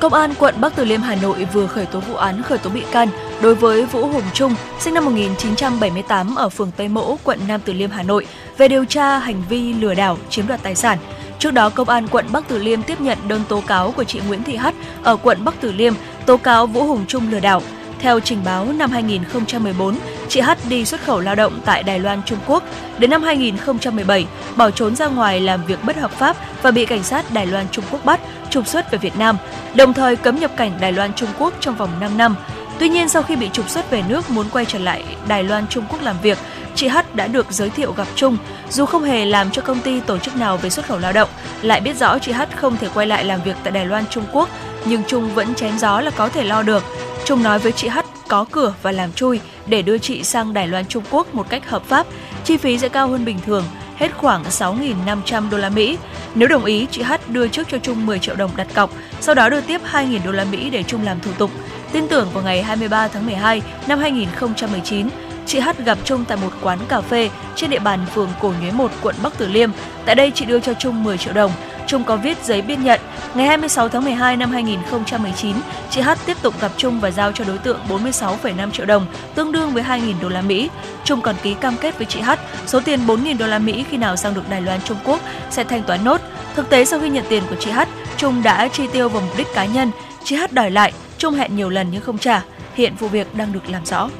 Công 0.00 0.14
an 0.14 0.34
quận 0.38 0.54
Bắc 0.60 0.76
Từ 0.76 0.84
Liêm 0.84 1.00
Hà 1.02 1.14
Nội 1.14 1.44
vừa 1.52 1.66
khởi 1.66 1.86
tố 1.86 2.00
vụ 2.00 2.16
án 2.16 2.42
khởi 2.42 2.58
tố 2.58 2.70
bị 2.70 2.82
can 2.92 3.08
đối 3.42 3.54
với 3.54 3.84
Vũ 3.84 4.06
Hùng 4.06 4.22
Trung, 4.34 4.54
sinh 4.80 4.94
năm 4.94 5.04
1978 5.04 6.34
ở 6.34 6.48
phường 6.48 6.70
Tây 6.76 6.88
Mỗ, 6.88 7.16
quận 7.24 7.38
Nam 7.48 7.60
Từ 7.64 7.72
Liêm 7.72 7.90
Hà 7.90 8.02
Nội 8.02 8.26
về 8.58 8.68
điều 8.68 8.84
tra 8.84 9.18
hành 9.18 9.42
vi 9.48 9.72
lừa 9.72 9.94
đảo 9.94 10.18
chiếm 10.30 10.46
đoạt 10.46 10.62
tài 10.62 10.74
sản. 10.74 10.98
Trước 11.38 11.50
đó, 11.50 11.70
Công 11.70 11.88
an 11.88 12.08
quận 12.08 12.26
Bắc 12.32 12.48
Từ 12.48 12.58
Liêm 12.58 12.82
tiếp 12.82 13.00
nhận 13.00 13.18
đơn 13.28 13.42
tố 13.48 13.62
cáo 13.66 13.92
của 13.92 14.04
chị 14.04 14.20
Nguyễn 14.28 14.42
Thị 14.42 14.56
Hắt 14.56 14.74
ở 15.02 15.16
quận 15.16 15.44
Bắc 15.44 15.54
Từ 15.60 15.72
Liêm 15.72 15.94
tố 16.26 16.36
cáo 16.36 16.66
Vũ 16.66 16.84
Hùng 16.84 17.04
Trung 17.08 17.30
lừa 17.30 17.40
đảo. 17.40 17.62
Theo 17.98 18.20
trình 18.20 18.38
báo 18.44 18.64
năm 18.72 18.90
2014, 18.90 19.98
chị 20.28 20.40
Hắt 20.40 20.58
đi 20.68 20.84
xuất 20.84 21.04
khẩu 21.04 21.20
lao 21.20 21.34
động 21.34 21.60
tại 21.64 21.82
Đài 21.82 21.98
Loan, 21.98 22.22
Trung 22.26 22.38
Quốc. 22.46 22.62
Đến 22.98 23.10
năm 23.10 23.22
2017, 23.22 24.26
bỏ 24.56 24.70
trốn 24.70 24.96
ra 24.96 25.06
ngoài 25.06 25.40
làm 25.40 25.64
việc 25.66 25.84
bất 25.84 25.96
hợp 25.96 26.10
pháp 26.10 26.36
và 26.62 26.70
bị 26.70 26.86
cảnh 26.86 27.02
sát 27.02 27.32
Đài 27.32 27.46
Loan, 27.46 27.66
Trung 27.70 27.84
Quốc 27.90 28.04
bắt, 28.04 28.20
trục 28.50 28.66
xuất 28.66 28.90
về 28.90 28.98
Việt 28.98 29.16
Nam, 29.16 29.36
đồng 29.74 29.92
thời 29.92 30.16
cấm 30.16 30.36
nhập 30.40 30.50
cảnh 30.56 30.72
Đài 30.80 30.92
Loan, 30.92 31.12
Trung 31.12 31.28
Quốc 31.38 31.54
trong 31.60 31.76
vòng 31.76 31.90
5 32.00 32.18
năm. 32.18 32.36
Tuy 32.78 32.88
nhiên, 32.88 33.08
sau 33.08 33.22
khi 33.22 33.36
bị 33.36 33.50
trục 33.52 33.70
xuất 33.70 33.90
về 33.90 34.02
nước 34.08 34.30
muốn 34.30 34.46
quay 34.52 34.64
trở 34.64 34.78
lại 34.78 35.04
Đài 35.28 35.44
Loan, 35.44 35.66
Trung 35.66 35.84
Quốc 35.88 36.02
làm 36.02 36.16
việc, 36.22 36.38
chị 36.74 36.88
H 36.88 36.98
đã 37.14 37.26
được 37.26 37.46
giới 37.50 37.70
thiệu 37.70 37.92
gặp 37.92 38.06
Trung. 38.14 38.36
Dù 38.70 38.86
không 38.86 39.02
hề 39.02 39.24
làm 39.24 39.50
cho 39.50 39.62
công 39.62 39.80
ty 39.80 40.00
tổ 40.00 40.18
chức 40.18 40.36
nào 40.36 40.56
về 40.56 40.70
xuất 40.70 40.86
khẩu 40.86 40.98
lao 40.98 41.12
động, 41.12 41.28
lại 41.62 41.80
biết 41.80 41.96
rõ 41.96 42.18
chị 42.18 42.32
H 42.32 42.42
không 42.56 42.76
thể 42.76 42.88
quay 42.94 43.06
lại 43.06 43.24
làm 43.24 43.42
việc 43.42 43.56
tại 43.62 43.72
Đài 43.72 43.86
Loan, 43.86 44.04
Trung 44.10 44.24
Quốc, 44.32 44.48
nhưng 44.84 45.02
Trung 45.04 45.34
vẫn 45.34 45.54
chém 45.54 45.78
gió 45.78 46.00
là 46.00 46.10
có 46.10 46.28
thể 46.28 46.44
lo 46.44 46.62
được. 46.62 46.84
Trung 47.24 47.42
nói 47.42 47.58
với 47.58 47.72
chị 47.72 47.88
H 47.88 47.98
có 48.28 48.44
cửa 48.50 48.74
và 48.82 48.92
làm 48.92 49.12
chui 49.12 49.40
để 49.66 49.82
đưa 49.82 49.98
chị 49.98 50.24
sang 50.24 50.54
Đài 50.54 50.68
Loan 50.68 50.86
Trung 50.86 51.04
Quốc 51.10 51.34
một 51.34 51.50
cách 51.50 51.70
hợp 51.70 51.82
pháp, 51.84 52.06
chi 52.44 52.56
phí 52.56 52.78
sẽ 52.78 52.88
cao 52.88 53.08
hơn 53.08 53.24
bình 53.24 53.38
thường, 53.46 53.64
hết 53.96 54.08
khoảng 54.16 54.44
6.500 54.44 55.50
đô 55.50 55.58
la 55.58 55.68
Mỹ. 55.68 55.98
Nếu 56.34 56.48
đồng 56.48 56.64
ý, 56.64 56.86
chị 56.90 57.02
H 57.02 57.12
đưa 57.28 57.48
trước 57.48 57.68
cho 57.70 57.78
Trung 57.78 58.06
10 58.06 58.18
triệu 58.18 58.34
đồng 58.34 58.50
đặt 58.56 58.66
cọc, 58.74 58.90
sau 59.20 59.34
đó 59.34 59.48
đưa 59.48 59.60
tiếp 59.60 59.80
2.000 59.92 60.18
đô 60.24 60.32
la 60.32 60.44
Mỹ 60.44 60.70
để 60.70 60.82
Trung 60.82 61.04
làm 61.04 61.20
thủ 61.20 61.30
tục. 61.38 61.50
Tin 61.96 62.08
tưởng 62.08 62.28
vào 62.32 62.44
ngày 62.44 62.62
23 62.62 63.08
tháng 63.08 63.26
12 63.26 63.62
năm 63.88 63.98
2019, 63.98 65.08
chị 65.46 65.60
H 65.60 65.68
gặp 65.84 65.98
Trung 66.04 66.24
tại 66.28 66.38
một 66.42 66.52
quán 66.62 66.78
cà 66.88 67.00
phê 67.00 67.30
trên 67.54 67.70
địa 67.70 67.78
bàn 67.78 68.06
phường 68.14 68.28
Cổ 68.40 68.52
Nhuế 68.60 68.70
1, 68.70 68.90
quận 69.02 69.14
Bắc 69.22 69.38
Từ 69.38 69.48
Liêm. 69.48 69.70
Tại 70.04 70.14
đây 70.14 70.32
chị 70.34 70.44
đưa 70.44 70.60
cho 70.60 70.74
Trung 70.74 71.04
10 71.04 71.18
triệu 71.18 71.32
đồng. 71.32 71.52
Trung 71.86 72.04
có 72.04 72.16
viết 72.16 72.44
giấy 72.44 72.62
biên 72.62 72.84
nhận. 72.84 73.00
Ngày 73.34 73.46
26 73.46 73.88
tháng 73.88 74.04
12 74.04 74.36
năm 74.36 74.50
2019, 74.50 75.56
chị 75.90 76.00
H 76.00 76.10
tiếp 76.26 76.36
tục 76.42 76.60
gặp 76.60 76.72
Trung 76.76 77.00
và 77.00 77.10
giao 77.10 77.32
cho 77.32 77.44
đối 77.44 77.58
tượng 77.58 77.78
46,5 77.88 78.70
triệu 78.70 78.86
đồng, 78.86 79.06
tương 79.34 79.52
đương 79.52 79.70
với 79.70 79.82
2.000 79.82 80.14
đô 80.22 80.28
la 80.28 80.40
Mỹ. 80.40 80.70
Trung 81.04 81.20
còn 81.20 81.36
ký 81.42 81.54
cam 81.54 81.76
kết 81.76 81.98
với 81.98 82.06
chị 82.06 82.20
H 82.20 82.30
số 82.66 82.80
tiền 82.80 83.00
4.000 83.06 83.38
đô 83.38 83.46
la 83.46 83.58
Mỹ 83.58 83.84
khi 83.90 83.96
nào 83.96 84.16
sang 84.16 84.34
được 84.34 84.50
Đài 84.50 84.60
Loan 84.60 84.80
Trung 84.80 84.98
Quốc 85.04 85.20
sẽ 85.50 85.64
thanh 85.64 85.82
toán 85.82 86.04
nốt. 86.04 86.20
Thực 86.54 86.70
tế 86.70 86.84
sau 86.84 87.00
khi 87.00 87.08
nhận 87.08 87.24
tiền 87.28 87.42
của 87.50 87.56
chị 87.56 87.70
H, 87.70 87.80
Trung 88.16 88.42
đã 88.42 88.68
chi 88.68 88.86
tiêu 88.92 89.08
vào 89.08 89.22
mục 89.22 89.38
đích 89.38 89.54
cá 89.54 89.64
nhân. 89.64 89.90
Chị 90.24 90.36
H 90.36 90.42
đòi 90.50 90.70
lại, 90.70 90.92
Trung 91.18 91.34
hẹn 91.34 91.56
nhiều 91.56 91.68
lần 91.68 91.86
nhưng 91.92 92.02
không 92.02 92.18
trả. 92.18 92.44
Hiện 92.74 92.94
vụ 92.98 93.08
việc 93.08 93.34
đang 93.34 93.52
được 93.52 93.68
làm 93.68 93.86
rõ. 93.86 94.10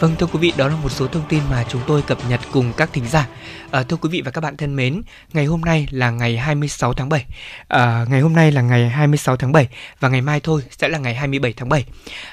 Vâng 0.00 0.16
thưa 0.18 0.26
quý 0.26 0.38
vị, 0.38 0.52
đó 0.56 0.68
là 0.68 0.76
một 0.76 0.88
số 0.88 1.06
thông 1.06 1.28
tin 1.28 1.42
mà 1.50 1.64
chúng 1.68 1.82
tôi 1.86 2.02
cập 2.02 2.18
nhật 2.28 2.40
cùng 2.52 2.72
các 2.76 2.90
thính 2.92 3.08
giả. 3.08 3.28
À, 3.70 3.82
thưa 3.82 3.96
quý 3.96 4.08
vị 4.08 4.22
và 4.24 4.30
các 4.30 4.40
bạn 4.40 4.56
thân 4.56 4.76
mến, 4.76 5.02
ngày 5.32 5.44
hôm 5.44 5.60
nay 5.60 5.86
là 5.90 6.10
ngày 6.10 6.36
26 6.36 6.92
tháng 6.92 7.08
7. 7.08 7.26
À, 7.68 8.06
ngày 8.08 8.20
hôm 8.20 8.32
nay 8.32 8.52
là 8.52 8.62
ngày 8.62 8.88
26 8.88 9.36
tháng 9.36 9.52
7 9.52 9.68
và 10.00 10.08
ngày 10.08 10.20
mai 10.20 10.40
thôi 10.40 10.62
sẽ 10.70 10.88
là 10.88 10.98
ngày 10.98 11.14
27 11.14 11.52
tháng 11.52 11.68
7. 11.68 11.84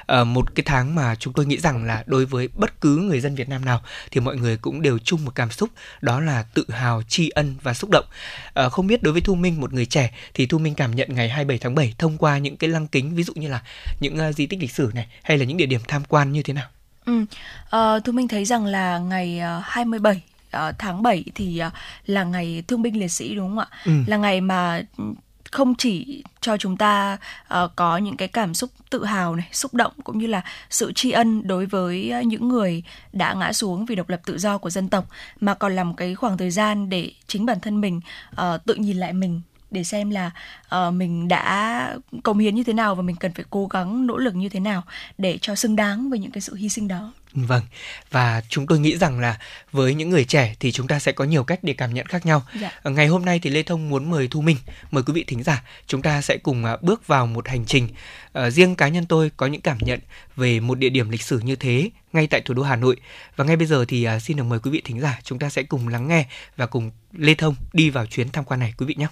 À, 0.05 0.23
một 0.23 0.55
cái 0.55 0.63
tháng 0.65 0.95
mà 0.95 1.15
chúng 1.15 1.33
tôi 1.33 1.45
nghĩ 1.45 1.57
rằng 1.57 1.83
là 1.83 2.03
đối 2.05 2.25
với 2.25 2.49
bất 2.53 2.81
cứ 2.81 2.97
người 2.97 3.19
dân 3.19 3.35
Việt 3.35 3.49
Nam 3.49 3.65
nào 3.65 3.81
thì 4.11 4.19
mọi 4.19 4.37
người 4.37 4.57
cũng 4.57 4.81
đều 4.81 4.97
chung 4.97 5.25
một 5.25 5.35
cảm 5.35 5.51
xúc 5.51 5.69
đó 6.01 6.19
là 6.19 6.43
tự 6.53 6.65
hào, 6.69 7.03
tri 7.03 7.29
ân 7.29 7.55
và 7.61 7.73
xúc 7.73 7.89
động. 7.89 8.05
À, 8.53 8.69
không 8.69 8.87
biết 8.87 9.03
đối 9.03 9.13
với 9.13 9.21
Thu 9.21 9.35
Minh 9.35 9.61
một 9.61 9.73
người 9.73 9.85
trẻ 9.85 10.11
thì 10.33 10.45
Thu 10.45 10.57
Minh 10.57 10.75
cảm 10.75 10.95
nhận 10.95 11.15
ngày 11.15 11.29
27 11.29 11.57
tháng 11.57 11.75
7 11.75 11.93
thông 11.97 12.17
qua 12.17 12.37
những 12.37 12.57
cái 12.57 12.69
lăng 12.69 12.87
kính 12.87 13.15
ví 13.15 13.23
dụ 13.23 13.33
như 13.35 13.47
là 13.47 13.61
những 13.99 14.29
uh, 14.29 14.35
di 14.35 14.45
tích 14.45 14.61
lịch 14.61 14.71
sử 14.71 14.91
này 14.93 15.07
hay 15.23 15.37
là 15.37 15.45
những 15.45 15.57
địa 15.57 15.65
điểm 15.65 15.81
tham 15.87 16.03
quan 16.07 16.31
như 16.31 16.43
thế 16.43 16.53
nào? 16.53 16.67
Ừ, 17.05 17.21
uh, 17.75 18.03
Thu 18.03 18.11
Minh 18.11 18.27
thấy 18.27 18.45
rằng 18.45 18.65
là 18.65 18.97
ngày 18.97 19.41
uh, 19.57 19.63
27 19.65 20.21
uh, 20.57 20.75
tháng 20.79 21.03
7 21.03 21.23
thì 21.35 21.61
uh, 21.67 21.73
là 22.05 22.23
ngày 22.23 22.63
thương 22.67 22.81
binh 22.81 22.99
liệt 22.99 23.11
sĩ 23.11 23.35
đúng 23.35 23.49
không 23.49 23.59
ạ? 23.59 23.67
Ừ. 23.85 23.91
Là 24.07 24.17
ngày 24.17 24.41
mà 24.41 24.81
không 25.51 25.75
chỉ 25.75 26.23
cho 26.41 26.57
chúng 26.57 26.77
ta 26.77 27.17
uh, 27.63 27.71
có 27.75 27.97
những 27.97 28.17
cái 28.17 28.27
cảm 28.27 28.53
xúc 28.53 28.69
tự 28.89 29.05
hào 29.05 29.35
này, 29.35 29.47
xúc 29.51 29.73
động 29.73 29.91
cũng 30.03 30.17
như 30.17 30.27
là 30.27 30.41
sự 30.69 30.91
tri 30.93 31.11
ân 31.11 31.47
đối 31.47 31.65
với 31.65 32.13
uh, 32.19 32.25
những 32.25 32.47
người 32.47 32.83
đã 33.13 33.33
ngã 33.33 33.53
xuống 33.53 33.85
vì 33.85 33.95
độc 33.95 34.09
lập 34.09 34.21
tự 34.25 34.37
do 34.37 34.57
của 34.57 34.69
dân 34.69 34.89
tộc 34.89 35.05
mà 35.39 35.53
còn 35.53 35.75
là 35.75 35.83
một 35.83 35.93
cái 35.97 36.15
khoảng 36.15 36.37
thời 36.37 36.51
gian 36.51 36.89
để 36.89 37.11
chính 37.27 37.45
bản 37.45 37.59
thân 37.59 37.81
mình 37.81 38.01
uh, 38.31 38.65
tự 38.65 38.75
nhìn 38.75 38.97
lại 38.97 39.13
mình 39.13 39.41
để 39.71 39.83
xem 39.83 40.09
là 40.09 40.31
uh, 40.75 40.93
mình 40.93 41.27
đã 41.27 41.97
cống 42.23 42.39
hiến 42.39 42.55
như 42.55 42.63
thế 42.63 42.73
nào 42.73 42.95
và 42.95 43.01
mình 43.01 43.15
cần 43.15 43.33
phải 43.33 43.45
cố 43.49 43.67
gắng 43.67 44.07
nỗ 44.07 44.17
lực 44.17 44.35
như 44.35 44.49
thế 44.49 44.59
nào 44.59 44.83
để 45.17 45.37
cho 45.41 45.55
xứng 45.55 45.75
đáng 45.75 46.09
với 46.09 46.19
những 46.19 46.31
cái 46.31 46.41
sự 46.41 46.55
hy 46.55 46.69
sinh 46.69 46.87
đó. 46.87 47.13
Vâng, 47.35 47.63
và 48.11 48.41
chúng 48.49 48.67
tôi 48.67 48.79
nghĩ 48.79 48.97
rằng 48.97 49.19
là 49.19 49.39
với 49.71 49.93
những 49.93 50.09
người 50.09 50.25
trẻ 50.25 50.55
thì 50.59 50.71
chúng 50.71 50.87
ta 50.87 50.99
sẽ 50.99 51.11
có 51.11 51.23
nhiều 51.23 51.43
cách 51.43 51.59
để 51.63 51.73
cảm 51.73 51.93
nhận 51.93 52.05
khác 52.05 52.25
nhau. 52.25 52.43
Dạ. 52.61 52.71
Ờ, 52.83 52.91
ngày 52.91 53.07
hôm 53.07 53.25
nay 53.25 53.39
thì 53.39 53.49
Lê 53.49 53.63
Thông 53.63 53.89
muốn 53.89 54.09
mời 54.09 54.27
Thu 54.27 54.41
Minh, 54.41 54.57
mời 54.91 55.03
quý 55.03 55.13
vị 55.13 55.23
thính 55.27 55.43
giả, 55.43 55.63
chúng 55.87 56.01
ta 56.01 56.21
sẽ 56.21 56.37
cùng 56.37 56.65
à, 56.65 56.77
bước 56.81 57.07
vào 57.07 57.27
một 57.27 57.47
hành 57.47 57.65
trình. 57.65 57.89
À, 58.33 58.49
riêng 58.49 58.75
cá 58.75 58.87
nhân 58.87 59.05
tôi 59.05 59.31
có 59.37 59.45
những 59.45 59.61
cảm 59.61 59.77
nhận 59.81 59.99
về 60.35 60.59
một 60.59 60.79
địa 60.79 60.89
điểm 60.89 61.09
lịch 61.09 61.21
sử 61.21 61.39
như 61.39 61.55
thế 61.55 61.89
ngay 62.13 62.27
tại 62.27 62.41
thủ 62.45 62.53
đô 62.53 62.63
Hà 62.63 62.75
Nội. 62.75 62.95
Và 63.35 63.45
ngay 63.45 63.55
bây 63.55 63.67
giờ 63.67 63.85
thì 63.87 64.03
à, 64.03 64.19
xin 64.19 64.37
được 64.37 64.43
mời 64.43 64.59
quý 64.59 64.71
vị 64.71 64.81
thính 64.85 64.99
giả, 64.99 65.19
chúng 65.23 65.39
ta 65.39 65.49
sẽ 65.49 65.63
cùng 65.63 65.87
lắng 65.87 66.07
nghe 66.07 66.25
và 66.57 66.65
cùng 66.65 66.91
Lê 67.13 67.35
Thông 67.35 67.55
đi 67.73 67.89
vào 67.89 68.05
chuyến 68.05 68.29
tham 68.29 68.43
quan 68.43 68.59
này 68.59 68.73
quý 68.77 68.85
vị 68.85 68.95
nhé. 68.97 69.07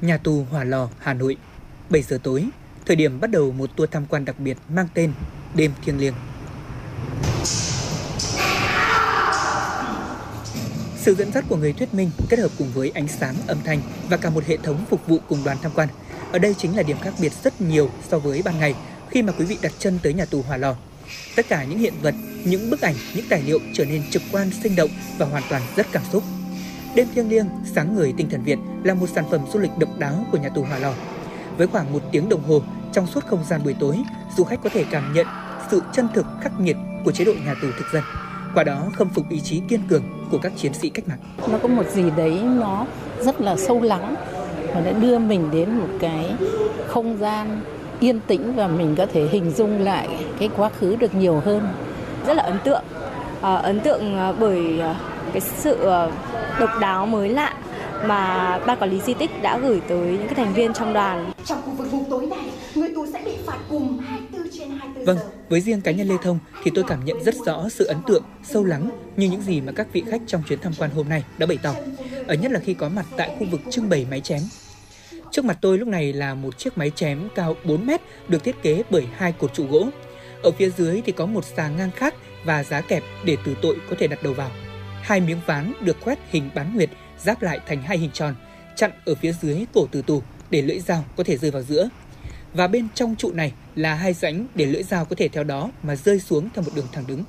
Nhà 0.00 0.16
tù 0.16 0.46
Hỏa 0.50 0.64
Lò, 0.64 0.88
Hà 0.98 1.14
Nội, 1.14 1.36
7 1.90 2.02
giờ 2.02 2.18
tối, 2.22 2.48
thời 2.86 2.96
điểm 2.96 3.20
bắt 3.20 3.30
đầu 3.30 3.52
một 3.52 3.70
tour 3.76 3.90
tham 3.90 4.06
quan 4.06 4.24
đặc 4.24 4.38
biệt 4.38 4.56
mang 4.68 4.88
tên 4.94 5.12
Đêm 5.54 5.72
Thiêng 5.84 5.98
Liêng. 5.98 6.14
Sự 10.96 11.14
dẫn 11.14 11.32
dắt 11.32 11.44
của 11.48 11.56
người 11.56 11.72
thuyết 11.72 11.94
minh 11.94 12.10
kết 12.28 12.38
hợp 12.38 12.50
cùng 12.58 12.68
với 12.74 12.90
ánh 12.94 13.08
sáng, 13.08 13.34
âm 13.46 13.58
thanh 13.64 13.80
và 14.08 14.16
cả 14.16 14.30
một 14.30 14.44
hệ 14.46 14.56
thống 14.56 14.84
phục 14.90 15.06
vụ 15.06 15.18
cùng 15.28 15.44
đoàn 15.44 15.56
tham 15.62 15.72
quan. 15.74 15.88
Ở 16.32 16.38
đây 16.38 16.54
chính 16.54 16.76
là 16.76 16.82
điểm 16.82 16.96
khác 17.02 17.14
biệt 17.20 17.32
rất 17.42 17.60
nhiều 17.60 17.90
so 18.08 18.18
với 18.18 18.42
ban 18.42 18.58
ngày 18.58 18.74
khi 19.10 19.22
mà 19.22 19.32
quý 19.38 19.44
vị 19.44 19.58
đặt 19.62 19.72
chân 19.78 19.98
tới 20.02 20.14
nhà 20.14 20.24
tù 20.24 20.42
Hỏa 20.42 20.56
Lò. 20.56 20.76
Tất 21.36 21.48
cả 21.48 21.64
những 21.64 21.78
hiện 21.78 21.94
vật, 22.02 22.14
những 22.44 22.70
bức 22.70 22.80
ảnh, 22.80 22.94
những 23.14 23.26
tài 23.28 23.42
liệu 23.42 23.58
trở 23.72 23.84
nên 23.84 24.02
trực 24.10 24.22
quan, 24.32 24.50
sinh 24.62 24.76
động 24.76 24.90
và 25.18 25.26
hoàn 25.26 25.42
toàn 25.48 25.62
rất 25.76 25.86
cảm 25.92 26.02
xúc. 26.12 26.22
Đêm 26.96 27.06
thiêng 27.14 27.28
liêng, 27.28 27.46
sáng 27.64 27.94
người 27.94 28.14
tinh 28.16 28.28
thần 28.30 28.42
Việt 28.42 28.58
là 28.84 28.94
một 28.94 29.06
sản 29.06 29.24
phẩm 29.30 29.40
du 29.52 29.60
lịch 29.60 29.70
độc 29.78 29.88
đáo 29.98 30.14
của 30.32 30.38
nhà 30.38 30.48
tù 30.48 30.62
Hỏa 30.62 30.78
Lò. 30.78 30.92
Với 31.58 31.66
khoảng 31.66 31.92
một 31.92 32.02
tiếng 32.12 32.28
đồng 32.28 32.42
hồ, 32.42 32.62
trong 32.92 33.06
suốt 33.06 33.26
không 33.26 33.44
gian 33.44 33.60
buổi 33.64 33.74
tối, 33.80 33.96
du 34.36 34.44
khách 34.44 34.60
có 34.64 34.70
thể 34.72 34.84
cảm 34.90 35.12
nhận 35.12 35.26
sự 35.70 35.82
chân 35.92 36.08
thực 36.14 36.26
khắc 36.40 36.60
nghiệt 36.60 36.76
của 37.04 37.12
chế 37.12 37.24
độ 37.24 37.32
nhà 37.46 37.54
tù 37.62 37.68
thực 37.78 37.86
dân. 37.92 38.02
Qua 38.54 38.64
đó 38.64 38.82
khâm 38.96 39.08
phục 39.08 39.28
ý 39.30 39.40
chí 39.40 39.62
kiên 39.68 39.80
cường 39.88 40.02
của 40.30 40.38
các 40.38 40.52
chiến 40.56 40.74
sĩ 40.74 40.88
cách 40.88 41.08
mạng. 41.08 41.18
Nó 41.52 41.58
có 41.58 41.68
một 41.68 41.90
gì 41.90 42.10
đấy 42.16 42.40
nó 42.42 42.86
rất 43.20 43.40
là 43.40 43.56
sâu 43.56 43.82
lắng 43.82 44.14
và 44.74 44.80
đã 44.80 44.92
đưa 44.92 45.18
mình 45.18 45.50
đến 45.50 45.78
một 45.78 45.88
cái 46.00 46.34
không 46.86 47.18
gian 47.18 47.60
yên 48.00 48.20
tĩnh 48.26 48.56
và 48.56 48.68
mình 48.68 48.94
có 48.96 49.06
thể 49.12 49.28
hình 49.28 49.50
dung 49.50 49.78
lại 49.78 50.08
cái 50.38 50.48
quá 50.56 50.70
khứ 50.80 50.96
được 50.96 51.14
nhiều 51.14 51.42
hơn. 51.44 51.68
Rất 52.26 52.34
là 52.36 52.42
ấn 52.42 52.58
tượng. 52.64 52.82
À, 53.40 53.54
ấn 53.54 53.80
tượng 53.80 54.16
ờ, 54.16 54.34
bởi 54.40 54.78
ờ, 54.78 54.94
cái 55.32 55.40
sự 55.40 55.90
độc 56.60 56.70
đáo 56.80 57.06
mới 57.06 57.28
lạ 57.28 57.54
mà 58.04 58.58
ban 58.66 58.78
quản 58.78 58.90
lý 58.90 59.00
di 59.00 59.14
tích 59.14 59.30
đã 59.42 59.58
gửi 59.58 59.80
tới 59.88 60.06
những 60.06 60.26
cái 60.26 60.34
thành 60.34 60.54
viên 60.54 60.72
trong 60.72 60.92
đoàn. 60.92 61.32
Trong 61.44 61.62
khu 61.62 61.72
vực 61.72 61.90
vùng 61.90 62.10
tối 62.10 62.26
này, 62.26 62.50
người 62.74 62.88
tù 62.94 63.06
sẽ 63.12 63.22
bị 63.24 63.32
phạt 63.46 63.58
cùng 63.68 63.98
24 63.98 64.48
trên 64.58 64.70
24 64.70 65.04
Vâng, 65.04 65.18
với 65.48 65.60
riêng 65.60 65.80
cá 65.80 65.92
nhân 65.92 66.08
Lê 66.08 66.14
Thông 66.22 66.38
thì 66.62 66.70
tôi 66.74 66.84
cảm 66.88 67.04
nhận 67.04 67.24
rất 67.24 67.34
rõ 67.34 67.68
sự 67.68 67.84
ấn 67.84 67.96
tượng, 68.06 68.22
sâu 68.44 68.64
lắng 68.64 68.90
như 69.16 69.30
những 69.30 69.42
gì 69.42 69.60
mà 69.60 69.72
các 69.72 69.86
vị 69.92 70.04
khách 70.10 70.20
trong 70.26 70.42
chuyến 70.48 70.58
tham 70.58 70.72
quan 70.78 70.90
hôm 70.90 71.08
nay 71.08 71.24
đã 71.38 71.46
bày 71.46 71.58
tỏ. 71.62 71.74
Ở 72.26 72.34
nhất 72.34 72.52
là 72.52 72.60
khi 72.60 72.74
có 72.74 72.88
mặt 72.88 73.06
tại 73.16 73.36
khu 73.38 73.46
vực 73.50 73.60
trưng 73.70 73.88
bày 73.88 74.06
máy 74.10 74.20
chém. 74.20 74.40
Trước 75.30 75.44
mặt 75.44 75.58
tôi 75.60 75.78
lúc 75.78 75.88
này 75.88 76.12
là 76.12 76.34
một 76.34 76.58
chiếc 76.58 76.78
máy 76.78 76.90
chém 76.90 77.28
cao 77.34 77.56
4 77.64 77.86
mét 77.86 78.00
được 78.28 78.44
thiết 78.44 78.62
kế 78.62 78.82
bởi 78.90 79.04
hai 79.16 79.32
cột 79.32 79.54
trụ 79.54 79.66
gỗ. 79.70 79.88
Ở 80.42 80.50
phía 80.58 80.70
dưới 80.70 81.02
thì 81.06 81.12
có 81.12 81.26
một 81.26 81.44
xà 81.44 81.68
ngang 81.68 81.90
khác 81.96 82.14
và 82.44 82.64
giá 82.64 82.80
kẹp 82.80 83.02
để 83.24 83.36
từ 83.44 83.54
tội 83.62 83.76
có 83.90 83.96
thể 83.98 84.06
đặt 84.06 84.22
đầu 84.22 84.32
vào. 84.32 84.50
Hai 85.06 85.20
miếng 85.20 85.40
ván 85.46 85.72
được 85.80 85.96
quét 86.04 86.18
hình 86.30 86.50
bán 86.54 86.74
nguyệt 86.74 86.90
giáp 87.18 87.42
lại 87.42 87.60
thành 87.66 87.82
hai 87.82 87.98
hình 87.98 88.10
tròn, 88.12 88.34
chặn 88.76 88.90
ở 89.04 89.14
phía 89.14 89.32
dưới 89.32 89.64
cổ 89.74 89.86
từ 89.92 90.02
tù 90.02 90.22
để 90.50 90.62
lưỡi 90.62 90.80
dao 90.80 91.04
có 91.16 91.24
thể 91.24 91.36
rơi 91.36 91.50
vào 91.50 91.62
giữa. 91.62 91.88
Và 92.52 92.66
bên 92.66 92.88
trong 92.94 93.16
trụ 93.16 93.32
này 93.32 93.52
là 93.74 93.94
hai 93.94 94.12
rãnh 94.12 94.46
để 94.54 94.66
lưỡi 94.66 94.82
dao 94.82 95.04
có 95.04 95.16
thể 95.16 95.28
theo 95.28 95.44
đó 95.44 95.70
mà 95.82 95.96
rơi 95.96 96.20
xuống 96.20 96.48
theo 96.54 96.64
một 96.64 96.70
đường 96.74 96.86
thẳng 96.92 97.04
đứng. 97.06 97.24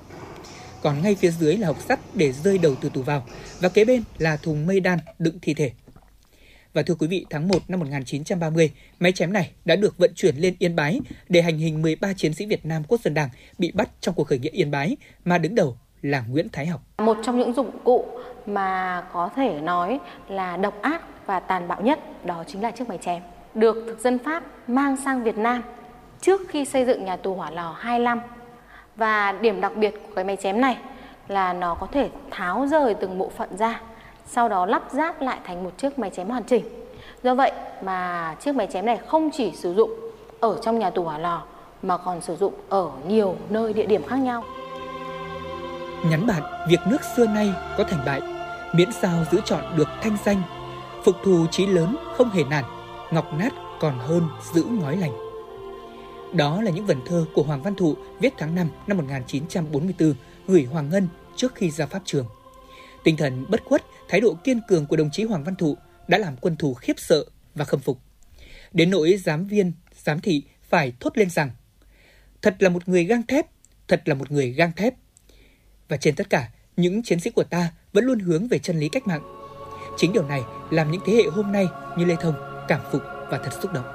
Còn 0.82 1.02
ngay 1.02 1.16
phía 1.16 1.32
dưới 1.32 1.58
là 1.58 1.68
hộc 1.68 1.82
sắt 1.88 2.00
để 2.16 2.32
rơi 2.32 2.58
đầu 2.58 2.76
từ 2.82 2.90
tù 2.90 3.02
vào 3.02 3.26
và 3.60 3.70
kế 3.70 3.86
bên 3.86 4.04
là 4.18 4.38
thùng 4.38 4.68
mây 4.68 4.80
đan 4.80 5.00
đựng 5.20 5.40
thi 5.42 5.54
thể. 5.54 5.72
Và 6.74 6.82
thưa 6.84 6.96
quý 6.96 7.08
vị, 7.08 7.26
tháng 7.30 7.48
1 7.48 7.70
năm 7.70 7.80
1930, 7.80 8.72
máy 9.00 9.12
chém 9.12 9.34
này 9.34 9.52
đã 9.66 9.76
được 9.76 9.98
vận 9.98 10.12
chuyển 10.16 10.36
lên 10.36 10.56
Yên 10.60 10.76
Bái 10.76 11.00
để 11.30 11.42
hành 11.42 11.58
hình 11.58 11.82
13 11.82 12.14
chiến 12.14 12.34
sĩ 12.34 12.46
Việt 12.46 12.66
Nam 12.66 12.84
Quốc 12.88 13.02
dân 13.02 13.14
Đảng 13.14 13.30
bị 13.58 13.72
bắt 13.72 13.90
trong 14.02 14.16
cuộc 14.16 14.24
khởi 14.24 14.40
nghĩa 14.40 14.50
Yên 14.50 14.72
Bái 14.72 14.98
mà 15.26 15.38
đứng 15.38 15.56
đầu 15.56 15.78
là 16.08 16.24
Nguyễn 16.30 16.48
Thái 16.54 16.66
Học. 16.66 16.82
Một 16.98 17.18
trong 17.24 17.38
những 17.38 17.54
dụng 17.54 17.72
cụ 17.84 18.06
mà 18.46 19.04
có 19.14 19.30
thể 19.36 19.62
nói 19.62 20.00
là 20.28 20.58
độc 20.58 20.82
ác 20.82 21.02
và 21.26 21.40
tàn 21.40 21.68
bạo 21.68 21.82
nhất 21.82 22.26
đó 22.26 22.44
chính 22.48 22.64
là 22.64 22.72
chiếc 22.72 22.90
máy 22.90 22.98
chém. 22.98 23.22
Được 23.54 23.84
thực 23.88 24.00
dân 24.00 24.20
Pháp 24.20 24.44
mang 24.68 24.98
sang 24.98 25.24
Việt 25.24 25.38
Nam 25.38 25.64
trước 26.22 26.42
khi 26.50 26.66
xây 26.66 26.86
dựng 26.86 27.06
nhà 27.06 27.16
tù 27.16 27.36
hỏa 27.36 27.52
lò 27.52 27.76
25 27.78 28.22
và 28.96 29.32
điểm 29.32 29.62
đặc 29.62 29.72
biệt 29.76 29.92
của 30.08 30.16
cái 30.16 30.24
máy 30.24 30.36
chém 30.36 30.62
này 30.62 30.78
là 31.28 31.54
nó 31.54 31.76
có 31.76 31.88
thể 31.92 32.10
tháo 32.32 32.68
rời 32.68 32.94
từng 32.94 33.18
bộ 33.18 33.32
phận 33.38 33.58
ra, 33.58 33.82
sau 34.26 34.50
đó 34.50 34.66
lắp 34.66 34.84
ráp 34.92 35.22
lại 35.22 35.40
thành 35.44 35.64
một 35.64 35.78
chiếc 35.78 36.00
máy 36.00 36.10
chém 36.10 36.30
hoàn 36.30 36.44
chỉnh. 36.44 36.66
Do 37.24 37.36
vậy 37.36 37.52
mà 37.82 38.36
chiếc 38.40 38.56
máy 38.56 38.68
chém 38.68 38.86
này 38.86 38.98
không 39.08 39.30
chỉ 39.34 39.52
sử 39.56 39.74
dụng 39.74 39.92
ở 40.40 40.60
trong 40.62 40.80
nhà 40.80 40.90
tù 40.90 41.04
hỏa 41.04 41.18
lò, 41.18 41.42
mà 41.82 41.98
còn 41.98 42.22
sử 42.22 42.36
dụng 42.36 42.54
ở 42.70 42.90
nhiều 43.08 43.36
nơi 43.50 43.74
địa 43.74 43.86
điểm 43.86 44.04
khác 44.04 44.16
nhau 44.16 44.44
nhắn 46.06 46.28
bạn 46.28 46.44
việc 46.70 46.80
nước 46.88 47.02
xưa 47.18 47.28
nay 47.28 47.54
có 47.78 47.84
thành 47.84 48.06
bại 48.06 48.22
miễn 48.74 48.90
sao 49.02 49.26
giữ 49.32 49.40
chọn 49.46 49.78
được 49.78 49.88
thanh 50.02 50.18
danh 50.26 50.42
phục 51.06 51.16
thù 51.24 51.46
chí 51.52 51.66
lớn 51.68 51.98
không 52.18 52.30
hề 52.30 52.44
nản 52.44 52.64
ngọc 53.12 53.34
nát 53.34 53.54
còn 53.80 54.00
hơn 54.00 54.30
giữ 54.54 54.64
ngói 54.64 54.98
lành 54.98 55.28
đó 56.34 56.62
là 56.62 56.72
những 56.72 56.86
vần 56.86 57.02
thơ 57.06 57.26
của 57.34 57.44
Hoàng 57.44 57.62
Văn 57.64 57.76
Thụ 57.76 57.96
viết 58.20 58.34
tháng 58.38 58.56
5 58.56 58.70
năm 58.88 58.98
1944 58.98 60.14
gửi 60.48 60.64
Hoàng 60.64 60.90
Ngân 60.90 61.08
trước 61.36 61.56
khi 61.56 61.72
ra 61.72 61.86
pháp 61.86 62.02
trường. 62.06 62.26
Tinh 63.04 63.18
thần 63.18 63.46
bất 63.50 63.64
khuất, 63.66 63.84
thái 64.10 64.22
độ 64.22 64.38
kiên 64.44 64.62
cường 64.68 64.86
của 64.86 64.96
đồng 64.96 65.12
chí 65.12 65.24
Hoàng 65.24 65.44
Văn 65.44 65.56
Thụ 65.56 65.78
đã 66.08 66.18
làm 66.18 66.38
quân 66.42 66.56
thù 66.56 66.74
khiếp 66.74 66.94
sợ 66.98 67.26
và 67.56 67.66
khâm 67.66 67.80
phục. 67.80 68.00
Đến 68.72 68.90
nỗi 68.90 69.18
giám 69.18 69.46
viên, 69.46 69.72
giám 70.04 70.22
thị 70.22 70.44
phải 70.70 70.94
thốt 71.00 71.18
lên 71.18 71.30
rằng 71.30 71.52
thật 72.42 72.56
là 72.60 72.70
một 72.70 72.90
người 72.90 73.04
gang 73.04 73.28
thép, 73.28 73.46
thật 73.88 74.02
là 74.06 74.16
một 74.16 74.32
người 74.32 74.52
gang 74.52 74.72
thép. 74.76 74.94
Và 75.90 75.98
trên 75.98 76.16
tất 76.16 76.30
cả, 76.30 76.50
những 76.78 77.04
chiến 77.04 77.20
sĩ 77.20 77.30
của 77.30 77.44
ta 77.44 77.72
vẫn 77.94 78.06
luôn 78.06 78.20
hướng 78.20 78.48
về 78.48 78.60
chân 78.60 78.80
lý 78.80 78.90
cách 78.90 79.08
mạng. 79.08 79.22
Chính 79.98 80.14
điều 80.14 80.24
này 80.24 80.42
làm 80.70 80.92
những 80.92 81.02
thế 81.06 81.14
hệ 81.14 81.24
hôm 81.32 81.52
nay 81.52 81.68
như 81.98 82.06
Lê 82.06 82.16
Thông 82.22 82.36
cảm 82.68 82.82
phục 82.92 83.02
và 83.30 83.38
thật 83.38 83.52
xúc 83.62 83.74
động. 83.74 83.86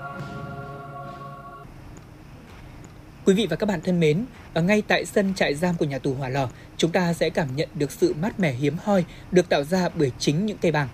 Quý 3.24 3.34
vị 3.34 3.46
và 3.50 3.56
các 3.56 3.66
bạn 3.66 3.80
thân 3.84 4.00
mến, 4.00 4.24
ở 4.54 4.62
ngay 4.62 4.82
tại 4.88 5.04
sân 5.04 5.34
trại 5.34 5.54
giam 5.54 5.76
của 5.76 5.84
nhà 5.84 5.98
tù 5.98 6.14
Hỏa 6.14 6.28
Lò, 6.28 6.48
chúng 6.76 6.92
ta 6.92 7.12
sẽ 7.12 7.30
cảm 7.30 7.56
nhận 7.56 7.68
được 7.74 7.92
sự 7.92 8.14
mát 8.20 8.40
mẻ 8.40 8.52
hiếm 8.52 8.76
hoi 8.84 9.04
được 9.30 9.48
tạo 9.48 9.64
ra 9.64 9.88
bởi 9.88 10.12
chính 10.18 10.46
những 10.46 10.58
cây 10.58 10.72
bàng. 10.72 10.88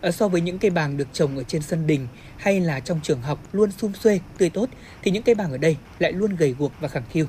Ở 0.00 0.10
so 0.10 0.28
với 0.28 0.40
những 0.40 0.58
cây 0.58 0.70
bàng 0.70 0.96
được 0.96 1.08
trồng 1.12 1.36
ở 1.36 1.42
trên 1.42 1.62
sân 1.62 1.86
đình 1.86 2.06
hay 2.36 2.60
là 2.60 2.80
trong 2.80 3.00
trường 3.02 3.22
học 3.22 3.38
luôn 3.52 3.70
sum 3.70 3.92
xuê, 3.92 4.20
tươi 4.38 4.50
tốt, 4.50 4.68
thì 5.02 5.10
những 5.10 5.22
cây 5.22 5.34
bàng 5.34 5.52
ở 5.52 5.58
đây 5.58 5.76
lại 5.98 6.12
luôn 6.12 6.36
gầy 6.36 6.54
guộc 6.58 6.72
và 6.80 6.88
khẳng 6.88 7.04
khiu. 7.10 7.26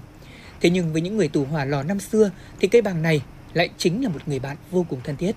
Thế 0.62 0.70
nhưng 0.70 0.94
với 0.94 1.02
những 1.02 1.18
người 1.18 1.28
tù 1.28 1.46
hỏa 1.46 1.66
lò 1.66 1.84
năm 1.84 2.00
xưa 2.00 2.32
thì 2.60 2.68
cây 2.68 2.82
bàng 2.82 3.02
này 3.02 3.22
lại 3.54 3.70
chính 3.78 4.04
là 4.04 4.10
một 4.10 4.20
người 4.26 4.40
bạn 4.40 4.58
vô 4.72 4.86
cùng 4.90 5.00
thân 5.04 5.18
thiết. 5.18 5.36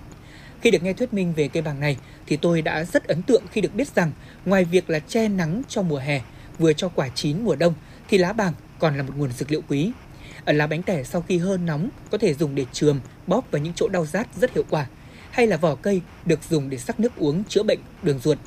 Khi 0.61 0.71
được 0.71 0.83
nghe 0.83 0.93
thuyết 0.93 1.13
minh 1.13 1.33
về 1.33 1.47
cây 1.47 1.63
bàng 1.63 1.79
này 1.79 1.97
thì 2.27 2.37
tôi 2.37 2.61
đã 2.61 2.83
rất 2.83 3.07
ấn 3.07 3.21
tượng 3.21 3.43
khi 3.51 3.61
được 3.61 3.75
biết 3.75 3.95
rằng 3.95 4.11
ngoài 4.45 4.65
việc 4.65 4.89
là 4.89 4.99
che 4.99 5.27
nắng 5.27 5.61
cho 5.69 5.81
mùa 5.81 5.97
hè, 5.97 6.21
vừa 6.59 6.73
cho 6.73 6.89
quả 6.89 7.09
chín 7.15 7.43
mùa 7.43 7.55
đông 7.55 7.73
thì 8.09 8.17
lá 8.17 8.33
bàng 8.33 8.53
còn 8.79 8.97
là 8.97 9.03
một 9.03 9.13
nguồn 9.17 9.31
dược 9.31 9.51
liệu 9.51 9.61
quý. 9.67 9.91
Ở 10.45 10.53
lá 10.53 10.67
bánh 10.67 10.83
tẻ 10.83 11.03
sau 11.03 11.21
khi 11.21 11.37
hơn 11.37 11.65
nóng 11.65 11.89
có 12.11 12.17
thể 12.17 12.33
dùng 12.33 12.55
để 12.55 12.65
chườm, 12.71 12.99
bóp 13.27 13.51
vào 13.51 13.61
những 13.61 13.73
chỗ 13.75 13.87
đau 13.87 14.05
rát 14.05 14.27
rất 14.35 14.53
hiệu 14.53 14.63
quả. 14.69 14.85
Hay 15.31 15.47
là 15.47 15.57
vỏ 15.57 15.75
cây 15.75 16.01
được 16.25 16.39
dùng 16.49 16.69
để 16.69 16.77
sắc 16.77 16.99
nước 16.99 17.15
uống 17.15 17.43
chữa 17.43 17.63
bệnh 17.63 17.79
đường 18.03 18.19
ruột. 18.19 18.37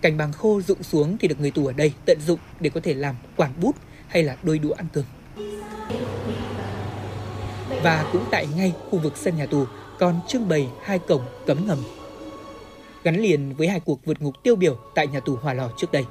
Cành 0.00 0.16
bằng 0.16 0.32
khô 0.32 0.60
rụng 0.60 0.82
xuống 0.82 1.18
thì 1.18 1.28
được 1.28 1.40
người 1.40 1.50
tù 1.50 1.66
ở 1.66 1.72
đây 1.72 1.92
tận 2.06 2.18
dụng 2.26 2.38
để 2.60 2.70
có 2.70 2.80
thể 2.80 2.94
làm 2.94 3.16
quản 3.36 3.50
bút 3.60 3.76
hay 4.08 4.22
là 4.22 4.36
đôi 4.42 4.58
đũa 4.58 4.72
ăn 4.72 4.86
cơm. 4.92 5.04
Và 7.82 8.08
cũng 8.12 8.24
tại 8.30 8.46
ngay 8.56 8.72
khu 8.90 8.98
vực 8.98 9.16
sân 9.16 9.36
nhà 9.36 9.46
tù 9.46 9.64
còn 9.98 10.20
trưng 10.28 10.48
bày 10.48 10.68
hai 10.82 10.98
cổng 10.98 11.22
cấm 11.46 11.66
ngầm 11.66 11.78
gắn 13.04 13.16
liền 13.20 13.54
với 13.54 13.68
hai 13.68 13.80
cuộc 13.80 14.04
vượt 14.04 14.22
ngục 14.22 14.42
tiêu 14.42 14.56
biểu 14.56 14.76
tại 14.94 15.06
nhà 15.06 15.20
tù 15.20 15.36
Hòa 15.36 15.54
Lò 15.54 15.68
trước 15.76 15.92
đây. 15.92 16.04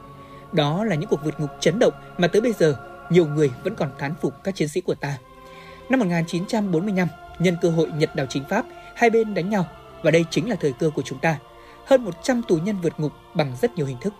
Đó 0.51 0.83
là 0.83 0.95
những 0.95 1.09
cuộc 1.09 1.19
vượt 1.23 1.39
ngục 1.39 1.49
chấn 1.59 1.79
động 1.79 1.93
mà 2.17 2.27
tới 2.27 2.41
bây 2.41 2.53
giờ 2.53 2.75
nhiều 3.09 3.25
người 3.25 3.51
vẫn 3.63 3.75
còn 3.75 3.91
thán 3.99 4.13
phục 4.21 4.33
các 4.43 4.55
chiến 4.55 4.67
sĩ 4.67 4.81
của 4.81 4.95
ta. 4.95 5.17
Năm 5.89 5.99
1945, 5.99 7.07
nhân 7.39 7.57
cơ 7.61 7.69
hội 7.69 7.91
Nhật 7.95 8.15
đảo 8.15 8.25
chính 8.29 8.43
Pháp, 8.49 8.65
hai 8.95 9.09
bên 9.09 9.33
đánh 9.33 9.49
nhau 9.49 9.65
và 10.03 10.11
đây 10.11 10.25
chính 10.31 10.49
là 10.49 10.55
thời 10.55 10.73
cơ 10.73 10.89
của 10.95 11.01
chúng 11.01 11.19
ta. 11.19 11.37
Hơn 11.85 12.03
100 12.03 12.41
tù 12.47 12.57
nhân 12.57 12.75
vượt 12.83 12.93
ngục 12.97 13.11
bằng 13.33 13.55
rất 13.61 13.75
nhiều 13.75 13.85
hình 13.85 13.97
thức. 14.01 14.13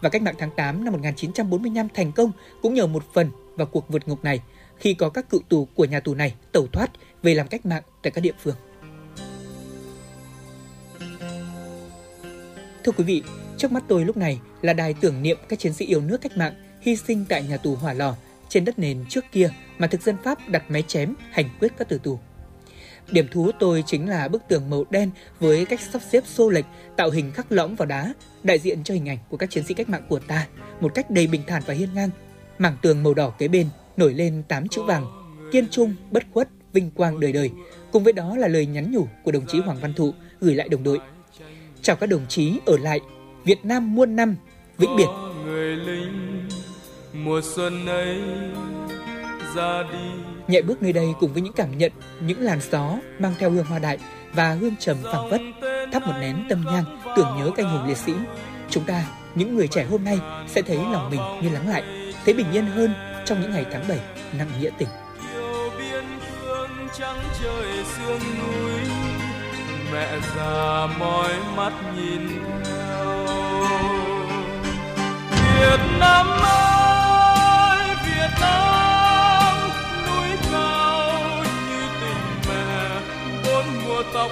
Và 0.00 0.08
cách 0.08 0.22
mạng 0.22 0.34
tháng 0.38 0.50
8 0.50 0.84
năm 0.84 0.92
1945 0.92 1.88
thành 1.94 2.12
công 2.12 2.32
cũng 2.62 2.74
nhờ 2.74 2.86
một 2.86 3.04
phần 3.12 3.30
vào 3.56 3.66
cuộc 3.66 3.88
vượt 3.88 4.08
ngục 4.08 4.24
này 4.24 4.40
khi 4.82 4.94
có 4.94 5.08
các 5.08 5.30
cựu 5.30 5.40
tù 5.48 5.64
của 5.74 5.84
nhà 5.84 6.00
tù 6.00 6.14
này 6.14 6.34
tẩu 6.52 6.66
thoát 6.66 6.90
về 7.22 7.34
làm 7.34 7.48
cách 7.48 7.66
mạng 7.66 7.82
tại 8.02 8.10
các 8.10 8.20
địa 8.20 8.32
phương. 8.42 8.54
Thưa 12.84 12.92
quý 12.96 13.04
vị, 13.04 13.22
trước 13.58 13.72
mắt 13.72 13.82
tôi 13.88 14.04
lúc 14.04 14.16
này 14.16 14.40
là 14.62 14.72
đài 14.72 14.94
tưởng 14.94 15.22
niệm 15.22 15.38
các 15.48 15.58
chiến 15.58 15.72
sĩ 15.72 15.86
yêu 15.86 16.00
nước 16.00 16.20
cách 16.20 16.36
mạng 16.36 16.54
hy 16.80 16.96
sinh 16.96 17.24
tại 17.28 17.42
nhà 17.42 17.56
tù 17.56 17.74
Hỏa 17.74 17.92
Lò 17.92 18.16
trên 18.48 18.64
đất 18.64 18.78
nền 18.78 19.04
trước 19.08 19.24
kia 19.32 19.50
mà 19.78 19.86
thực 19.86 20.02
dân 20.02 20.16
Pháp 20.24 20.48
đặt 20.48 20.70
máy 20.70 20.82
chém 20.82 21.14
hành 21.30 21.48
quyết 21.60 21.72
các 21.78 21.88
tử 21.88 21.98
tù. 22.02 22.18
Điểm 23.10 23.28
thú 23.32 23.50
tôi 23.60 23.84
chính 23.86 24.08
là 24.08 24.28
bức 24.28 24.42
tường 24.48 24.70
màu 24.70 24.84
đen 24.90 25.10
với 25.40 25.64
cách 25.64 25.80
sắp 25.92 26.02
xếp 26.10 26.24
xô 26.26 26.48
lệch, 26.48 26.66
tạo 26.96 27.10
hình 27.10 27.32
khắc 27.32 27.52
lõm 27.52 27.74
vào 27.74 27.86
đá, 27.86 28.14
đại 28.42 28.58
diện 28.58 28.84
cho 28.84 28.94
hình 28.94 29.08
ảnh 29.08 29.18
của 29.28 29.36
các 29.36 29.50
chiến 29.50 29.64
sĩ 29.64 29.74
cách 29.74 29.88
mạng 29.88 30.06
của 30.08 30.18
ta, 30.18 30.46
một 30.80 30.94
cách 30.94 31.10
đầy 31.10 31.26
bình 31.26 31.42
thản 31.46 31.62
và 31.66 31.74
hiên 31.74 31.94
ngang. 31.94 32.10
Mảng 32.58 32.76
tường 32.82 33.02
màu 33.02 33.14
đỏ 33.14 33.30
kế 33.38 33.48
bên 33.48 33.66
nổi 33.96 34.14
lên 34.14 34.42
tám 34.48 34.68
chữ 34.68 34.82
vàng, 34.82 35.06
kiên 35.52 35.66
trung, 35.70 35.94
bất 36.10 36.22
khuất, 36.32 36.48
vinh 36.72 36.90
quang 36.90 37.20
đời 37.20 37.32
đời. 37.32 37.50
Cùng 37.92 38.04
với 38.04 38.12
đó 38.12 38.36
là 38.36 38.48
lời 38.48 38.66
nhắn 38.66 38.92
nhủ 38.92 39.06
của 39.24 39.32
đồng 39.32 39.46
chí 39.46 39.60
Hoàng 39.60 39.78
Văn 39.80 39.94
Thụ 39.94 40.14
gửi 40.40 40.54
lại 40.54 40.68
đồng 40.68 40.82
đội 40.82 41.00
chào 41.82 41.96
các 41.96 42.06
đồng 42.06 42.26
chí 42.28 42.58
ở 42.66 42.78
lại 42.78 43.00
Việt 43.44 43.64
Nam 43.64 43.94
muôn 43.94 44.16
năm 44.16 44.36
vĩnh 44.78 44.96
biệt. 44.96 45.06
Người 45.44 45.76
lính 45.76 46.48
mùa 47.12 47.40
xuân 47.44 47.86
ấy 47.86 48.20
ra 49.54 49.82
đi. 49.92 50.22
Nhẹ 50.48 50.62
bước 50.62 50.82
nơi 50.82 50.92
đây 50.92 51.06
cùng 51.20 51.32
với 51.32 51.42
những 51.42 51.52
cảm 51.52 51.78
nhận, 51.78 51.92
những 52.26 52.40
làn 52.40 52.58
gió 52.70 52.96
mang 53.18 53.34
theo 53.38 53.50
hương 53.50 53.64
hoa 53.64 53.78
đại 53.78 53.98
và 54.34 54.54
hương 54.54 54.76
trầm 54.76 54.96
phảng 55.02 55.30
phất, 55.30 55.40
thắp 55.92 56.02
một 56.06 56.12
nén 56.20 56.36
tâm 56.48 56.64
nhang 56.66 56.84
tưởng 57.16 57.36
nhớ 57.38 57.50
canh 57.56 57.68
hùng 57.68 57.88
liệt 57.88 57.96
sĩ. 57.96 58.12
Chúng 58.70 58.84
ta, 58.84 59.04
những 59.34 59.54
người 59.54 59.68
trẻ 59.68 59.84
hôm 59.84 60.04
nay 60.04 60.18
sẽ 60.48 60.62
thấy 60.62 60.76
lòng 60.76 61.10
mình 61.10 61.20
như 61.42 61.48
lắng 61.48 61.68
lại, 61.68 61.82
thấy 62.24 62.34
bình 62.34 62.52
yên 62.52 62.66
hơn 62.66 62.94
trong 63.24 63.40
những 63.40 63.50
ngày 63.50 63.66
tháng 63.72 63.84
7 63.88 63.98
nặng 64.32 64.48
nghĩa 64.60 64.70
tình. 64.78 64.88
Yêu 65.32 65.70
biên 65.78 66.04
cương 66.40 66.88
trắng 66.98 67.18
trời 67.42 67.84
sương 67.84 68.20
núi 68.38 68.80
mẹ 69.92 70.18
già 70.36 70.86
mỏi 70.98 71.32
mắt 71.56 71.72
nhìn 71.96 72.28
theo 72.64 73.26
Việt 75.30 75.80
Nam 76.00 76.26
ơi, 76.42 77.96
Việt 78.06 78.30
Nam, 78.40 79.70
núi 80.06 80.28
cao 80.52 81.44
như 81.68 81.82
tình 82.00 82.24
mẹ, 82.48 83.00
bốn 83.44 83.64
mùa 83.84 84.02
tóc 84.14 84.30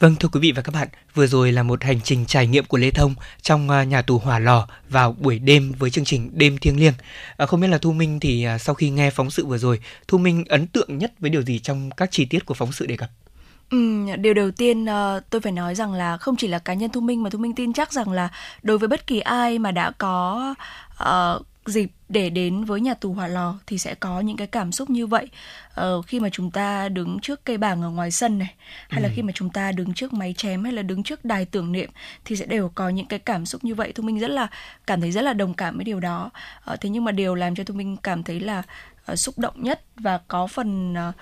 Vâng 0.00 0.16
thưa 0.16 0.28
quý 0.28 0.40
vị 0.40 0.52
và 0.52 0.62
các 0.62 0.74
bạn, 0.74 0.88
vừa 1.14 1.26
rồi 1.26 1.52
là 1.52 1.62
một 1.62 1.84
hành 1.84 2.00
trình 2.00 2.26
trải 2.26 2.46
nghiệm 2.46 2.64
của 2.64 2.78
Lê 2.78 2.90
Thông 2.90 3.14
trong 3.42 3.70
à, 3.70 3.84
nhà 3.84 4.02
tù 4.02 4.18
Hỏa 4.18 4.38
Lò 4.38 4.66
vào 4.88 5.16
buổi 5.18 5.38
đêm 5.38 5.72
với 5.78 5.90
chương 5.90 6.04
trình 6.04 6.30
Đêm 6.32 6.58
Thiêng 6.58 6.80
Liêng. 6.80 6.92
À, 7.36 7.46
không 7.46 7.60
biết 7.60 7.68
là 7.68 7.78
Thu 7.78 7.92
Minh 7.92 8.20
thì 8.20 8.44
à, 8.44 8.58
sau 8.58 8.74
khi 8.74 8.90
nghe 8.90 9.10
phóng 9.10 9.30
sự 9.30 9.46
vừa 9.46 9.58
rồi, 9.58 9.80
Thu 10.08 10.18
Minh 10.18 10.44
ấn 10.48 10.66
tượng 10.66 10.98
nhất 10.98 11.12
với 11.18 11.30
điều 11.30 11.42
gì 11.42 11.58
trong 11.58 11.90
các 11.90 12.10
chi 12.10 12.24
tiết 12.24 12.46
của 12.46 12.54
phóng 12.54 12.72
sự 12.72 12.86
đề 12.86 12.96
cập? 12.96 13.10
Ừ, 13.70 14.06
điều 14.18 14.34
đầu 14.34 14.50
tiên 14.50 14.84
uh, 14.84 15.30
tôi 15.30 15.40
phải 15.40 15.52
nói 15.52 15.74
rằng 15.74 15.92
là 15.92 16.16
không 16.16 16.36
chỉ 16.36 16.48
là 16.48 16.58
cá 16.58 16.74
nhân 16.74 16.90
Thu 16.90 17.00
Minh 17.00 17.22
mà 17.22 17.30
Thu 17.30 17.38
Minh 17.38 17.54
tin 17.54 17.72
chắc 17.72 17.92
rằng 17.92 18.12
là 18.12 18.28
đối 18.62 18.78
với 18.78 18.88
bất 18.88 19.06
kỳ 19.06 19.20
ai 19.20 19.58
mà 19.58 19.70
đã 19.70 19.92
có 19.98 20.54
uh, 21.02 21.46
dịp 21.70 21.90
để 22.08 22.30
đến 22.30 22.64
với 22.64 22.80
nhà 22.80 22.94
tù 22.94 23.12
hỏa 23.12 23.26
lò 23.26 23.58
thì 23.66 23.78
sẽ 23.78 23.94
có 23.94 24.20
những 24.20 24.36
cái 24.36 24.46
cảm 24.46 24.72
xúc 24.72 24.90
như 24.90 25.06
vậy. 25.06 25.28
Ờ, 25.74 26.02
khi 26.02 26.20
mà 26.20 26.28
chúng 26.28 26.50
ta 26.50 26.88
đứng 26.88 27.18
trước 27.22 27.44
cây 27.44 27.58
bảng 27.58 27.82
ở 27.82 27.90
ngoài 27.90 28.10
sân 28.10 28.38
này 28.38 28.54
hay 28.88 29.00
ừ. 29.00 29.02
là 29.02 29.12
khi 29.16 29.22
mà 29.22 29.32
chúng 29.34 29.50
ta 29.50 29.72
đứng 29.72 29.94
trước 29.94 30.12
máy 30.12 30.34
chém 30.36 30.64
hay 30.64 30.72
là 30.72 30.82
đứng 30.82 31.02
trước 31.02 31.24
đài 31.24 31.44
tưởng 31.44 31.72
niệm 31.72 31.90
thì 32.24 32.36
sẽ 32.36 32.46
đều 32.46 32.72
có 32.74 32.88
những 32.88 33.06
cái 33.06 33.18
cảm 33.18 33.46
xúc 33.46 33.64
như 33.64 33.74
vậy. 33.74 33.92
Thu 33.92 34.02
minh 34.02 34.18
rất 34.18 34.30
là 34.30 34.46
cảm 34.86 35.00
thấy 35.00 35.12
rất 35.12 35.22
là 35.22 35.32
đồng 35.32 35.54
cảm 35.54 35.76
với 35.76 35.84
điều 35.84 36.00
đó. 36.00 36.30
Ờ, 36.64 36.76
thế 36.76 36.88
nhưng 36.88 37.04
mà 37.04 37.12
điều 37.12 37.34
làm 37.34 37.54
cho 37.54 37.64
thu 37.64 37.74
minh 37.74 37.96
cảm 37.96 38.22
thấy 38.22 38.40
là 38.40 38.62
uh, 39.12 39.18
xúc 39.18 39.38
động 39.38 39.62
nhất 39.62 39.84
và 39.96 40.20
có 40.28 40.46
phần 40.46 40.94
uh, 41.08 41.14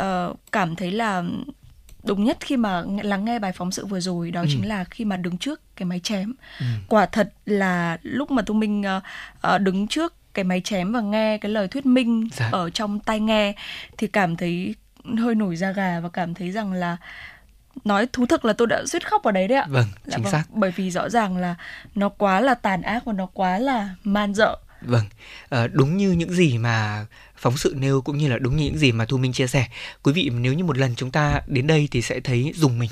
uh, 0.00 0.36
cảm 0.52 0.76
thấy 0.76 0.90
là 0.90 1.22
đúng 2.04 2.24
nhất 2.24 2.36
khi 2.40 2.56
mà 2.56 2.82
lắng 3.02 3.24
nghe 3.24 3.38
bài 3.38 3.52
phóng 3.52 3.72
sự 3.72 3.86
vừa 3.86 4.00
rồi 4.00 4.30
đó 4.30 4.40
ừ. 4.40 4.46
chính 4.50 4.68
là 4.68 4.84
khi 4.84 5.04
mà 5.04 5.16
đứng 5.16 5.38
trước 5.38 5.60
cái 5.76 5.86
máy 5.86 6.00
chém 6.00 6.32
ừ. 6.60 6.66
quả 6.88 7.06
thật 7.06 7.32
là 7.46 7.98
lúc 8.02 8.30
mà 8.30 8.42
thu 8.42 8.54
minh 8.54 8.84
uh, 8.96 9.02
uh, 9.54 9.60
đứng 9.60 9.86
trước 9.86 10.14
cái 10.34 10.44
máy 10.44 10.60
chém 10.64 10.92
và 10.92 11.00
nghe 11.00 11.38
cái 11.38 11.52
lời 11.52 11.68
thuyết 11.68 11.86
minh 11.86 12.28
dạ. 12.32 12.48
ở 12.52 12.70
trong 12.70 13.00
tai 13.00 13.20
nghe 13.20 13.54
thì 13.98 14.06
cảm 14.06 14.36
thấy 14.36 14.74
hơi 15.18 15.34
nổi 15.34 15.56
da 15.56 15.72
gà 15.72 16.00
và 16.00 16.08
cảm 16.08 16.34
thấy 16.34 16.50
rằng 16.50 16.72
là 16.72 16.96
nói 17.84 18.06
thú 18.12 18.26
thực 18.26 18.44
là 18.44 18.52
tôi 18.52 18.66
đã 18.66 18.82
suýt 18.86 19.08
khóc 19.08 19.22
ở 19.22 19.32
đấy 19.32 19.48
đấy 19.48 19.58
ạ. 19.58 19.66
Vâng, 19.68 19.86
dạ 20.04 20.16
chính 20.16 20.22
vâng. 20.22 20.32
xác. 20.32 20.44
Bởi 20.50 20.72
vì 20.76 20.90
rõ 20.90 21.08
ràng 21.08 21.36
là 21.36 21.54
nó 21.94 22.08
quá 22.08 22.40
là 22.40 22.54
tàn 22.54 22.82
ác 22.82 23.04
và 23.04 23.12
nó 23.12 23.26
quá 23.26 23.58
là 23.58 23.88
man 24.04 24.34
dợ. 24.34 24.56
Vâng, 24.80 25.04
à, 25.48 25.66
đúng 25.72 25.96
như 25.96 26.12
những 26.12 26.32
gì 26.32 26.58
mà 26.58 27.06
phóng 27.40 27.56
sự 27.56 27.74
nêu 27.76 28.00
cũng 28.00 28.18
như 28.18 28.28
là 28.28 28.38
đúng 28.38 28.56
như 28.56 28.64
những 28.64 28.78
gì 28.78 28.92
mà 28.92 29.04
Thu 29.04 29.18
Minh 29.18 29.32
chia 29.32 29.46
sẻ. 29.46 29.66
Quý 30.02 30.12
vị, 30.12 30.30
nếu 30.40 30.52
như 30.52 30.64
một 30.64 30.78
lần 30.78 30.94
chúng 30.96 31.10
ta 31.10 31.40
đến 31.46 31.66
đây 31.66 31.88
thì 31.90 32.02
sẽ 32.02 32.20
thấy 32.20 32.52
dùng 32.56 32.78
mình 32.78 32.90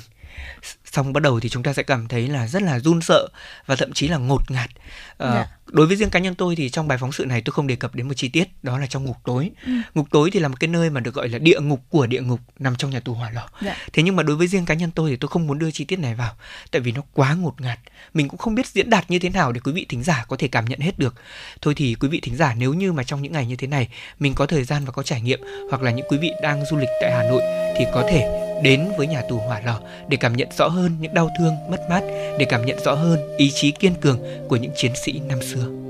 xong 0.91 1.13
bắt 1.13 1.23
đầu 1.23 1.39
thì 1.39 1.49
chúng 1.49 1.63
ta 1.63 1.73
sẽ 1.73 1.83
cảm 1.83 2.07
thấy 2.07 2.27
là 2.27 2.47
rất 2.47 2.61
là 2.61 2.79
run 2.79 3.01
sợ 3.01 3.27
và 3.65 3.75
thậm 3.75 3.93
chí 3.93 4.07
là 4.07 4.17
ngột 4.17 4.51
ngạt 4.51 4.69
à, 5.17 5.33
dạ. 5.33 5.47
đối 5.65 5.87
với 5.87 5.95
riêng 5.95 6.09
cá 6.09 6.19
nhân 6.19 6.35
tôi 6.35 6.55
thì 6.55 6.69
trong 6.69 6.87
bài 6.87 6.97
phóng 6.97 7.11
sự 7.11 7.25
này 7.25 7.41
tôi 7.41 7.53
không 7.53 7.67
đề 7.67 7.75
cập 7.75 7.95
đến 7.95 8.07
một 8.07 8.13
chi 8.13 8.29
tiết 8.29 8.47
đó 8.63 8.79
là 8.79 8.87
trong 8.87 9.05
ngục 9.05 9.17
tối 9.25 9.51
ừ. 9.65 9.71
ngục 9.93 10.07
tối 10.11 10.29
thì 10.33 10.39
là 10.39 10.47
một 10.47 10.55
cái 10.59 10.67
nơi 10.67 10.89
mà 10.89 10.99
được 10.99 11.13
gọi 11.13 11.29
là 11.29 11.37
địa 11.37 11.59
ngục 11.59 11.81
của 11.89 12.07
địa 12.07 12.21
ngục 12.21 12.39
nằm 12.59 12.75
trong 12.75 12.91
nhà 12.91 12.99
tù 12.99 13.13
hỏa 13.13 13.31
lò 13.31 13.49
dạ. 13.61 13.77
thế 13.93 14.03
nhưng 14.03 14.15
mà 14.15 14.23
đối 14.23 14.35
với 14.35 14.47
riêng 14.47 14.65
cá 14.65 14.73
nhân 14.73 14.91
tôi 14.91 15.09
thì 15.09 15.15
tôi 15.15 15.29
không 15.29 15.47
muốn 15.47 15.59
đưa 15.59 15.71
chi 15.71 15.85
tiết 15.85 15.99
này 15.99 16.15
vào 16.15 16.35
tại 16.71 16.81
vì 16.81 16.91
nó 16.91 17.01
quá 17.13 17.33
ngột 17.33 17.61
ngạt 17.61 17.79
mình 18.13 18.27
cũng 18.27 18.37
không 18.37 18.55
biết 18.55 18.67
diễn 18.67 18.89
đạt 18.89 19.11
như 19.11 19.19
thế 19.19 19.29
nào 19.29 19.51
để 19.51 19.59
quý 19.63 19.71
vị 19.71 19.85
thính 19.89 20.03
giả 20.03 20.25
có 20.27 20.35
thể 20.39 20.47
cảm 20.47 20.65
nhận 20.65 20.79
hết 20.79 20.99
được 20.99 21.15
thôi 21.61 21.73
thì 21.77 21.95
quý 21.99 22.07
vị 22.07 22.19
thính 22.23 22.35
giả 22.35 22.53
nếu 22.57 22.73
như 22.73 22.93
mà 22.93 23.03
trong 23.03 23.21
những 23.21 23.31
ngày 23.31 23.45
như 23.45 23.55
thế 23.55 23.67
này 23.67 23.87
mình 24.19 24.33
có 24.35 24.45
thời 24.45 24.63
gian 24.63 24.85
và 24.85 24.91
có 24.91 25.03
trải 25.03 25.21
nghiệm 25.21 25.39
hoặc 25.69 25.81
là 25.81 25.91
những 25.91 26.05
quý 26.09 26.17
vị 26.17 26.31
đang 26.41 26.65
du 26.65 26.77
lịch 26.77 26.89
tại 27.01 27.11
hà 27.11 27.23
nội 27.23 27.41
thì 27.77 27.85
có 27.93 28.07
thể 28.09 28.48
đến 28.63 28.91
với 28.97 29.07
nhà 29.07 29.21
tù 29.29 29.37
hỏa 29.37 29.61
lò 29.65 29.79
để 30.07 30.17
cảm 30.17 30.35
nhận 30.35 30.47
rõ 30.57 30.67
hơn 30.67 30.97
những 30.99 31.13
đau 31.13 31.29
thương, 31.39 31.53
mất 31.69 31.79
mát, 31.89 32.01
để 32.39 32.45
cảm 32.49 32.65
nhận 32.65 32.79
rõ 32.85 32.93
hơn 32.93 33.19
ý 33.37 33.51
chí 33.51 33.71
kiên 33.71 33.93
cường 34.01 34.19
của 34.47 34.55
những 34.55 34.71
chiến 34.75 34.91
sĩ 34.95 35.21
năm 35.27 35.39
xưa. 35.41 35.88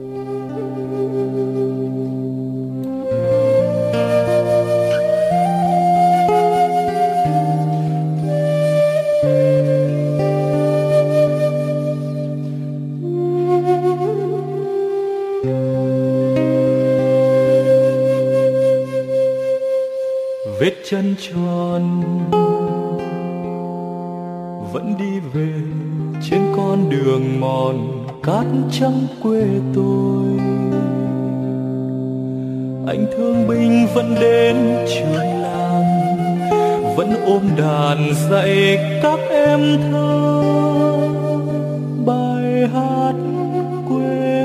Vết 20.60 20.74
chân 20.90 21.16
tròn 21.20 22.02
vẫn 24.74 24.96
đi 25.00 25.20
về 25.34 25.54
trên 26.30 26.42
con 26.58 26.90
đường 26.90 27.40
mòn 27.40 28.06
cát 28.24 28.46
trắng 28.72 29.08
quê 29.24 29.44
tôi 29.76 30.26
anh 32.88 33.06
thương 33.18 33.48
binh 33.48 33.88
vẫn 33.94 34.16
đến 34.20 34.56
trường 34.88 35.42
làng, 35.42 36.18
vẫn 36.96 37.14
ôm 37.26 37.42
đàn 37.58 38.14
dạy 38.30 38.78
các 39.04 39.20
em 39.30 39.78
thơ 39.92 40.42
bài 42.06 42.68
hát 42.74 43.14
quê. 43.90 44.39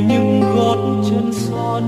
Những 0.00 0.40
gót 0.56 1.02
chân 1.10 1.30
son 1.32 1.82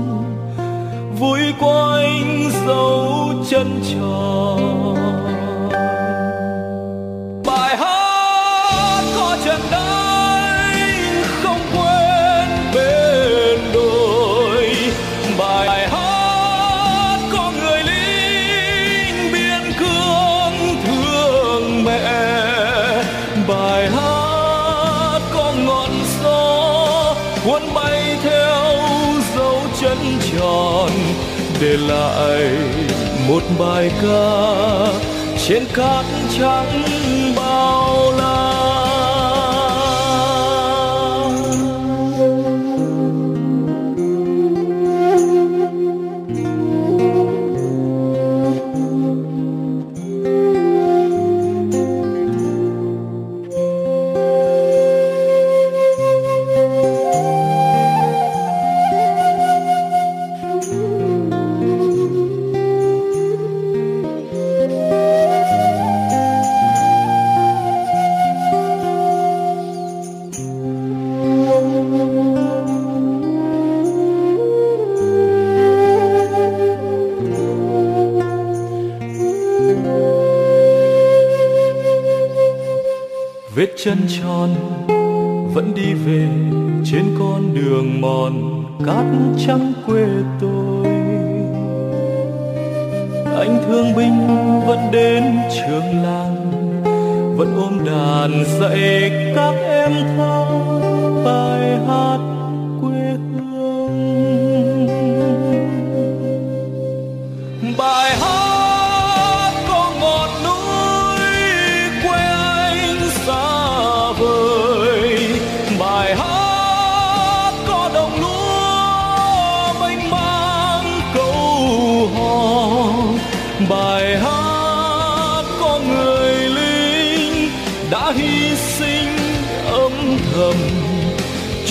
vui 1.19 1.39
quanh 1.59 2.49
dấu 2.67 3.33
chân 3.49 3.81
tròn. 3.91 4.68
Để 31.61 31.77
lại 31.77 32.51
một 33.27 33.43
bài 33.59 33.91
ca 34.01 34.49
trên 35.47 35.65
cát 35.73 36.05
trắng 36.37 36.83
bao 37.35 37.48
chân 83.83 83.97
tròn, 84.07 84.49
vẫn 85.53 85.73
đi 85.75 85.93
về 85.93 86.27
trên 86.85 87.03
con 87.19 87.53
đường 87.53 88.01
mòn 88.01 88.63
cát 88.85 89.05
trắng 89.47 89.73
quê 89.87 90.05
tôi. 90.41 90.85
Anh 93.37 93.63
thương 93.67 93.95
binh 93.95 94.27
vẫn 94.67 94.79
đến 94.91 95.23
trường 95.55 96.03
làng, 96.03 96.51
vẫn 97.37 97.55
ôm 97.57 97.85
đàn 97.85 98.43
dạy 98.59 99.11
các 99.35 99.53
em 99.63 99.91
thơ 100.17 100.45
bài 101.25 101.77
hát 101.87 102.28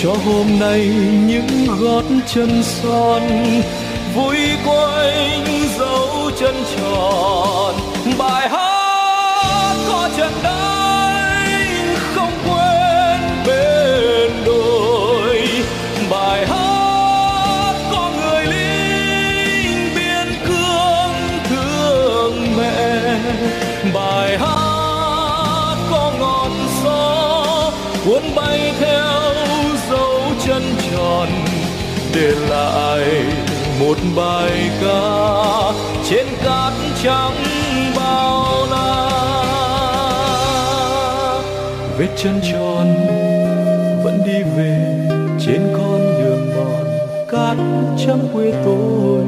cho 0.03 0.13
hôm 0.13 0.47
nay 0.61 0.87
những 1.27 1.67
gót 1.81 2.03
chân 2.27 2.63
son 2.63 3.23
vui 4.15 4.37
quanh 4.67 5.45
dấu 5.79 6.31
chân 6.39 6.55
tròn. 6.77 7.75
Để 32.21 32.35
lại 32.49 33.25
một 33.81 33.99
bài 34.17 34.71
ca 34.81 35.73
trên 36.11 36.27
cát 36.45 36.73
trắng 37.03 37.35
bao 37.97 38.67
la. 38.71 39.11
Vết 41.99 42.09
chân 42.17 42.41
tròn 42.53 42.95
vẫn 44.05 44.21
đi 44.27 44.43
về 44.57 44.99
trên 45.41 45.61
con 45.77 46.01
đường 46.19 46.51
mòn 46.57 46.85
cát 47.29 47.57
trắng 48.07 48.29
quê 48.33 48.53
tôi. 48.65 49.25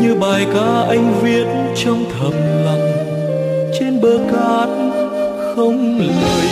Như 0.00 0.14
bài 0.20 0.46
ca 0.54 0.86
anh 0.88 1.20
viết 1.22 1.46
trong 1.84 2.04
thầm 2.18 2.32
lặng 2.64 2.92
trên 3.78 4.00
bờ 4.00 4.18
cát 4.32 4.68
không 5.56 5.98
lời 5.98 6.51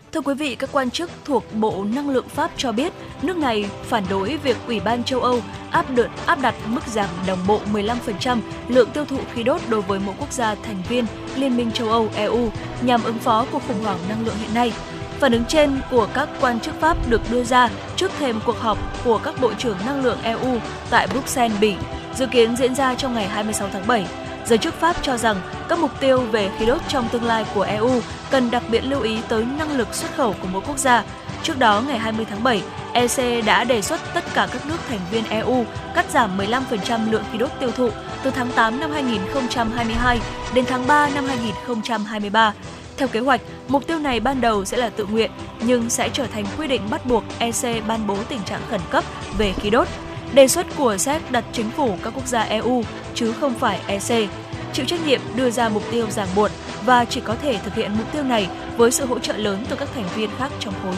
Thưa 0.11 0.21
quý 0.21 0.33
vị, 0.33 0.55
các 0.55 0.69
quan 0.71 0.91
chức 0.91 1.09
thuộc 1.25 1.43
Bộ 1.53 1.85
Năng 1.95 2.09
lượng 2.09 2.29
Pháp 2.29 2.51
cho 2.57 2.71
biết 2.71 2.93
nước 3.21 3.37
này 3.37 3.65
phản 3.83 4.03
đối 4.09 4.37
việc 4.37 4.57
Ủy 4.67 4.79
ban 4.79 5.03
châu 5.03 5.19
Âu 5.19 5.41
áp 5.71 5.85
đợt 5.95 6.07
áp 6.25 6.41
đặt 6.41 6.55
mức 6.67 6.87
giảm 6.87 7.09
đồng 7.27 7.39
bộ 7.47 7.59
15% 7.73 8.39
lượng 8.67 8.89
tiêu 8.93 9.05
thụ 9.05 9.17
khí 9.33 9.43
đốt 9.43 9.61
đối 9.69 9.81
với 9.81 9.99
mỗi 9.99 10.15
quốc 10.19 10.31
gia 10.31 10.55
thành 10.55 10.83
viên 10.89 11.05
Liên 11.35 11.57
minh 11.57 11.71
châu 11.71 11.89
Âu 11.89 12.09
EU 12.15 12.49
nhằm 12.81 13.03
ứng 13.03 13.17
phó 13.19 13.45
cuộc 13.51 13.61
khủng 13.67 13.83
hoảng 13.83 13.97
năng 14.09 14.25
lượng 14.25 14.35
hiện 14.41 14.53
nay. 14.53 14.73
Phản 15.19 15.31
ứng 15.31 15.45
trên 15.45 15.79
của 15.91 16.07
các 16.13 16.29
quan 16.41 16.59
chức 16.59 16.75
Pháp 16.79 17.09
được 17.09 17.21
đưa 17.31 17.43
ra 17.43 17.69
trước 17.95 18.11
thềm 18.19 18.39
cuộc 18.45 18.59
họp 18.59 18.77
của 19.05 19.17
các 19.23 19.41
bộ 19.41 19.53
trưởng 19.53 19.77
năng 19.85 20.03
lượng 20.03 20.17
EU 20.23 20.59
tại 20.89 21.07
Bruxelles, 21.07 21.59
Bỉ, 21.61 21.75
dự 22.15 22.27
kiến 22.27 22.55
diễn 22.55 22.75
ra 22.75 22.95
trong 22.95 23.13
ngày 23.13 23.27
26 23.27 23.69
tháng 23.73 23.87
7. 23.87 24.05
Giới 24.45 24.57
chức 24.57 24.73
Pháp 24.73 24.95
cho 25.01 25.17
rằng 25.17 25.41
các 25.69 25.79
mục 25.79 25.91
tiêu 25.99 26.21
về 26.21 26.51
khí 26.59 26.65
đốt 26.65 26.81
trong 26.87 27.09
tương 27.11 27.23
lai 27.23 27.45
của 27.55 27.61
EU 27.61 28.01
cần 28.31 28.51
đặc 28.51 28.63
biệt 28.69 28.81
lưu 28.81 29.01
ý 29.01 29.17
tới 29.29 29.45
năng 29.57 29.77
lực 29.77 29.93
xuất 29.93 30.15
khẩu 30.15 30.35
của 30.41 30.47
mỗi 30.51 30.61
quốc 30.67 30.77
gia. 30.77 31.03
Trước 31.43 31.59
đó, 31.59 31.83
ngày 31.87 31.99
20 31.99 32.25
tháng 32.29 32.43
7, 32.43 32.61
EC 32.93 33.45
đã 33.45 33.63
đề 33.63 33.81
xuất 33.81 33.99
tất 34.13 34.23
cả 34.33 34.47
các 34.53 34.65
nước 34.65 34.77
thành 34.89 34.99
viên 35.11 35.25
EU 35.25 35.65
cắt 35.95 36.05
giảm 36.11 36.37
15% 36.37 37.11
lượng 37.11 37.23
khí 37.31 37.37
đốt 37.37 37.49
tiêu 37.59 37.71
thụ 37.71 37.89
từ 38.23 38.31
tháng 38.31 38.51
8 38.51 38.79
năm 38.79 38.91
2022 38.91 40.21
đến 40.53 40.65
tháng 40.67 40.87
3 40.87 41.09
năm 41.09 41.25
2023. 41.25 42.53
Theo 42.97 43.07
kế 43.07 43.19
hoạch, 43.19 43.41
mục 43.67 43.87
tiêu 43.87 43.99
này 43.99 44.19
ban 44.19 44.41
đầu 44.41 44.65
sẽ 44.65 44.77
là 44.77 44.89
tự 44.89 45.05
nguyện 45.05 45.31
nhưng 45.61 45.89
sẽ 45.89 46.09
trở 46.09 46.27
thành 46.27 46.45
quy 46.57 46.67
định 46.67 46.81
bắt 46.89 47.05
buộc 47.05 47.23
EC 47.39 47.87
ban 47.87 48.07
bố 48.07 48.17
tình 48.29 48.43
trạng 48.45 48.61
khẩn 48.69 48.81
cấp 48.91 49.03
về 49.37 49.53
khí 49.53 49.69
đốt. 49.69 49.87
Đề 50.33 50.47
xuất 50.47 50.67
của 50.77 50.97
séc 50.97 51.31
đặt 51.31 51.43
chính 51.53 51.71
phủ 51.71 51.97
các 52.03 52.13
quốc 52.15 52.27
gia 52.27 52.41
EU 52.41 52.83
chứ 53.15 53.33
không 53.33 53.53
phải 53.53 53.79
EC 53.87 54.29
chịu 54.73 54.85
trách 54.85 55.05
nhiệm 55.05 55.21
đưa 55.35 55.49
ra 55.49 55.69
mục 55.69 55.83
tiêu 55.91 56.07
ràng 56.09 56.27
buộc 56.35 56.51
và 56.85 57.05
chỉ 57.05 57.21
có 57.21 57.35
thể 57.41 57.59
thực 57.63 57.75
hiện 57.75 57.91
mục 57.97 58.11
tiêu 58.11 58.23
này 58.23 58.49
với 58.77 58.91
sự 58.91 59.05
hỗ 59.05 59.19
trợ 59.19 59.37
lớn 59.37 59.65
từ 59.69 59.75
các 59.75 59.89
thành 59.95 60.07
viên 60.15 60.29
khác 60.37 60.51
trong 60.59 60.73
khối. 60.83 60.95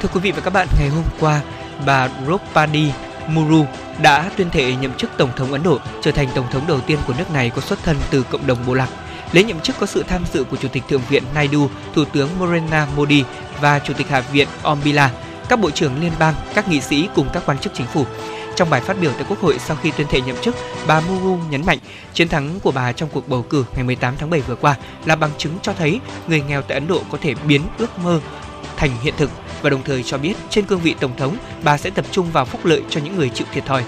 Thưa 0.00 0.08
quý 0.14 0.20
vị 0.20 0.32
và 0.32 0.40
các 0.40 0.52
bạn, 0.52 0.68
ngày 0.78 0.88
hôm 0.88 1.04
qua, 1.20 1.40
bà 1.86 2.08
Draupadi 2.24 2.90
Muru 3.28 3.64
đã 4.02 4.30
tuyên 4.36 4.50
thệ 4.50 4.74
nhậm 4.74 4.94
chức 4.94 5.10
Tổng 5.18 5.30
thống 5.36 5.52
Ấn 5.52 5.62
Độ, 5.62 5.78
trở 6.00 6.12
thành 6.12 6.28
Tổng 6.34 6.46
thống 6.50 6.66
đầu 6.68 6.80
tiên 6.80 6.98
của 7.06 7.14
nước 7.18 7.30
này 7.32 7.50
có 7.50 7.60
xuất 7.60 7.78
thân 7.82 7.96
từ 8.10 8.22
cộng 8.22 8.46
đồng 8.46 8.58
bộ 8.66 8.74
lạc. 8.74 8.88
Lễ 9.32 9.42
nhậm 9.42 9.60
chức 9.60 9.76
có 9.78 9.86
sự 9.86 10.04
tham 10.08 10.24
dự 10.32 10.44
của 10.44 10.56
Chủ 10.56 10.68
tịch 10.68 10.82
Thượng 10.88 11.02
viện 11.08 11.22
Naidu, 11.34 11.68
Thủ 11.94 12.04
tướng 12.04 12.28
Narendra 12.40 12.86
Modi 12.96 13.24
và 13.60 13.78
Chủ 13.78 13.94
tịch 13.94 14.08
Hạ 14.08 14.20
viện 14.20 14.48
Om 14.62 14.78
Birla, 14.84 15.10
các 15.52 15.60
bộ 15.60 15.70
trưởng 15.70 16.00
liên 16.00 16.12
bang, 16.18 16.34
các 16.54 16.68
nghị 16.68 16.80
sĩ 16.80 17.08
cùng 17.14 17.28
các 17.32 17.42
quan 17.46 17.58
chức 17.58 17.72
chính 17.74 17.86
phủ. 17.86 18.04
Trong 18.56 18.70
bài 18.70 18.80
phát 18.80 18.96
biểu 19.00 19.12
tại 19.12 19.24
Quốc 19.28 19.40
hội 19.40 19.58
sau 19.58 19.76
khi 19.82 19.90
tuyên 19.90 20.06
thệ 20.10 20.20
nhậm 20.20 20.36
chức, 20.42 20.56
bà 20.86 21.00
Murmu 21.00 21.38
nhấn 21.50 21.66
mạnh 21.66 21.78
chiến 22.14 22.28
thắng 22.28 22.60
của 22.60 22.70
bà 22.70 22.92
trong 22.92 23.08
cuộc 23.12 23.28
bầu 23.28 23.42
cử 23.42 23.64
ngày 23.74 23.84
18 23.84 24.14
tháng 24.18 24.30
7 24.30 24.40
vừa 24.40 24.54
qua 24.54 24.76
là 25.04 25.16
bằng 25.16 25.30
chứng 25.38 25.52
cho 25.62 25.72
thấy 25.72 26.00
người 26.26 26.40
nghèo 26.40 26.62
tại 26.62 26.74
Ấn 26.74 26.88
Độ 26.88 27.02
có 27.10 27.18
thể 27.20 27.34
biến 27.34 27.62
ước 27.78 27.98
mơ 27.98 28.20
thành 28.76 28.90
hiện 29.02 29.14
thực 29.16 29.30
và 29.62 29.70
đồng 29.70 29.82
thời 29.82 30.02
cho 30.02 30.18
biết 30.18 30.34
trên 30.50 30.66
cương 30.66 30.80
vị 30.80 30.94
tổng 31.00 31.16
thống, 31.16 31.36
bà 31.64 31.78
sẽ 31.78 31.90
tập 31.90 32.04
trung 32.10 32.30
vào 32.30 32.44
phúc 32.44 32.64
lợi 32.64 32.82
cho 32.90 33.00
những 33.00 33.16
người 33.16 33.28
chịu 33.28 33.46
thiệt 33.52 33.66
thòi. 33.66 33.84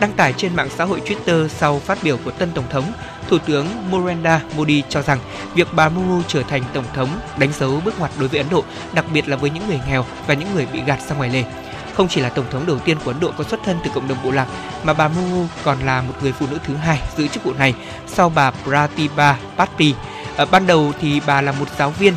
Đăng 0.00 0.12
tải 0.12 0.32
trên 0.32 0.56
mạng 0.56 0.68
xã 0.76 0.84
hội 0.84 1.00
Twitter 1.06 1.48
sau 1.48 1.78
phát 1.78 1.98
biểu 2.02 2.18
của 2.24 2.30
tân 2.30 2.50
tổng 2.54 2.70
thống, 2.70 2.92
Thủ 3.28 3.38
tướng 3.38 3.66
Narendra 3.92 4.40
Modi 4.56 4.82
cho 4.88 5.02
rằng 5.02 5.18
việc 5.54 5.68
bà 5.72 5.88
Murmu 5.88 6.22
trở 6.28 6.42
thành 6.42 6.62
tổng 6.72 6.84
thống 6.94 7.08
đánh 7.38 7.52
dấu 7.52 7.80
bước 7.84 7.98
ngoặt 7.98 8.10
đối 8.18 8.28
với 8.28 8.40
Ấn 8.40 8.50
Độ, 8.50 8.64
đặc 8.92 9.04
biệt 9.12 9.28
là 9.28 9.36
với 9.36 9.50
những 9.50 9.68
người 9.68 9.80
nghèo 9.88 10.04
và 10.26 10.34
những 10.34 10.54
người 10.54 10.66
bị 10.72 10.80
gạt 10.86 11.00
ra 11.08 11.16
ngoài 11.16 11.30
lề. 11.30 11.44
Không 11.94 12.08
chỉ 12.08 12.20
là 12.20 12.28
tổng 12.28 12.44
thống 12.50 12.66
đầu 12.66 12.78
tiên 12.78 12.96
của 13.04 13.10
Ấn 13.10 13.20
Độ 13.20 13.32
có 13.38 13.44
xuất 13.44 13.60
thân 13.64 13.76
từ 13.84 13.90
cộng 13.94 14.08
đồng 14.08 14.18
bộ 14.24 14.30
lạc, 14.30 14.46
mà 14.84 14.92
bà 14.92 15.08
Murmu 15.08 15.46
còn 15.64 15.78
là 15.78 16.02
một 16.02 16.14
người 16.22 16.32
phụ 16.32 16.46
nữ 16.50 16.58
thứ 16.66 16.74
hai 16.74 17.02
giữ 17.16 17.28
chức 17.28 17.44
vụ 17.44 17.52
này 17.52 17.74
sau 18.06 18.32
bà 18.34 18.50
Pratibha 18.50 19.36
Patil. 19.56 19.92
Ở 20.36 20.44
ờ, 20.44 20.46
ban 20.50 20.66
đầu 20.66 20.92
thì 21.00 21.20
bà 21.26 21.40
là 21.40 21.52
một 21.52 21.66
giáo 21.78 21.90
viên 21.90 22.14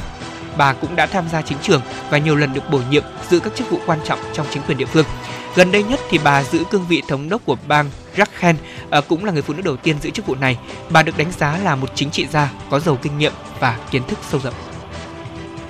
bà 0.57 0.74
cũng 0.74 0.95
đã 0.95 1.05
tham 1.05 1.26
gia 1.32 1.41
chính 1.41 1.57
trường 1.62 1.82
và 2.10 2.18
nhiều 2.18 2.36
lần 2.36 2.53
được 2.53 2.70
bổ 2.72 2.80
nhiệm 2.89 3.03
giữ 3.30 3.39
các 3.39 3.55
chức 3.55 3.70
vụ 3.70 3.80
quan 3.86 3.99
trọng 4.05 4.20
trong 4.34 4.47
chính 4.51 4.64
quyền 4.64 4.78
địa 4.78 4.86
phương. 4.86 5.05
Gần 5.60 5.72
đây 5.72 5.84
nhất 5.84 5.99
thì 6.10 6.20
bà 6.24 6.43
giữ 6.43 6.64
cương 6.72 6.86
vị 6.89 7.01
thống 7.07 7.30
đốc 7.30 7.45
của 7.45 7.57
bang 7.68 7.89
Jharkhand, 8.16 8.55
ờ, 8.89 9.01
cũng 9.01 9.26
là 9.26 9.32
người 9.32 9.41
phụ 9.41 9.53
nữ 9.53 9.62
đầu 9.62 9.78
tiên 9.78 9.95
giữ 10.01 10.10
chức 10.10 10.26
vụ 10.26 10.36
này. 10.36 10.57
Bà 10.89 11.03
được 11.03 11.18
đánh 11.18 11.32
giá 11.32 11.57
là 11.64 11.76
một 11.76 11.89
chính 11.95 12.12
trị 12.12 12.28
gia 12.28 12.51
có 12.70 12.80
giàu 12.80 12.97
kinh 13.01 13.18
nghiệm 13.18 13.34
và 13.60 13.80
kiến 13.91 14.03
thức 14.07 14.20
sâu 14.30 14.41
rộng. 14.43 14.53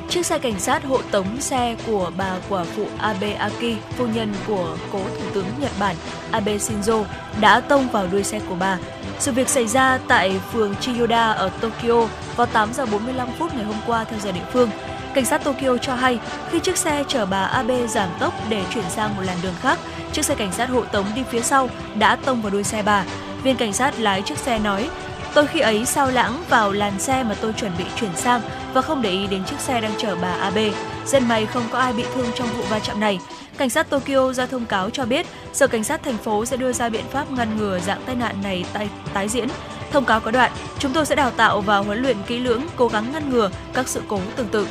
Chiếc 0.10 0.26
xe 0.26 0.40
cảnh 0.40 0.60
sát 0.60 0.84
hộ 0.86 1.02
tống 1.12 1.42
xe 1.42 1.76
của 1.88 2.12
bà 2.18 2.36
quả 2.50 2.66
phụ 2.76 2.88
Abe 2.98 3.34
Aki, 3.34 3.78
phu 3.98 4.08
nhân 4.08 4.34
của 4.48 4.78
cố 4.92 5.00
thủ 5.00 5.26
tướng 5.34 5.46
Nhật 5.60 5.72
Bản 5.80 5.96
Abe 6.32 6.58
Shinzo, 6.58 7.04
đã 7.42 7.60
tông 7.60 7.90
vào 7.90 8.08
đuôi 8.12 8.24
xe 8.24 8.40
của 8.50 8.56
bà. 8.60 8.78
Sự 9.20 9.32
việc 9.32 9.50
xảy 9.50 9.68
ra 9.68 10.00
tại 10.08 10.40
phường 10.54 10.76
Chiyoda 10.76 11.32
ở 11.32 11.50
Tokyo 11.50 12.08
vào 12.36 12.48
8 12.48 12.74
giờ 12.74 12.86
45 12.86 13.30
phút 13.40 13.56
ngày 13.56 13.66
hôm 13.66 13.78
qua 13.88 14.04
theo 14.04 14.20
giờ 14.20 14.32
địa 14.32 14.46
phương. 14.54 14.70
Cảnh 15.14 15.26
sát 15.26 15.44
Tokyo 15.44 15.78
cho 15.78 15.96
hay 15.96 16.20
khi 16.52 16.60
chiếc 16.60 16.78
xe 16.78 17.04
chở 17.08 17.26
bà 17.26 17.44
Abe 17.44 17.88
giảm 17.88 18.10
tốc 18.20 18.34
để 18.50 18.64
chuyển 18.74 18.90
sang 18.90 19.16
một 19.16 19.22
làn 19.26 19.38
đường 19.44 19.56
khác, 19.60 19.80
chiếc 20.12 20.26
xe 20.26 20.36
cảnh 20.36 20.52
sát 20.52 20.70
hộ 20.70 20.82
tống 20.86 21.06
đi 21.16 21.24
phía 21.30 21.42
sau 21.42 21.70
đã 21.96 22.16
tông 22.16 22.42
vào 22.42 22.52
đuôi 22.52 22.64
xe 22.64 22.84
bà. 22.84 23.06
Viên 23.44 23.56
cảnh 23.56 23.74
sát 23.74 24.00
lái 24.00 24.22
chiếc 24.22 24.38
xe 24.38 24.60
nói, 24.60 24.90
Tôi 25.34 25.48
khi 25.48 25.60
ấy 25.60 25.86
sao 25.86 26.12
lãng 26.12 26.44
vào 26.50 26.72
làn 26.72 27.00
xe 27.00 27.24
mà 27.24 27.36
tôi 27.42 27.54
chuẩn 27.54 27.72
bị 27.78 27.84
chuyển 28.00 28.16
sang 28.16 28.42
và 28.74 28.82
không 28.82 29.02
để 29.02 29.10
ý 29.10 29.28
đến 29.28 29.44
chiếc 29.46 29.60
xe 29.60 29.82
đang 29.82 29.92
chở 29.98 30.16
bà 30.22 30.32
Abe. 30.32 30.70
Dân 31.06 31.28
may 31.28 31.46
không 31.46 31.64
có 31.72 31.80
ai 31.80 31.94
bị 31.94 32.04
thương 32.14 32.28
trong 32.36 32.48
vụ 32.48 32.64
va 32.70 32.80
chạm 32.80 33.00
này. 33.00 33.20
Cảnh 33.58 33.70
sát 33.70 33.90
Tokyo 33.90 34.34
ra 34.34 34.46
thông 34.46 34.66
cáo 34.66 34.90
cho 34.90 35.06
biết, 35.06 35.26
Sở 35.54 35.68
Cảnh 35.68 35.84
sát 35.84 36.04
thành 36.04 36.18
phố 36.18 36.46
sẽ 36.46 36.58
đưa 36.58 36.74
ra 36.74 36.90
biện 36.90 37.06
pháp 37.12 37.32
ngăn 37.32 37.58
ngừa 37.58 37.80
dạng 37.80 38.02
tai 38.06 38.16
nạn 38.16 38.36
này 38.44 38.66
tái, 38.74 38.90
tái 39.14 39.30
diễn. 39.30 39.48
Thông 39.92 40.06
cáo 40.06 40.20
có 40.20 40.32
đoạn, 40.32 40.52
chúng 40.80 40.94
tôi 40.94 41.06
sẽ 41.06 41.16
đào 41.16 41.32
tạo 41.32 41.62
và 41.62 41.78
huấn 41.78 42.02
luyện 42.02 42.18
kỹ 42.28 42.40
lưỡng, 42.40 42.62
cố 42.76 42.88
gắng 42.88 43.12
ngăn 43.14 43.30
ngừa 43.30 43.50
các 43.74 43.88
sự 43.88 44.02
cố 44.08 44.20
tương 44.36 44.48
tự. 44.48 44.68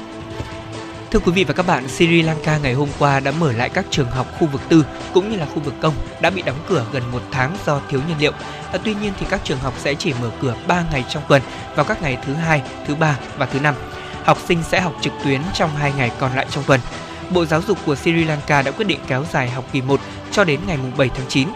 Thưa 1.11 1.19
quý 1.19 1.33
vị 1.33 1.45
và 1.45 1.55
các 1.55 1.67
bạn, 1.67 1.89
Sri 1.89 2.23
Lanka 2.23 2.59
ngày 2.59 2.75
hôm 2.75 2.89
qua 2.99 3.21
đã 3.21 3.31
mở 3.31 3.53
lại 3.53 3.69
các 3.69 3.85
trường 3.91 4.11
học 4.11 4.27
khu 4.39 4.47
vực 4.47 4.61
tư 4.69 4.87
cũng 5.15 5.31
như 5.31 5.37
là 5.37 5.47
khu 5.47 5.61
vực 5.61 5.75
công 5.81 5.95
đã 6.21 6.31
bị 6.31 6.43
đóng 6.43 6.59
cửa 6.69 6.87
gần 6.93 7.03
một 7.13 7.23
tháng 7.31 7.57
do 7.67 7.81
thiếu 7.89 8.01
nhiên 8.09 8.17
liệu. 8.21 8.33
À, 8.73 8.79
tuy 8.85 8.95
nhiên 8.95 9.13
thì 9.21 9.27
các 9.31 9.41
trường 9.45 9.59
học 9.59 9.75
sẽ 9.79 9.95
chỉ 9.95 10.13
mở 10.23 10.31
cửa 10.43 10.55
3 10.67 10.85
ngày 10.93 11.05
trong 11.09 11.23
tuần 11.29 11.43
vào 11.75 11.85
các 11.85 12.03
ngày 12.03 12.19
thứ 12.27 12.35
hai, 12.35 12.63
thứ 12.87 12.95
ba 12.95 13.19
và 13.39 13.47
thứ 13.47 13.61
năm. 13.61 13.75
Học 14.25 14.39
sinh 14.49 14.63
sẽ 14.63 14.81
học 14.81 14.95
trực 15.01 15.13
tuyến 15.25 15.41
trong 15.55 15.71
2 15.77 15.93
ngày 15.97 16.11
còn 16.19 16.37
lại 16.37 16.47
trong 16.51 16.65
tuần. 16.67 16.81
Bộ 17.31 17.45
Giáo 17.45 17.63
dục 17.63 17.79
của 17.87 17.95
Sri 17.95 18.25
Lanka 18.25 18.63
đã 18.63 18.71
quyết 18.71 18.87
định 18.87 19.01
kéo 19.07 19.25
dài 19.33 19.51
học 19.51 19.65
kỳ 19.73 19.83
1 19.83 20.01
cho 20.33 20.45
đến 20.45 20.61
ngày 20.67 20.79
7 20.97 21.09
tháng 21.09 21.27
9. 21.29 21.49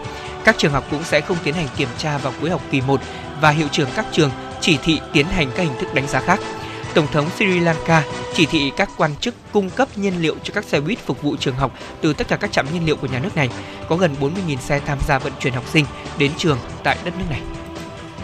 Các 0.43 0.55
trường 0.57 0.71
học 0.71 0.83
cũng 0.91 1.03
sẽ 1.03 1.21
không 1.21 1.37
tiến 1.43 1.53
hành 1.53 1.67
kiểm 1.77 1.89
tra 1.97 2.17
vào 2.17 2.33
cuối 2.41 2.49
học 2.49 2.61
kỳ 2.71 2.81
1 2.81 3.01
và 3.41 3.49
hiệu 3.49 3.67
trưởng 3.71 3.89
các 3.95 4.05
trường 4.11 4.31
chỉ 4.61 4.77
thị 4.83 4.99
tiến 5.13 5.25
hành 5.25 5.51
các 5.55 5.63
hình 5.63 5.75
thức 5.79 5.93
đánh 5.93 6.07
giá 6.07 6.19
khác. 6.19 6.39
Tổng 6.93 7.07
thống 7.07 7.29
Sri 7.37 7.59
Lanka 7.59 8.03
chỉ 8.33 8.45
thị 8.45 8.71
các 8.77 8.89
quan 8.97 9.15
chức 9.15 9.35
cung 9.51 9.69
cấp 9.69 9.87
nhiên 9.95 10.13
liệu 10.21 10.35
cho 10.43 10.53
các 10.53 10.63
xe 10.63 10.79
buýt 10.79 10.99
phục 10.99 11.21
vụ 11.21 11.35
trường 11.35 11.55
học 11.55 11.71
từ 12.01 12.13
tất 12.13 12.27
cả 12.27 12.35
các 12.35 12.51
trạm 12.51 12.65
nhiên 12.73 12.85
liệu 12.85 12.95
của 12.95 13.07
nhà 13.07 13.19
nước 13.19 13.35
này. 13.35 13.49
Có 13.89 13.95
gần 13.95 14.15
40.000 14.19 14.57
xe 14.57 14.79
tham 14.85 14.97
gia 15.07 15.19
vận 15.19 15.33
chuyển 15.39 15.53
học 15.53 15.63
sinh 15.67 15.85
đến 16.17 16.31
trường 16.37 16.57
tại 16.83 16.97
đất 17.05 17.13
nước 17.17 17.25
này. 17.29 17.41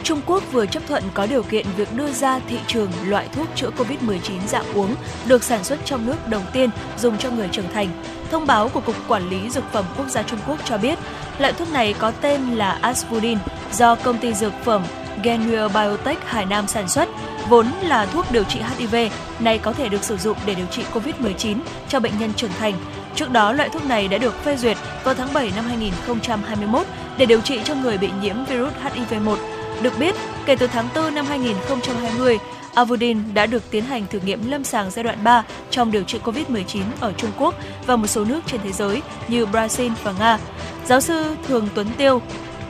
Trung 0.04 0.22
Quốc 0.26 0.44
vừa 0.52 0.66
chấp 0.66 0.84
thuận 0.88 1.04
có 1.14 1.26
điều 1.26 1.44
kiện 1.44 1.66
việc 1.78 1.94
đưa 1.96 2.12
ra 2.12 2.40
thị 2.50 2.58
trường 2.68 2.92
loại 3.06 3.28
thuốc 3.36 3.48
chữa 3.56 3.70
COVID-19 3.78 4.48
dạng 4.48 4.74
uống 4.74 4.96
được 5.28 5.44
sản 5.44 5.64
xuất 5.64 5.80
trong 5.86 6.06
nước 6.06 6.28
đầu 6.28 6.42
tiên 6.54 6.70
dùng 6.98 7.18
cho 7.18 7.32
người 7.32 7.48
trưởng 7.52 7.74
thành. 7.74 8.04
Thông 8.32 8.48
báo 8.48 8.70
của 8.70 8.82
Cục 8.82 8.96
Quản 9.08 9.30
lý 9.30 9.50
Dược 9.50 9.64
phẩm 9.72 9.86
Quốc 9.98 10.08
gia 10.10 10.24
Trung 10.24 10.40
Quốc 10.48 10.58
cho 10.66 10.78
biết, 10.78 11.00
loại 11.40 11.54
thuốc 11.54 11.72
này 11.72 11.94
có 12.00 12.12
tên 12.12 12.56
là 12.56 12.80
Asvudin 12.82 13.38
do 13.74 13.96
công 13.96 14.18
ty 14.18 14.34
dược 14.34 14.54
phẩm 14.64 14.84
Genuel 15.24 15.68
Biotech 15.68 16.26
Hải 16.26 16.46
Nam 16.46 16.68
sản 16.68 16.88
xuất, 16.88 17.10
vốn 17.50 17.68
là 17.82 18.06
thuốc 18.06 18.32
điều 18.32 18.44
trị 18.44 18.60
HIV, 18.78 18.96
nay 19.40 19.58
có 19.58 19.74
thể 19.74 19.90
được 19.90 20.04
sử 20.04 20.18
dụng 20.18 20.38
để 20.46 20.56
điều 20.56 20.66
trị 20.66 20.84
COVID-19 20.94 21.58
cho 21.88 22.00
bệnh 22.00 22.20
nhân 22.20 22.34
trưởng 22.36 22.52
thành. 22.60 22.74
Trước 23.16 23.32
đó, 23.32 23.54
loại 23.54 23.70
thuốc 23.70 23.86
này 23.86 24.08
đã 24.08 24.18
được 24.18 24.44
phê 24.44 24.58
duyệt 24.58 24.78
vào 25.04 25.16
tháng 25.16 25.34
7 25.34 25.52
năm 25.56 25.66
2021 25.66 26.88
để 27.18 27.26
điều 27.26 27.42
trị 27.42 27.60
cho 27.64 27.76
người 27.76 27.98
bị 27.98 28.10
nhiễm 28.22 28.46
virus 28.46 28.74
HIV-1. 28.84 29.36
Được 29.82 30.00
biết, 30.00 30.16
kể 30.46 30.56
từ 30.56 30.68
tháng 30.68 30.88
4 30.96 31.16
năm 31.16 31.26
2020, 31.26 32.38
Avudin 32.74 33.34
đã 33.34 33.46
được 33.46 33.72
tiến 33.72 33.84
hành 33.84 34.06
thử 34.10 34.20
nghiệm 34.20 34.52
lâm 34.52 34.64
sàng 34.64 34.92
giai 34.92 35.04
đoạn 35.04 35.18
3 35.24 35.44
trong 35.70 35.92
điều 35.92 36.04
trị 36.04 36.20
COVID-19 36.24 36.82
ở 37.00 37.14
Trung 37.18 37.32
Quốc 37.38 37.56
và 37.86 37.96
một 37.96 38.08
số 38.08 38.26
nước 38.26 38.40
trên 38.46 38.62
thế 38.64 38.72
giới 38.72 39.02
như 39.28 39.46
Brazil 39.46 39.92
và 40.04 40.14
Nga. 40.20 40.40
Giáo 40.86 41.02
sư 41.02 41.36
Thường 41.48 41.68
Tuấn 41.76 41.88
Tiêu, 41.98 42.22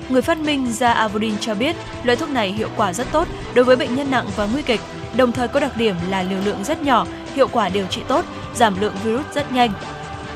người 0.09 0.21
phát 0.21 0.37
minh 0.37 0.71
ra 0.71 0.93
Avudin 0.93 1.37
cho 1.37 1.55
biết 1.55 1.75
loại 2.03 2.15
thuốc 2.15 2.29
này 2.29 2.51
hiệu 2.51 2.69
quả 2.77 2.93
rất 2.93 3.07
tốt 3.11 3.27
đối 3.53 3.65
với 3.65 3.75
bệnh 3.75 3.95
nhân 3.95 4.11
nặng 4.11 4.27
và 4.35 4.45
nguy 4.45 4.61
kịch, 4.61 4.81
đồng 5.15 5.31
thời 5.31 5.47
có 5.47 5.59
đặc 5.59 5.77
điểm 5.77 5.95
là 6.09 6.23
liều 6.23 6.39
lượng 6.45 6.63
rất 6.63 6.81
nhỏ, 6.81 7.05
hiệu 7.35 7.47
quả 7.47 7.69
điều 7.69 7.85
trị 7.85 8.01
tốt, 8.07 8.25
giảm 8.55 8.81
lượng 8.81 8.95
virus 9.03 9.25
rất 9.33 9.51
nhanh 9.51 9.73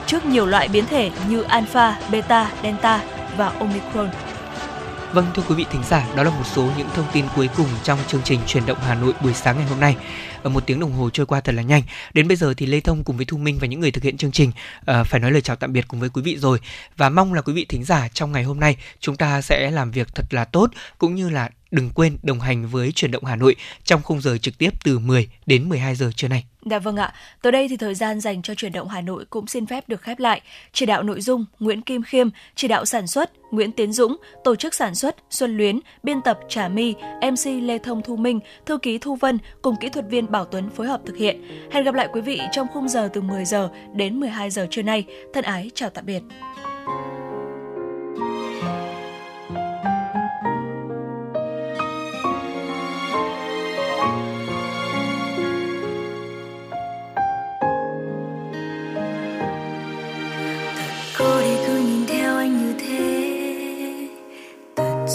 trước 0.08 0.26
nhiều 0.26 0.46
loại 0.46 0.68
biến 0.68 0.86
thể 0.86 1.12
như 1.30 1.42
alpha, 1.42 2.00
beta, 2.12 2.52
delta 2.64 3.04
và 3.38 3.48
omicron. 3.48 4.10
Vâng 5.14 5.26
thưa 5.36 5.44
quý 5.50 5.56
vị 5.56 5.66
thính 5.72 5.84
giả, 5.90 6.08
đó 6.16 6.24
là 6.24 6.30
một 6.30 6.44
số 6.56 6.70
những 6.78 6.88
thông 6.96 7.06
tin 7.14 7.26
cuối 7.36 7.50
cùng 7.58 7.68
trong 7.84 8.00
chương 8.08 8.22
trình 8.24 8.40
truyền 8.48 8.66
động 8.66 8.78
Hà 8.82 8.96
Nội 8.96 9.14
buổi 9.24 9.34
sáng 9.34 9.58
ngày 9.58 9.66
hôm 9.66 9.80
nay. 9.80 9.96
Ở 10.44 10.50
một 10.50 10.66
tiếng 10.66 10.80
đồng 10.80 10.94
hồ 10.94 11.10
trôi 11.10 11.26
qua 11.26 11.42
thật 11.42 11.56
là 11.56 11.62
nhanh. 11.62 11.82
Đến 12.14 12.28
bây 12.28 12.38
giờ 12.38 12.54
thì 12.58 12.66
Lê 12.66 12.80
Thông 12.80 13.04
cùng 13.04 13.18
với 13.18 13.26
Thu 13.26 13.38
Minh 13.38 13.58
và 13.62 13.68
những 13.68 13.80
người 13.80 13.92
thực 13.92 14.04
hiện 14.04 14.18
chương 14.18 14.32
trình 14.32 14.52
uh, 14.80 15.08
phải 15.08 15.20
nói 15.20 15.32
lời 15.32 15.42
chào 15.42 15.56
tạm 15.56 15.74
biệt 15.74 15.88
cùng 15.88 16.00
với 16.00 16.10
quý 16.10 16.22
vị 16.22 16.38
rồi 16.38 16.60
và 16.98 17.10
mong 17.10 17.34
là 17.34 17.42
quý 17.42 17.54
vị 17.54 17.66
thính 17.70 17.84
giả 17.84 18.08
trong 18.14 18.32
ngày 18.32 18.44
hôm 18.44 18.60
nay 18.60 18.78
chúng 19.00 19.16
ta 19.16 19.42
sẽ 19.42 19.72
làm 19.72 19.92
việc 19.92 20.16
thật 20.16 20.26
là 20.30 20.46
tốt 20.46 20.70
cũng 20.98 21.16
như 21.16 21.30
là 21.30 21.50
đừng 21.74 21.90
quên 21.90 22.18
đồng 22.24 22.40
hành 22.40 22.68
với 22.68 22.92
truyền 22.92 23.12
động 23.12 23.26
Hà 23.26 23.36
Nội 23.36 23.56
trong 23.84 24.02
khung 24.02 24.22
giờ 24.22 24.38
trực 24.38 24.58
tiếp 24.58 24.70
từ 24.84 25.00
10 25.00 25.30
đến 25.46 25.70
12 25.70 25.96
giờ 25.96 26.12
trưa 26.16 26.28
nay. 26.28 26.44
Dạ 26.66 26.80
vâng 26.80 26.96
ạ, 26.96 27.14
tới 27.42 27.52
đây 27.52 27.68
thì 27.68 27.78
thời 27.78 27.96
gian 27.96 28.20
dành 28.20 28.42
cho 28.42 28.56
chuyển 28.56 28.72
động 28.72 28.88
Hà 28.88 29.02
Nội 29.02 29.26
cũng 29.30 29.48
xin 29.48 29.66
phép 29.66 29.90
được 29.90 30.02
khép 30.02 30.20
lại. 30.20 30.42
Chỉ 30.74 30.86
đạo 30.86 31.04
nội 31.04 31.22
dung 31.22 31.46
Nguyễn 31.60 31.82
Kim 31.82 32.04
Khiêm, 32.04 32.30
chỉ 32.56 32.68
đạo 32.68 32.86
sản 32.86 33.08
xuất 33.08 33.32
Nguyễn 33.52 33.72
Tiến 33.72 33.94
Dũng, 33.94 34.18
tổ 34.44 34.56
chức 34.56 34.74
sản 34.74 34.96
xuất 34.96 35.16
Xuân 35.30 35.58
Luyến, 35.58 35.80
biên 36.04 36.22
tập 36.22 36.40
Trà 36.50 36.68
My, 36.68 36.94
MC 37.22 37.46
Lê 37.62 37.78
Thông 37.78 38.02
Thu 38.02 38.16
Minh, 38.16 38.40
thư 38.66 38.78
ký 38.78 38.98
Thu 38.98 39.16
Vân 39.16 39.38
cùng 39.62 39.76
kỹ 39.82 39.90
thuật 39.90 40.06
viên 40.10 40.32
Bảo 40.32 40.46
Tuấn 40.46 40.70
phối 40.70 40.88
hợp 40.88 41.02
thực 41.06 41.18
hiện. 41.18 41.42
Hẹn 41.72 41.84
gặp 41.84 41.96
lại 41.96 42.08
quý 42.14 42.22
vị 42.22 42.42
trong 42.52 42.68
khung 42.74 42.90
giờ 42.90 43.10
từ 43.14 43.22
10 43.22 43.46
giờ 43.46 43.70
đến 43.96 44.20
12 44.20 44.50
giờ 44.50 44.68
trưa 44.72 44.82
nay. 44.82 45.06
Thân 45.34 45.44
ái 45.44 45.72
chào 45.76 45.90
tạm 45.90 46.06
biệt. 46.06 46.22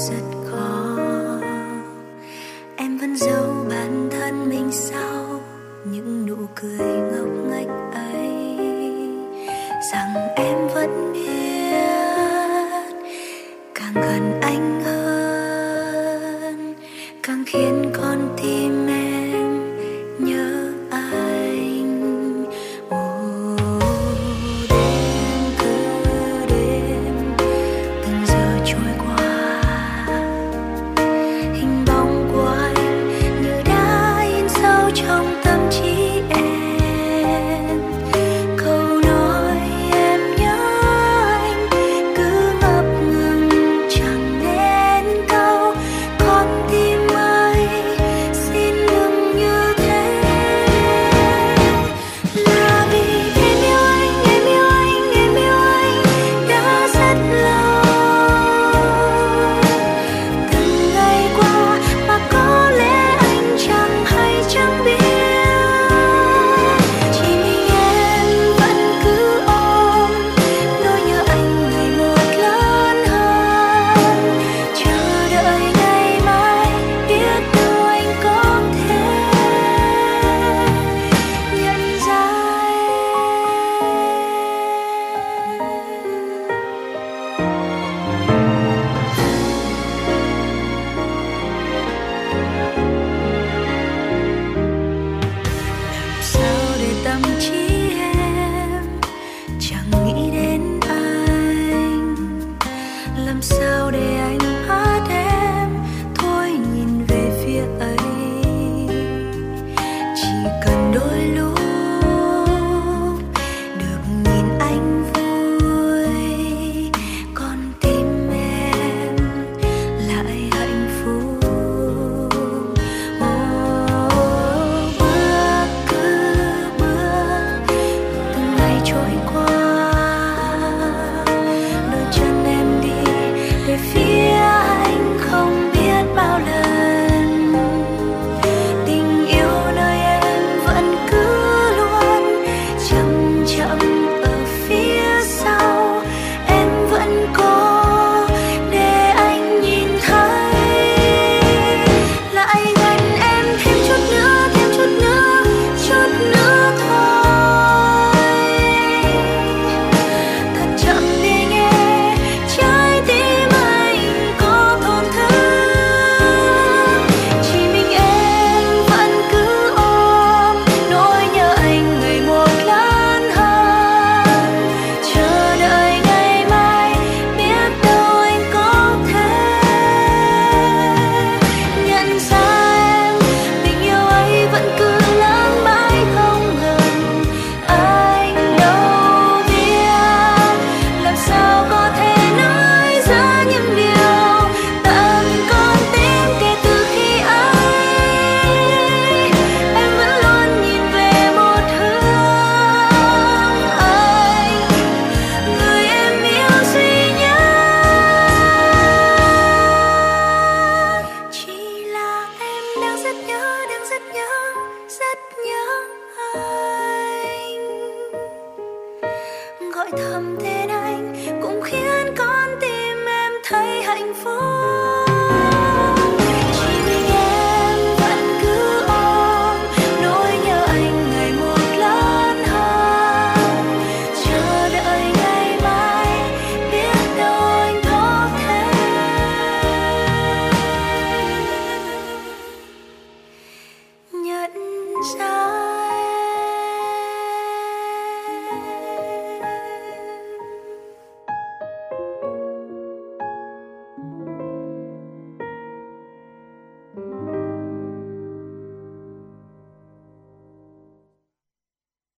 rất 0.06 0.50
khó. 0.50 0.98
Em 2.76 2.98
vẫn 2.98 3.16
giấu 3.16 3.66
bản 3.70 4.08
thân 4.10 4.48
mình 4.48 4.68
sau 4.72 5.40
những 5.84 6.26
nụ 6.26 6.36
cười 6.54 6.86
ngốc 6.86 7.28
nghếch 7.50 7.68
ấy. 7.92 8.30
Rằng 9.92 10.14
em 10.36 10.68
vẫn 10.74 11.07